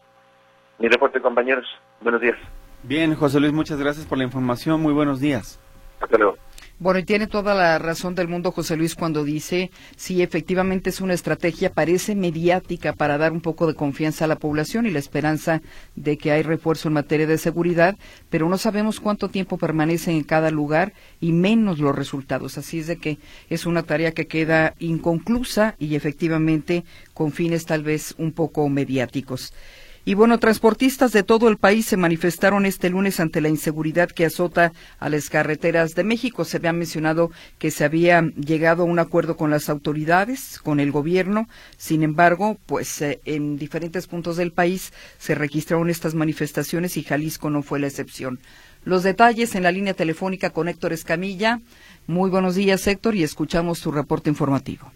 Mi 0.79 0.87
reporte, 0.87 1.21
compañeros. 1.21 1.65
Buenos 2.01 2.21
días. 2.21 2.37
Bien, 2.83 3.15
José 3.15 3.39
Luis, 3.39 3.53
muchas 3.53 3.79
gracias 3.79 4.05
por 4.05 4.17
la 4.17 4.25
información. 4.25 4.81
Muy 4.81 4.93
buenos 4.93 5.19
días. 5.19 5.59
Hasta 6.01 6.17
luego. 6.17 6.37
Bueno, 6.79 6.99
y 6.99 7.03
tiene 7.03 7.27
toda 7.27 7.53
la 7.53 7.77
razón 7.77 8.13
del 8.15 8.27
mundo 8.27 8.51
José 8.51 8.75
Luis 8.75 8.95
cuando 8.95 9.23
dice, 9.23 9.71
sí, 9.95 10.21
efectivamente 10.21 10.89
es 10.89 11.01
una 11.01 11.13
estrategia, 11.13 11.71
parece 11.71 12.13
mediática 12.15 12.93
para 12.93 13.17
dar 13.17 13.31
un 13.31 13.41
poco 13.41 13.67
de 13.67 13.75
confianza 13.75 14.25
a 14.25 14.27
la 14.27 14.39
población 14.39 14.85
y 14.85 14.91
la 14.91 14.99
esperanza 14.99 15.61
de 15.95 16.17
que 16.17 16.31
hay 16.31 16.41
refuerzo 16.41 16.89
en 16.89 16.95
materia 16.95 17.27
de 17.27 17.37
seguridad, 17.37 17.95
pero 18.29 18.49
no 18.49 18.57
sabemos 18.57 18.99
cuánto 18.99 19.29
tiempo 19.29 19.57
permanecen 19.57 20.15
en 20.15 20.23
cada 20.23 20.49
lugar 20.49 20.93
y 21.21 21.31
menos 21.31 21.79
los 21.79 21.95
resultados. 21.95 22.57
Así 22.57 22.79
es 22.79 22.87
de 22.87 22.97
que 22.97 23.17
es 23.49 23.65
una 23.65 23.83
tarea 23.83 24.11
que 24.11 24.27
queda 24.27 24.73
inconclusa 24.79 25.75
y 25.79 25.95
efectivamente 25.95 26.83
con 27.13 27.31
fines 27.31 27.65
tal 27.65 27.83
vez 27.83 28.15
un 28.17 28.33
poco 28.33 28.67
mediáticos. 28.67 29.53
Y 30.05 30.15
bueno, 30.15 30.37
transportistas 30.37 31.13
de 31.13 31.23
todo 31.23 31.47
el 31.47 31.55
país 31.55 31.85
se 31.85 31.95
manifestaron 31.95 32.65
este 32.65 32.89
lunes 32.89 33.21
ante 33.21 33.39
la 33.39 33.47
inseguridad 33.47 34.09
que 34.09 34.25
azota 34.25 34.73
a 34.99 35.07
las 35.07 35.29
carreteras 35.29 35.95
de 35.95 36.03
México. 36.03 36.43
Se 36.43 36.57
había 36.57 36.73
mencionado 36.73 37.31
que 37.57 37.71
se 37.71 37.85
había 37.85 38.21
llegado 38.21 38.83
a 38.83 38.85
un 38.85 38.99
acuerdo 38.99 39.37
con 39.37 39.49
las 39.49 39.69
autoridades, 39.69 40.59
con 40.59 40.81
el 40.81 40.91
gobierno. 40.91 41.47
Sin 41.77 42.03
embargo, 42.03 42.57
pues 42.65 43.01
eh, 43.01 43.21
en 43.23 43.55
diferentes 43.55 44.07
puntos 44.07 44.35
del 44.35 44.51
país 44.51 44.91
se 45.19 45.35
registraron 45.35 45.89
estas 45.89 46.15
manifestaciones 46.15 46.97
y 46.97 47.03
Jalisco 47.03 47.49
no 47.49 47.63
fue 47.63 47.79
la 47.79 47.87
excepción. 47.87 48.39
Los 48.83 49.03
detalles 49.03 49.55
en 49.55 49.63
la 49.63 49.71
línea 49.71 49.93
telefónica 49.93 50.49
con 50.49 50.67
Héctor 50.67 50.91
Escamilla. 50.91 51.61
Muy 52.07 52.29
buenos 52.29 52.55
días, 52.55 52.85
Héctor, 52.87 53.15
y 53.15 53.23
escuchamos 53.23 53.79
tu 53.79 53.89
reporte 53.93 54.29
informativo. 54.29 54.91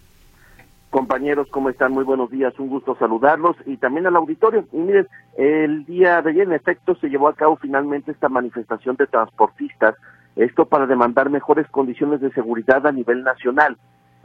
Compañeros, 0.90 1.48
¿cómo 1.52 1.70
están? 1.70 1.92
Muy 1.92 2.06
buenos 2.06 2.30
días, 2.32 2.58
un 2.60 2.70
gusto 2.70 2.96
saludarlos 2.96 3.58
y 3.66 3.76
también 3.76 4.08
al 4.08 4.16
auditorio. 4.16 4.66
Y 4.72 4.78
miren, 4.78 5.08
el 5.38 5.86
día 5.86 6.22
de 6.22 6.30
ayer, 6.30 6.48
en 6.48 6.54
efecto, 6.54 6.96
se 6.96 7.10
llevó 7.10 7.28
a 7.28 7.36
cabo 7.36 7.58
finalmente 7.58 8.12
esta 8.12 8.30
manifestación 8.30 8.96
de 8.96 9.06
transportistas, 9.06 9.96
esto 10.38 10.66
para 10.66 10.86
demandar 10.86 11.30
mejores 11.30 11.68
condiciones 11.68 12.22
de 12.22 12.32
seguridad 12.32 12.88
a 12.88 12.94
nivel 12.94 13.24
nacional. 13.24 13.78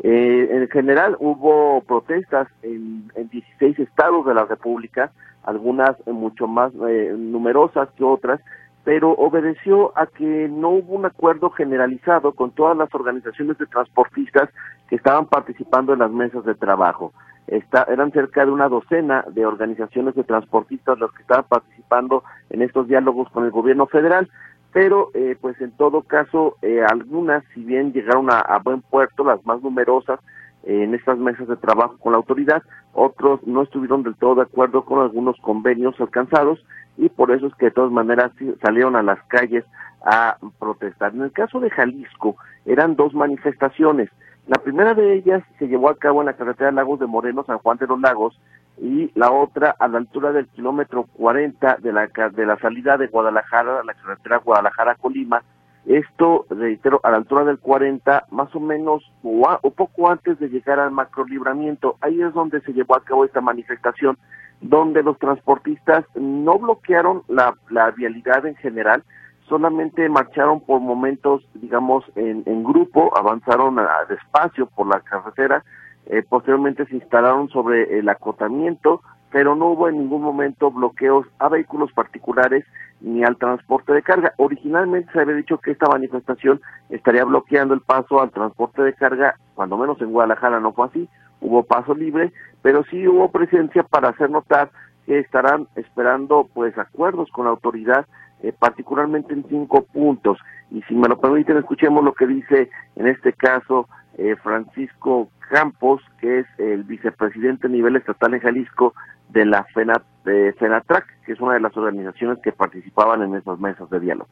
Eh, 0.04 0.48
en 0.50 0.68
general 0.68 1.16
hubo 1.18 1.80
protestas 1.82 2.48
en, 2.62 3.10
en 3.16 3.28
16 3.28 3.80
estados 3.80 4.24
de 4.24 4.34
la 4.34 4.44
República, 4.44 5.10
algunas 5.42 5.96
mucho 6.06 6.46
más 6.46 6.72
eh, 6.88 7.14
numerosas 7.18 7.88
que 7.96 8.04
otras, 8.04 8.40
pero 8.85 9.12
obedeció 9.12 9.97
a 9.97 10.07
que 10.07 10.49
no 10.49 10.70
hubo 10.70 10.95
un 10.95 11.07
acuerdo 11.07 11.51
generalizado 11.51 12.33
con 12.33 12.51
todas 12.51 12.76
las 12.76 12.93
organizaciones 12.95 13.59
de 13.59 13.66
transportistas 13.66 14.49
que 14.89 14.97
estaban 14.97 15.26
participando 15.26 15.93
en 15.93 16.01
las 16.01 16.11
mesas 16.11 16.45
de 16.45 16.55
trabajo. 16.55 17.12
eran 17.47 18.12
cerca 18.12 18.45
de 18.45 18.51
una 18.51 18.68
docena 18.68 19.24
de 19.28 19.47
organizaciones 19.47 20.14
de 20.14 20.24
transportistas 20.24 20.99
los 20.99 21.12
que 21.12 21.22
estaban 21.22 21.45
participando 21.49 22.24
en 22.51 22.62
estos 22.62 22.89
diálogos 22.89 23.28
con 23.30 23.45
el 23.45 23.51
gobierno 23.51 23.87
federal, 23.87 24.28
pero 24.72 25.11
eh, 25.14 25.37
pues 25.41 25.61
en 25.61 25.70
todo 25.72 26.03
caso 26.03 26.57
eh, 26.62 26.83
algunas, 26.89 27.45
si 27.55 27.62
bien 27.62 27.93
llegaron 27.93 28.28
a, 28.30 28.59
buen 28.64 28.80
puerto, 28.80 29.22
las 29.22 29.45
más 29.45 29.62
numerosas, 29.62 30.18
eh, 30.64 30.85
en 30.85 30.95
estas 30.95 31.18
mesas 31.18 31.47
de 31.47 31.57
trabajo 31.57 31.99
con 31.99 32.12
la 32.12 32.18
autoridad, 32.18 32.62
otros 32.95 33.41
no 33.47 33.62
estuvieron 33.62 34.03
del 34.03 34.16
todo 34.16 34.37
de 34.37 34.43
acuerdo 34.43 34.85
con 34.85 35.01
algunos 35.01 35.37
convenios 35.41 36.01
alcanzados 36.01 36.64
y 36.97 37.09
por 37.09 37.30
eso 37.30 37.47
es 37.47 37.55
que 37.55 37.66
de 37.66 37.70
todas 37.72 37.90
maneras 37.90 38.32
salieron 38.62 38.97
a 38.97 39.03
las 39.03 39.22
calles 39.24 39.64
a 40.05 40.36
protestar. 40.59 41.14
En 41.14 41.22
el 41.22 41.32
caso 41.32 41.61
de 41.61 41.70
Jalisco 41.70 42.36
eran 42.66 42.97
dos 42.97 43.14
manifestaciones. 43.14 44.11
La 44.49 44.59
primera 44.59 44.95
de 44.95 45.14
ellas 45.14 45.43
se 45.59 45.68
llevó 45.68 45.88
a 45.88 45.97
cabo 45.97 46.20
en 46.20 46.26
la 46.26 46.36
carretera 46.36 46.72
Lagos 46.72 46.99
de 46.99 47.07
Moreno, 47.07 47.45
San 47.45 47.59
Juan 47.59 47.78
de 47.78 47.86
los 47.86 48.01
Lagos, 48.01 48.38
y 48.78 49.11
la 49.14 49.30
otra 49.30 49.76
a 49.78 49.86
la 49.86 49.99
altura 49.99 50.32
del 50.32 50.49
kilómetro 50.49 51.05
40 51.05 51.76
de 51.76 51.93
la, 51.93 52.09
de 52.09 52.47
la 52.47 52.59
salida 52.59 52.97
de 52.97 53.07
Guadalajara, 53.07 53.84
la 53.84 53.95
carretera 53.95 54.38
Guadalajara-Colima. 54.38 55.43
Esto, 55.86 56.47
reitero, 56.49 57.01
a 57.03 57.11
la 57.11 57.18
altura 57.18 57.45
del 57.45 57.59
40, 57.59 58.26
más 58.30 58.55
o 58.55 58.61
menos, 58.61 59.12
o, 59.22 59.49
o 59.62 59.70
poco 59.70 60.11
antes 60.11 60.38
de 60.38 60.49
llegar 60.49 60.78
al 60.80 60.90
macro 60.90 61.24
libramiento. 61.24 61.97
Ahí 62.01 62.20
es 62.20 62.32
donde 62.34 62.61
se 62.62 62.72
llevó 62.72 62.97
a 62.97 63.05
cabo 63.05 63.24
esta 63.24 63.40
manifestación 63.40 64.16
donde 64.62 65.02
los 65.02 65.18
transportistas 65.18 66.04
no 66.14 66.58
bloquearon 66.58 67.22
la, 67.28 67.54
vialidad 67.96 68.46
en 68.46 68.54
general, 68.56 69.02
solamente 69.48 70.08
marcharon 70.08 70.60
por 70.60 70.80
momentos, 70.80 71.42
digamos, 71.54 72.04
en, 72.14 72.42
en 72.46 72.62
grupo, 72.64 73.12
avanzaron 73.16 73.78
a, 73.78 73.88
despacio 74.08 74.66
por 74.66 74.86
la 74.86 75.00
carretera, 75.00 75.64
eh, 76.06 76.22
posteriormente 76.28 76.86
se 76.86 76.96
instalaron 76.96 77.48
sobre 77.50 77.98
el 77.98 78.08
acotamiento, 78.08 79.02
pero 79.30 79.56
no 79.56 79.70
hubo 79.70 79.88
en 79.88 79.98
ningún 79.98 80.22
momento 80.22 80.70
bloqueos 80.70 81.26
a 81.38 81.48
vehículos 81.48 81.90
particulares 81.92 82.64
ni 83.00 83.24
al 83.24 83.36
transporte 83.36 83.92
de 83.92 84.02
carga. 84.02 84.32
Originalmente 84.36 85.10
se 85.12 85.20
había 85.20 85.34
dicho 85.34 85.58
que 85.58 85.72
esta 85.72 85.88
manifestación 85.88 86.60
estaría 86.90 87.24
bloqueando 87.24 87.74
el 87.74 87.80
paso 87.80 88.20
al 88.20 88.30
transporte 88.30 88.82
de 88.82 88.94
carga, 88.94 89.34
cuando 89.54 89.76
menos 89.76 90.00
en 90.00 90.12
Guadalajara 90.12 90.60
no 90.60 90.72
fue 90.72 90.86
así, 90.86 91.08
hubo 91.43 91.64
paso 91.64 91.95
libre, 91.95 92.32
pero 92.62 92.84
sí 92.84 93.07
hubo 93.07 93.30
presencia 93.30 93.82
para 93.82 94.11
hacer 94.11 94.30
notar 94.30 94.70
que 95.05 95.18
estarán 95.18 95.66
esperando 95.74 96.49
pues 96.55 96.78
acuerdos 96.78 97.28
con 97.30 97.45
la 97.45 97.51
autoridad, 97.51 98.07
eh, 98.43 98.53
particularmente 98.57 99.34
en 99.34 99.45
cinco 99.49 99.82
puntos. 99.82 100.38
Y 100.70 100.82
si 100.82 100.95
me 100.95 101.09
lo 101.09 101.20
permiten, 101.20 101.59
escuchemos 101.59 102.03
lo 102.05 102.14
que 102.14 102.26
dice 102.26 102.70
en 102.97 103.09
este 103.09 103.32
caso 103.32 103.88
eh, 104.16 104.36
Francisco 104.43 105.28
Campos, 105.51 106.01
que 106.18 106.40
es 106.40 106.47
el 106.59 106.84
vicepresidente 106.84 107.66
a 107.66 107.70
nivel 107.70 107.97
estatal 107.97 108.34
en 108.34 108.40
Jalisco 108.40 108.95
de 109.30 109.45
la 109.45 109.64
FENAT, 109.64 110.03
FENATRAC, 110.22 111.05
que 111.24 111.32
es 111.32 111.40
una 111.40 111.55
de 111.55 111.61
las 111.61 111.76
organizaciones 111.76 112.38
que 112.43 112.53
participaban 112.53 113.22
en 113.22 113.34
esas 113.34 113.59
mesas 113.59 113.90
de 113.90 114.01
diálogo. 114.01 114.28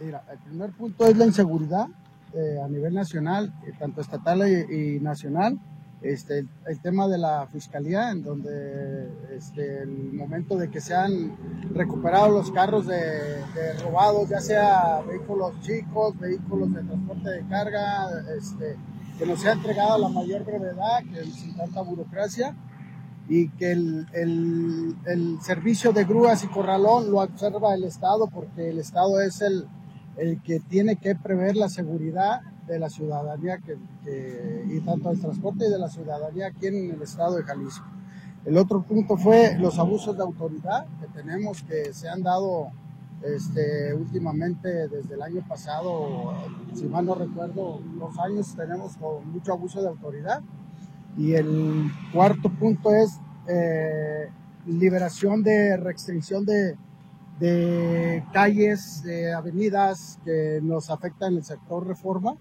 Mira, 0.00 0.22
el 0.32 0.38
primer 0.38 0.70
punto 0.70 1.06
es 1.06 1.16
la 1.16 1.26
inseguridad 1.26 1.86
eh, 2.34 2.58
a 2.64 2.66
nivel 2.68 2.94
nacional, 2.94 3.52
tanto 3.78 4.00
estatal 4.00 4.42
y 4.48 4.98
nacional 5.00 5.58
este, 6.02 6.46
el, 6.66 6.80
tema 6.80 7.06
de 7.08 7.18
la 7.18 7.46
fiscalía, 7.46 8.10
en 8.10 8.22
donde 8.22 9.08
este, 9.36 9.82
el 9.82 10.12
momento 10.12 10.56
de 10.56 10.68
que 10.70 10.80
se 10.80 10.94
han 10.94 11.36
recuperado 11.72 12.30
los 12.30 12.50
carros 12.50 12.86
de, 12.86 13.42
robados, 13.82 14.28
ya 14.28 14.40
sea 14.40 15.00
vehículos 15.06 15.60
chicos, 15.60 16.18
vehículos 16.18 16.72
de 16.74 16.82
transporte 16.82 17.30
de 17.30 17.46
carga, 17.48 18.08
este, 18.36 18.76
que 19.18 19.26
nos 19.26 19.40
sea 19.40 19.52
entregado 19.52 19.94
a 19.94 19.98
la 19.98 20.08
mayor 20.08 20.44
brevedad, 20.44 21.00
que 21.12 21.24
sin 21.24 21.56
tanta 21.56 21.82
burocracia, 21.82 22.56
y 23.28 23.48
que 23.50 23.72
el, 23.72 24.06
el, 24.12 24.96
el, 25.06 25.40
servicio 25.42 25.92
de 25.92 26.04
grúas 26.04 26.42
y 26.42 26.48
corralón 26.48 27.10
lo 27.10 27.20
observa 27.20 27.74
el 27.74 27.84
Estado, 27.84 28.28
porque 28.28 28.70
el 28.70 28.78
Estado 28.78 29.20
es 29.20 29.40
el, 29.40 29.66
el 30.16 30.42
que 30.42 30.58
tiene 30.58 30.96
que 30.96 31.14
prever 31.14 31.56
la 31.56 31.68
seguridad 31.68 32.40
de 32.66 32.78
la 32.78 32.88
ciudadanía 32.88 33.58
que, 33.58 33.76
y 34.68 34.80
tanto 34.80 35.10
del 35.10 35.20
transporte 35.20 35.66
y 35.66 35.70
de 35.70 35.78
la 35.78 35.88
ciudadanía 35.88 36.48
aquí 36.48 36.66
en 36.66 36.90
el 36.90 37.02
estado 37.02 37.36
de 37.36 37.42
Jalisco. 37.42 37.86
El 38.44 38.56
otro 38.56 38.82
punto 38.82 39.16
fue 39.16 39.56
los 39.58 39.78
abusos 39.78 40.16
de 40.16 40.22
autoridad 40.22 40.86
que 41.00 41.06
tenemos 41.08 41.62
que 41.62 41.92
se 41.92 42.08
han 42.08 42.22
dado 42.22 42.70
este, 43.22 43.94
últimamente 43.94 44.88
desde 44.88 45.14
el 45.14 45.22
año 45.22 45.46
pasado, 45.46 46.34
si 46.74 46.86
mal 46.86 47.06
no 47.06 47.14
recuerdo, 47.14 47.80
dos 47.98 48.18
años 48.18 48.54
tenemos 48.56 48.98
mucho 49.24 49.52
abuso 49.52 49.80
de 49.80 49.88
autoridad. 49.88 50.42
Y 51.16 51.34
el 51.34 51.90
cuarto 52.12 52.48
punto 52.48 52.92
es 52.92 53.20
eh, 53.46 54.28
liberación 54.66 55.42
de 55.42 55.76
restricción 55.76 56.44
de, 56.44 56.76
de 57.38 58.24
calles, 58.32 59.02
de 59.04 59.32
avenidas 59.32 60.18
que 60.24 60.58
nos 60.62 60.90
afectan 60.90 61.34
el 61.34 61.44
sector 61.44 61.86
reforma 61.86 62.36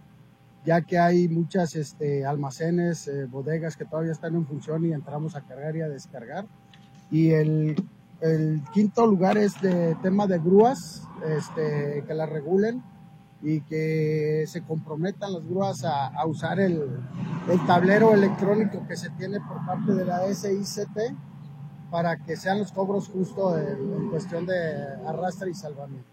ya 0.66 0.82
que 0.82 1.00
hay 1.00 1.28
muchas 1.28 1.76
este, 1.76 2.26
almacenes, 2.26 3.08
eh, 3.08 3.26
bodegas 3.26 3.76
que 3.76 3.86
todavía 3.86 4.12
están 4.12 4.36
en 4.36 4.46
función 4.46 4.86
y 4.86 4.94
entramos 4.94 5.36
a 5.36 5.42
cargar 5.42 5.76
y 5.76 5.82
a 5.82 5.90
descargar. 5.90 6.46
Y 7.10 7.32
el, 7.32 7.76
el 8.22 8.62
quinto 8.74 9.06
lugar 9.08 9.38
es 9.38 9.60
de 9.62 9.96
tema 10.04 10.28
de 10.28 10.38
grúas, 10.38 11.08
este, 11.26 12.04
que 12.06 12.14
las 12.14 12.30
regulen 12.30 12.84
y 13.42 13.62
que 13.62 14.46
se 14.48 14.62
comprometan 14.62 15.34
las 15.34 15.44
grúas 15.44 15.84
a, 15.84 16.08
a 16.08 16.28
usar 16.28 16.60
el, 16.60 17.00
el, 17.50 17.66
tablero 17.66 18.14
electrónico 18.14 18.86
que 18.88 18.96
se 18.96 19.10
tiene 19.12 19.40
por 19.40 19.66
parte 19.66 19.94
de 19.94 20.06
la 20.06 20.32
SICT 20.32 21.16
para 21.90 22.18
que 22.18 22.38
sean 22.38 22.60
los 22.60 22.72
cobros 22.72 23.10
justos 23.10 23.60
en, 23.60 23.94
en 23.94 24.10
cuestión 24.12 24.46
de 24.46 24.56
arrastre 25.08 25.50
y 25.50 25.56
salvamiento. 25.56 26.11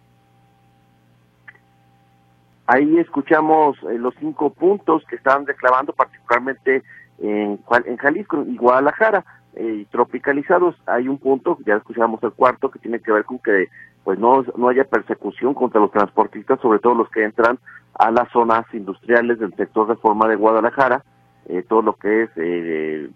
Ahí 2.69 2.99
escuchamos 2.99 3.79
eh, 3.85 3.99
los 3.99 4.14
cinco 4.21 4.51
puntos 4.51 5.03
que 5.09 5.16
estaban 5.16 5.47
declarando, 5.47 5.95
particularmente 5.95 6.83
en, 7.19 7.59
en 7.87 7.97
Jalisco 7.97 8.45
y 8.47 8.59
Guadalajara, 8.59 9.25
eh, 9.55 9.87
tropicalizados. 9.91 10.77
Hay 10.85 11.09
un 11.09 11.16
punto, 11.16 11.57
ya 11.64 11.77
escuchamos 11.77 12.23
el 12.23 12.33
cuarto, 12.33 12.71
que 12.71 12.79
tiene 12.79 13.01
que 13.01 13.11
ver 13.11 13.25
con 13.25 13.39
que 13.39 13.69
pues 14.05 14.19
no, 14.19 14.45
no 14.59 14.69
haya 14.69 14.85
persecución 14.85 15.55
contra 15.55 15.81
los 15.81 15.91
transportistas, 15.93 16.61
sobre 16.61 16.79
todo 16.79 16.95
los 16.95 17.09
que 17.09 17.25
entran 17.25 17.59
a 17.95 18.11
las 18.11 18.31
zonas 18.33 18.66
industriales 18.75 19.39
del 19.39 19.55
sector 19.57 19.89
reforma 19.89 20.29
de 20.29 20.37
Guadalajara, 20.37 21.03
eh, 21.47 21.64
todo 21.66 21.81
lo 21.81 21.95
que 21.95 22.25
es 22.25 22.31
eh, 22.37 23.09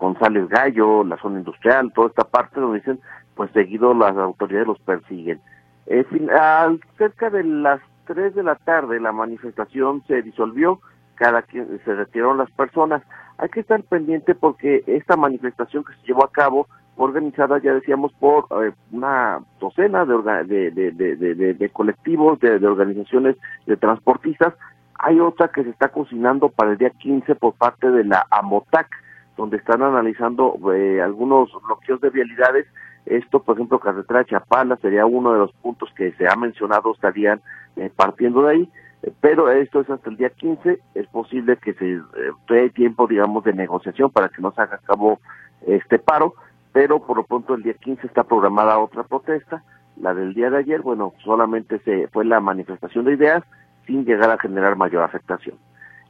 González 0.00 0.48
Gallo, 0.48 1.04
la 1.04 1.18
zona 1.18 1.40
industrial, 1.40 1.92
toda 1.94 2.08
esta 2.08 2.24
parte 2.24 2.58
donde 2.58 2.78
dicen, 2.78 3.00
pues 3.34 3.50
seguido 3.52 3.92
las 3.92 4.16
autoridades 4.16 4.66
los 4.66 4.78
persiguen. 4.80 5.42
Eh, 5.88 6.06
al, 6.40 6.80
cerca 6.96 7.28
de 7.28 7.44
las 7.44 7.82
3 8.06 8.34
de 8.34 8.42
la 8.42 8.54
tarde 8.56 9.00
la 9.00 9.12
manifestación 9.12 10.02
se 10.06 10.22
disolvió, 10.22 10.80
cada 11.14 11.42
quien 11.42 11.80
se 11.84 11.94
retiraron 11.94 12.38
las 12.38 12.50
personas. 12.50 13.02
Hay 13.38 13.48
que 13.48 13.60
estar 13.60 13.82
pendiente 13.82 14.34
porque 14.34 14.84
esta 14.86 15.16
manifestación 15.16 15.84
que 15.84 15.94
se 15.94 16.06
llevó 16.06 16.24
a 16.24 16.32
cabo 16.32 16.66
organizada, 16.96 17.58
ya 17.58 17.74
decíamos, 17.74 18.12
por 18.14 18.46
eh, 18.62 18.72
una 18.92 19.40
docena 19.58 20.04
de, 20.04 20.70
de, 20.70 20.92
de, 20.92 21.54
de 21.54 21.68
colectivos, 21.70 22.38
de, 22.40 22.54
organizaciones 22.66 23.36
de 23.66 23.76
transportistas. 23.76 24.54
Hay 24.98 25.18
otra 25.18 25.48
que 25.48 25.64
se 25.64 25.70
está 25.70 25.88
cocinando 25.88 26.48
para 26.48 26.72
el 26.72 26.78
día 26.78 26.90
15 26.90 27.34
por 27.34 27.54
parte 27.54 27.90
de 27.90 28.04
la 28.04 28.26
AMOTAC, 28.30 28.88
donde 29.36 29.56
están 29.56 29.82
analizando 29.82 30.56
eh, 30.72 31.02
algunos 31.02 31.50
bloqueos 31.66 32.00
de 32.00 32.10
vialidades 32.10 32.66
esto, 33.06 33.42
por 33.42 33.56
ejemplo, 33.56 33.78
carretera 33.78 34.20
de 34.20 34.26
Chapala 34.26 34.76
sería 34.76 35.06
uno 35.06 35.32
de 35.32 35.38
los 35.38 35.52
puntos 35.52 35.90
que 35.96 36.12
se 36.12 36.26
ha 36.26 36.36
mencionado, 36.36 36.92
estarían 36.92 37.40
eh, 37.76 37.90
partiendo 37.94 38.42
de 38.42 38.50
ahí, 38.50 38.68
eh, 39.02 39.12
pero 39.20 39.50
esto 39.50 39.80
es 39.80 39.90
hasta 39.90 40.08
el 40.08 40.16
día 40.16 40.30
15, 40.30 40.78
es 40.94 41.06
posible 41.08 41.56
que 41.58 41.74
se 41.74 41.92
eh, 41.94 42.00
dé 42.48 42.70
tiempo, 42.70 43.06
digamos, 43.06 43.44
de 43.44 43.52
negociación 43.52 44.10
para 44.10 44.28
que 44.28 44.40
no 44.40 44.52
se 44.52 44.62
haga 44.62 44.76
a 44.76 44.86
cabo 44.86 45.20
este 45.66 45.98
paro, 45.98 46.34
pero 46.72 47.00
por 47.00 47.18
lo 47.18 47.24
pronto 47.24 47.54
el 47.54 47.62
día 47.62 47.74
15 47.74 48.06
está 48.06 48.24
programada 48.24 48.78
otra 48.78 49.02
protesta, 49.02 49.62
la 50.00 50.14
del 50.14 50.34
día 50.34 50.50
de 50.50 50.58
ayer, 50.58 50.80
bueno, 50.80 51.12
solamente 51.22 51.78
se 51.80 52.08
fue 52.08 52.24
la 52.24 52.40
manifestación 52.40 53.04
de 53.04 53.14
ideas 53.14 53.44
sin 53.86 54.04
llegar 54.04 54.30
a 54.30 54.38
generar 54.38 54.76
mayor 54.76 55.02
afectación. 55.02 55.56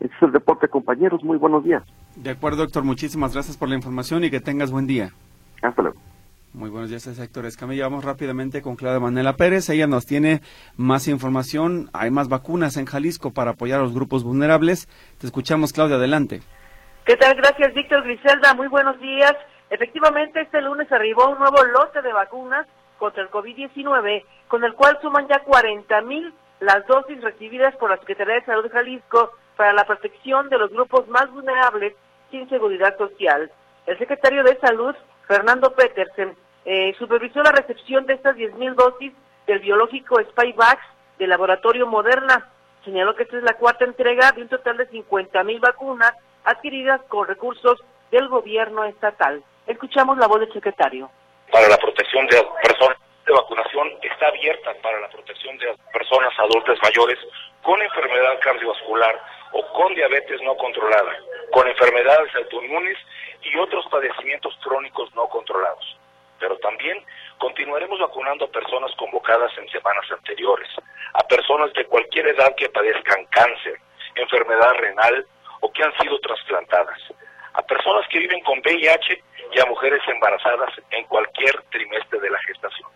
Este 0.01 0.15
es 0.17 0.23
el 0.23 0.33
reporte, 0.33 0.69
compañeros. 0.69 1.23
Muy 1.23 1.39
buenos 1.39 1.65
días. 1.65 1.83
De 2.17 2.31
acuerdo, 2.31 2.59
doctor. 2.59 2.85
Muchísimas 2.85 3.33
gracias 3.33 3.57
por 3.57 3.69
la 3.69 3.75
información 3.75 4.25
y 4.25 4.31
que 4.31 4.41
tengas 4.41 4.71
buen 4.71 4.87
día. 4.87 5.11
Hasta 5.63 5.83
luego. 5.83 5.99
Muy 6.55 6.71
buenos 6.71 6.89
días, 6.89 7.05
Héctor 7.19 7.47
Escamilla. 7.47 7.89
Vamos 7.89 8.05
rápidamente 8.05 8.63
con 8.63 8.77
Claudia 8.77 9.01
Manela 9.01 9.33
Pérez. 9.33 9.69
Ella 9.71 9.89
nos 9.89 10.07
tiene 10.07 10.41
más 10.77 11.09
información. 11.09 11.91
Hay 11.93 12.13
más 12.13 12.29
vacunas 12.29 12.77
en 12.77 12.87
Jalisco 12.87 13.33
para 13.33 13.51
apoyar 13.51 13.81
a 13.81 13.83
los 13.83 13.93
grupos 13.93 14.23
vulnerables. 14.23 14.87
Te 15.19 15.27
escuchamos, 15.27 15.73
Claudia, 15.73 15.97
adelante. 15.97 16.43
¿Qué 17.07 17.17
tal? 17.17 17.35
Gracias, 17.35 17.75
Víctor 17.75 18.05
Griselda. 18.05 18.55
Muy 18.55 18.69
buenos 18.69 19.01
días. 19.01 19.35
Efectivamente, 19.69 20.43
este 20.43 20.61
lunes 20.61 20.91
arribó 20.93 21.29
un 21.29 21.41
nuevo 21.41 21.61
lote 21.65 22.01
de 22.03 22.13
vacunas 22.13 22.69
contra 23.01 23.25
el 23.25 23.31
COVID-19, 23.31 24.25
con 24.47 24.63
el 24.63 24.75
cual 24.75 24.97
suman 25.03 25.27
ya 25.27 25.41
40 25.41 26.03
mil 26.03 26.33
las 26.61 26.87
dosis 26.87 27.21
recibidas 27.21 27.75
por 27.79 27.91
la 27.91 27.99
Secretaría 27.99 28.35
de 28.35 28.45
Salud 28.45 28.63
de 28.63 28.71
Jalisco 28.71 29.33
para 29.57 29.73
la 29.73 29.85
protección 29.87 30.49
de 30.51 30.59
los 30.59 30.71
grupos 30.71 31.09
más 31.09 31.29
vulnerables 31.33 31.95
sin 32.31 32.49
seguridad 32.49 32.97
social. 32.97 33.51
El 33.87 33.99
secretario 33.99 34.45
de 34.45 34.57
Salud, 34.61 34.95
Fernando 35.27 35.75
Petersen, 35.75 36.37
eh, 36.65 36.95
supervisó 36.99 37.43
la 37.43 37.53
recepción 37.53 38.07
de 38.07 38.15
estas 38.15 38.37
10.000 38.37 38.75
dosis 38.75 39.13
del 39.47 39.59
biológico 39.59 40.19
Spyvax 40.31 40.81
del 41.19 41.31
laboratorio 41.31 41.87
Moderna. 41.87 42.51
Señaló 42.85 43.15
que 43.15 43.25
esta 43.25 43.37
es 43.37 43.43
la 43.43 43.55
cuarta 43.55 43.85
entrega 43.85 44.33
de 44.33 44.43
un 44.43 44.49
total 44.49 44.79
de 44.79 44.89
50.000 44.89 45.61
vacunas 45.61 46.13
adquiridas 46.45 47.03
con 47.09 47.27
recursos 47.27 47.81
del 48.11 48.29
gobierno 48.29 48.85
estatal. 48.85 49.43
Escuchamos 49.67 50.17
la 50.19 50.27
voz 50.27 50.41
del 50.41 50.53
secretario. 50.53 51.11
Para 51.51 51.69
la 51.69 51.77
protección 51.77 52.27
de 52.27 52.43
personas 52.63 52.99
de 53.27 53.33
vacunación 53.33 53.89
está 54.03 54.29
abierta 54.29 54.75
para 54.83 55.01
la 55.01 55.09
protección 55.09 55.57
de 55.59 55.75
personas 55.93 56.33
adultas 56.39 56.79
mayores 56.83 57.19
con 57.63 57.81
enfermedad 57.81 58.39
cardiovascular 58.41 59.21
o 59.53 59.67
con 59.73 59.95
diabetes 59.95 60.41
no 60.43 60.55
controlada, 60.57 61.13
con 61.51 61.67
enfermedades 61.67 62.35
autoinmunes 62.35 62.99
y 63.43 63.57
otros 63.57 63.87
padecimientos 63.91 64.55
crónicos 64.63 65.15
no 65.15 65.27
controlados 65.29 65.97
pero 66.45 66.59
también 66.59 67.03
continuaremos 67.39 67.99
vacunando 67.99 68.45
a 68.45 68.49
personas 68.49 68.95
convocadas 68.97 69.51
en 69.57 69.67
semanas 69.71 70.05
anteriores, 70.13 70.69
a 71.15 71.27
personas 71.27 71.73
de 71.73 71.87
cualquier 71.87 72.27
edad 72.29 72.55
que 72.55 72.69
padezcan 72.69 73.25
cáncer, 73.31 73.79
enfermedad 74.15 74.75
renal 74.77 75.27
o 75.61 75.73
que 75.73 75.83
han 75.83 75.97
sido 76.03 76.21
trasplantadas, 76.21 76.99
a 77.55 77.63
personas 77.63 78.07
que 78.11 78.19
viven 78.19 78.43
con 78.43 78.59
VIH 78.59 79.25
y 79.55 79.59
a 79.59 79.65
mujeres 79.65 80.03
embarazadas 80.07 80.71
en 80.91 81.07
cualquier 81.07 81.63
trimestre 81.71 82.21
de 82.21 82.29
la 82.29 82.39
gestación. 82.41 82.91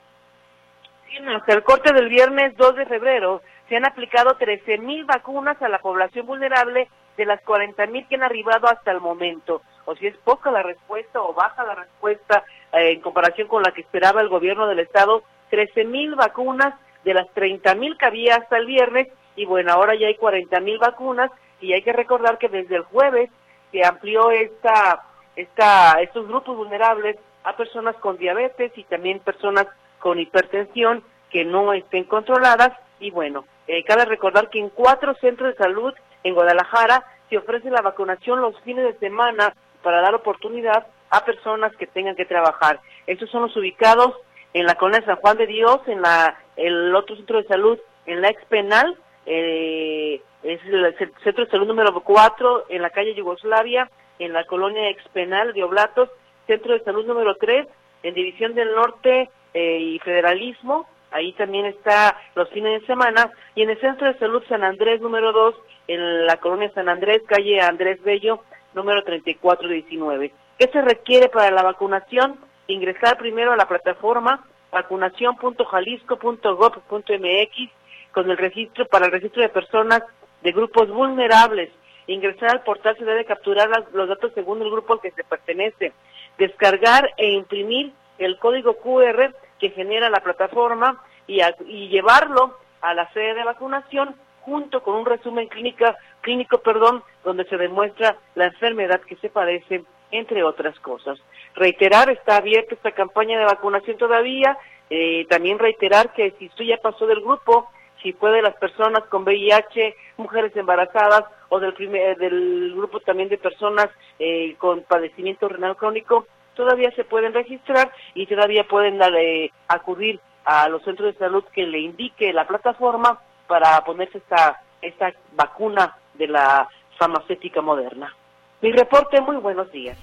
Hasta 1.35 1.55
el 1.55 1.63
corte 1.63 1.95
del 1.95 2.11
viernes 2.11 2.55
2 2.59 2.77
de 2.77 2.85
febrero 2.85 3.41
se 3.71 3.77
han 3.77 3.87
aplicado 3.87 4.37
13.000 4.39 5.07
vacunas 5.07 5.61
a 5.63 5.71
la 5.71 5.79
población 5.79 6.27
vulnerable 6.27 6.89
de 7.17 7.25
las 7.25 7.43
40.000 7.45 8.09
que 8.09 8.17
han 8.17 8.25
arribado 8.25 8.69
hasta 8.69 8.91
el 8.91 9.01
momento. 9.01 9.63
O 9.87 9.97
si 9.97 10.07
es 10.07 10.17
poca 10.19 10.51
la 10.51 10.63
respuesta 10.63 11.23
o 11.23 11.33
baja 11.33 11.65
la 11.65 11.77
respuesta 11.77 12.45
eh, 12.73 12.93
en 12.93 13.01
comparación 13.01 13.49
con 13.49 13.62
la 13.62 13.73
que 13.73 13.83
esperaba 13.83 14.21
el 14.21 14.29
gobierno 14.29 14.66
del 14.66 14.81
estado, 14.81 15.23
13 15.51 15.85
mil 15.85 16.14
vacunas 16.14 16.75
de 17.05 17.14
las 17.14 17.29
30 17.35 17.75
mil 17.75 17.97
que 17.97 18.07
había 18.07 18.37
hasta 18.37 18.59
el 18.59 18.66
viernes 18.66 19.09
y 19.37 19.45
bueno, 19.45 19.73
ahora 19.73 19.95
ya 19.95 20.09
hay 20.09 20.16
40 20.16 20.61
mil 20.61 20.79
vacunas 20.79 21.31
y 21.61 21.73
hay 21.73 21.83
que 21.83 21.93
recordar 21.93 22.39
que 22.39 22.49
desde 22.49 22.77
el 22.77 22.83
jueves 22.83 23.31
se 23.71 23.85
amplió 23.85 24.31
esta, 24.31 25.05
esta, 25.37 26.01
estos 26.01 26.27
grupos 26.27 26.57
vulnerables 26.57 27.16
a 27.45 27.57
personas 27.57 27.97
con 27.97 28.19
diabetes 28.19 28.73
y 28.77 28.85
también 28.85 29.21
personas 29.21 29.66
con 30.01 30.19
hipertensión 30.19 31.03
que 31.31 31.45
no 31.45 31.73
estén 31.73 32.05
controladas. 32.05 32.73
Y 33.01 33.11
bueno, 33.11 33.45
eh, 33.66 33.85
cabe 33.85 34.05
recordar 34.05 34.51
que 34.51 34.59
en 34.59 34.71
cuatro 34.71 35.14
centros 35.21 35.51
de 35.51 35.62
salud 35.62 35.95
en 36.25 36.35
Guadalajara 36.35 37.05
se 37.29 37.39
ofrece 37.39 37.71
la 37.71 37.83
vacunación 37.83 38.41
los 38.41 38.59
fines 38.62 38.85
de 38.85 38.99
semana 38.99 39.55
para 39.83 40.01
dar 40.01 40.14
oportunidad 40.14 40.87
a 41.11 41.25
personas 41.25 41.75
que 41.77 41.87
tengan 41.87 42.17
que 42.17 42.25
trabajar. 42.25 42.81
Estos 43.07 43.31
son 43.31 43.43
los 43.43 43.57
ubicados 43.57 44.15
en 44.55 44.67
la 44.67 44.75
colonia 44.75 45.05
San 45.05 45.17
Juan 45.17 45.37
de 45.37 45.47
Dios, 45.47 45.81
en 45.87 46.03
la 46.03 46.39
el 46.57 46.95
otro 46.95 47.17
centro 47.17 47.39
de 47.39 47.49
salud, 47.49 47.79
en 48.07 48.21
la 48.21 48.29
ex 48.31 48.45
penal, 48.47 48.97
eh, 49.27 50.21
es 50.43 50.61
el 50.65 50.97
centro 51.23 51.45
de 51.45 51.51
salud 51.51 51.67
número 51.67 51.93
4 51.93 52.67
en 52.69 52.83
la 52.83 52.91
calle 52.91 53.15
Yugoslavia, 53.15 53.91
en 54.19 54.33
la 54.33 54.45
colonia 54.45 54.89
ex 54.91 55.07
penal 55.09 55.53
de 55.53 55.63
Oblatos, 55.63 56.09
centro 56.47 56.73
de 56.73 56.85
salud 56.85 57.07
número 57.07 57.37
3 57.37 57.67
en 58.03 58.15
División 58.15 58.55
del 58.55 58.75
Norte 58.75 59.31
eh, 59.55 59.79
y 59.79 59.99
Federalismo, 60.01 60.89
ahí 61.11 61.33
también 61.33 61.67
está 61.67 62.17
los 62.35 62.49
fines 62.51 62.81
de 62.81 62.87
semana, 62.87 63.31
y 63.55 63.63
en 63.63 63.71
el 63.71 63.81
centro 63.81 64.07
de 64.07 64.19
salud 64.19 64.43
San 64.49 64.65
Andrés 64.65 65.01
número 65.01 65.33
2, 65.33 65.55
en 65.89 66.27
la 66.27 66.37
colonia 66.37 66.71
San 66.75 66.89
Andrés, 66.89 67.23
calle 67.27 67.61
Andrés 67.61 68.03
Bello, 68.03 68.43
número 68.75 69.03
3419. 69.05 70.33
¿Qué 70.59 70.69
se 70.73 70.83
requiere 70.83 71.29
para 71.29 71.53
la 71.53 71.63
vacunación? 71.63 72.37
Ingresar 72.67 73.17
primero 73.17 73.53
a 73.53 73.57
la 73.57 73.69
plataforma 73.69 74.45
vacunación.jalisco.gov.mx 74.73 77.71
con 78.13 78.29
el 78.29 78.37
registro 78.37 78.85
para 78.87 79.07
el 79.07 79.13
registro 79.13 79.41
de 79.41 79.51
personas 79.51 80.03
de 80.43 80.51
grupos 80.51 80.91
vulnerables. 80.91 81.71
Ingresar 82.09 82.51
al 82.51 82.65
portal 82.65 82.97
se 82.99 83.05
debe 83.05 83.25
capturar 83.25 83.71
los 83.93 84.09
datos 84.09 84.33
según 84.35 84.61
el 84.61 84.71
grupo 84.71 84.95
al 84.95 85.01
que 85.01 85.13
se 85.13 85.23
pertenece. 85.23 85.93
Descargar 86.39 87.09
e 87.17 87.31
imprimir 87.31 87.93
el 88.19 88.37
código 88.39 88.79
QR 88.79 89.33
que 89.61 89.71
genera 89.71 90.11
la 90.11 90.25
plataforma 90.25 91.01
y, 91.29 91.39
y 91.67 91.89
llevarlo 91.89 92.59
a 92.81 92.95
la 92.95 93.09
sede 93.13 93.35
de 93.35 93.45
vacunación 93.45 94.17
junto 94.41 94.83
con 94.83 94.97
un 94.97 95.07
resumen 95.07 95.47
clínica, 95.47 95.97
clínico 96.21 96.59
perdón, 96.59 97.05
donde 97.23 97.45
se 97.45 97.57
demuestra 97.57 98.17
la 98.35 98.47
enfermedad 98.47 99.01
que 99.03 99.15
se 99.17 99.29
padece, 99.29 99.85
entre 100.11 100.43
otras 100.43 100.79
cosas. 100.81 101.19
Reiterar, 101.55 102.11
está 102.11 102.37
abierta 102.37 102.75
esta 102.75 102.93
campaña 102.93 103.39
de 103.39 103.45
vacunación 103.45 103.97
todavía, 103.97 104.57
eh, 104.91 105.27
también 105.29 105.59
reiterar 105.59 106.13
que 106.13 106.33
si 106.39 106.47
usted 106.47 106.65
ya 106.65 106.77
pasó 106.79 107.07
del 107.07 107.21
grupo, 107.21 107.69
si 108.03 108.13
fue 108.13 108.31
de 108.31 108.43
las 108.43 108.55
personas 108.57 109.05
con 109.09 109.25
VIH, 109.25 109.95
mujeres 110.17 110.57
embarazadas 110.57 111.25
o 111.49 111.59
del, 111.61 111.75
primer, 111.75 112.17
del 112.17 112.73
grupo 112.77 113.01
también 113.01 113.29
de 113.29 113.39
personas 113.39 113.89
eh, 114.19 114.55
con 114.59 114.83
padecimiento 114.83 115.49
renal 115.49 115.77
crónico, 115.77 116.27
todavía 116.55 116.91
se 116.93 117.05
pueden 117.05 117.35
registrar 117.35 117.91
y 118.15 118.27
todavía 118.27 118.65
pueden 118.65 119.01
eh, 119.03 119.51
acudir 119.69 120.21
a 120.45 120.69
los 120.69 120.83
centros 120.83 121.13
de 121.13 121.19
salud 121.19 121.45
que 121.53 121.67
le 121.67 121.81
indique 121.81 122.33
la 122.33 122.47
plataforma 122.47 123.21
para 123.47 123.83
ponerse 123.85 124.19
esta, 124.19 124.63
esta 124.81 125.13
vacuna 125.33 125.97
de 126.15 126.29
la 126.29 126.69
farmacéutica 126.99 127.61
moderna. 127.61 128.15
Mi 128.61 128.73
reporte, 128.73 129.21
muy 129.21 129.37
buenos 129.37 129.71
días. 129.71 129.97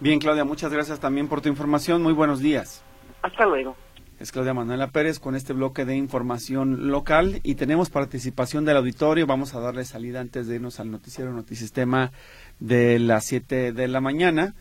Bien, 0.00 0.18
Claudia, 0.18 0.44
muchas 0.44 0.70
gracias 0.70 1.00
también 1.00 1.28
por 1.28 1.40
tu 1.40 1.48
información. 1.48 2.02
Muy 2.02 2.12
buenos 2.12 2.40
días. 2.40 2.84
Hasta 3.22 3.46
luego. 3.46 3.74
Es 4.18 4.32
Claudia 4.32 4.54
Manuela 4.54 4.88
Pérez 4.88 5.18
con 5.18 5.34
este 5.34 5.52
bloque 5.52 5.84
de 5.84 5.96
información 5.96 6.88
local 6.88 7.40
y 7.42 7.54
tenemos 7.54 7.90
participación 7.90 8.64
del 8.64 8.78
auditorio. 8.78 9.26
Vamos 9.26 9.54
a 9.54 9.60
darle 9.60 9.84
salida 9.84 10.20
antes 10.20 10.46
de 10.46 10.56
irnos 10.56 10.80
al 10.80 10.90
noticiero 10.90 11.32
Notisistema 11.32 12.12
de 12.58 12.98
las 12.98 13.26
7 13.26 13.72
de 13.72 13.88
la 13.88 14.00
mañana. 14.00 14.54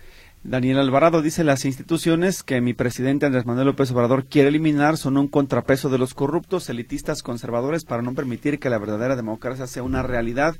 Daniel 0.43 0.77
Alvarado 0.77 1.21
dice 1.21 1.43
las 1.43 1.65
instituciones 1.65 2.43
que 2.43 2.61
mi 2.61 2.73
presidente 2.73 3.25
Andrés 3.25 3.45
Manuel 3.45 3.67
López 3.67 3.91
Obrador 3.91 4.25
quiere 4.25 4.49
eliminar 4.49 4.95
son 4.95 5.17
un 5.17 5.27
contrapeso 5.27 5.89
de 5.89 5.97
los 5.97 6.13
corruptos, 6.13 6.69
elitistas, 6.69 7.23
conservadores 7.23 7.83
para 7.83 8.03
no 8.03 8.13
permitir 8.13 8.59
que 8.59 8.69
la 8.69 8.77
verdadera 8.77 9.15
democracia 9.15 9.67
sea 9.67 9.83
una 9.83 10.03
realidad. 10.03 10.55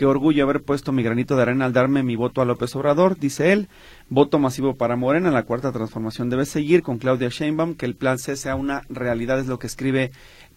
Qué 0.00 0.06
orgullo 0.06 0.44
haber 0.44 0.62
puesto 0.62 0.92
mi 0.92 1.02
granito 1.02 1.36
de 1.36 1.42
arena 1.42 1.66
al 1.66 1.74
darme 1.74 2.02
mi 2.02 2.16
voto 2.16 2.40
a 2.40 2.46
López 2.46 2.74
Obrador, 2.74 3.18
dice 3.18 3.52
él. 3.52 3.68
Voto 4.08 4.38
masivo 4.38 4.74
para 4.74 4.96
Morena, 4.96 5.30
la 5.30 5.42
cuarta 5.42 5.72
transformación 5.72 6.30
debe 6.30 6.46
seguir 6.46 6.80
con 6.80 6.96
Claudia 6.96 7.28
Sheinbaum, 7.28 7.74
que 7.74 7.84
el 7.84 7.96
plan 7.96 8.18
C 8.18 8.34
sea 8.36 8.54
una 8.54 8.80
realidad, 8.88 9.38
es 9.38 9.46
lo 9.46 9.58
que 9.58 9.66
escribe 9.66 10.10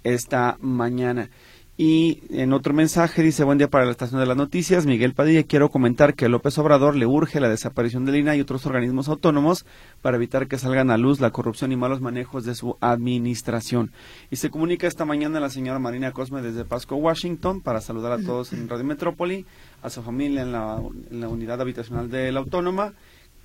esta 0.05 0.55
mañana. 0.61 1.29
Y 1.76 2.21
en 2.30 2.53
otro 2.53 2.71
mensaje 2.71 3.24
dice, 3.24 3.43
buen 3.43 3.57
día 3.57 3.67
para 3.67 3.86
la 3.86 3.91
estación 3.91 4.19
de 4.19 4.28
las 4.28 4.38
noticias, 4.38 4.86
Miguel 4.86 5.15
Padilla, 5.15 5.41
quiero 5.41 5.69
comentar 5.69 6.13
que 6.13 6.30
López 6.30 6.55
Obrador 6.59 6.95
le 6.95 7.07
urge 7.07 7.39
la 7.39 7.49
desaparición 7.49 8.05
del 8.05 8.17
INA 8.17 8.36
y 8.36 8.41
otros 8.41 8.67
organismos 8.67 9.09
autónomos 9.09 9.65
para 10.03 10.17
evitar 10.17 10.47
que 10.47 10.59
salgan 10.59 10.91
a 10.91 10.97
luz 10.97 11.19
la 11.19 11.32
corrupción 11.32 11.71
y 11.71 11.76
malos 11.76 11.99
manejos 11.99 12.45
de 12.45 12.53
su 12.53 12.78
administración. 12.80 13.91
Y 14.30 14.36
se 14.36 14.51
comunica 14.51 14.86
esta 14.86 15.05
mañana 15.05 15.39
la 15.39 15.49
señora 15.49 15.80
Marina 15.80 16.11
Cosme 16.11 16.43
desde 16.43 16.63
Pasco, 16.63 16.95
Washington, 16.95 17.61
para 17.61 17.82
saludar 17.82 18.11
a 18.11 18.24
todos 18.24 18.53
en 18.53 18.69
Radio 18.69 18.86
Metrópoli, 18.86 19.47
a 19.82 19.89
su 19.89 20.03
familia 20.03 20.43
en 20.43 20.51
la, 20.51 20.80
en 21.09 21.21
la 21.21 21.28
unidad 21.28 21.59
habitacional 21.59 22.07
de 22.11 22.32
la 22.32 22.41
Autónoma, 22.41 22.93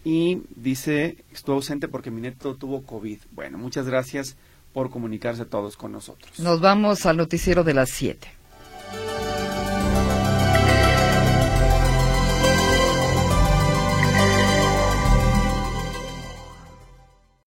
y 0.04 0.42
dice, 0.54 1.16
estuvo 1.32 1.56
ausente 1.56 1.88
porque 1.88 2.10
mi 2.10 2.20
neto 2.20 2.56
tuvo 2.56 2.82
COVID. 2.82 3.20
Bueno, 3.32 3.56
muchas 3.56 3.86
gracias 3.86 4.36
por 4.72 4.90
comunicarse 4.90 5.44
todos 5.44 5.76
con 5.76 5.92
nosotros. 5.92 6.38
Nos 6.38 6.60
vamos 6.60 7.06
al 7.06 7.16
noticiero 7.16 7.64
de 7.64 7.74
las 7.74 7.90
7. 7.90 8.28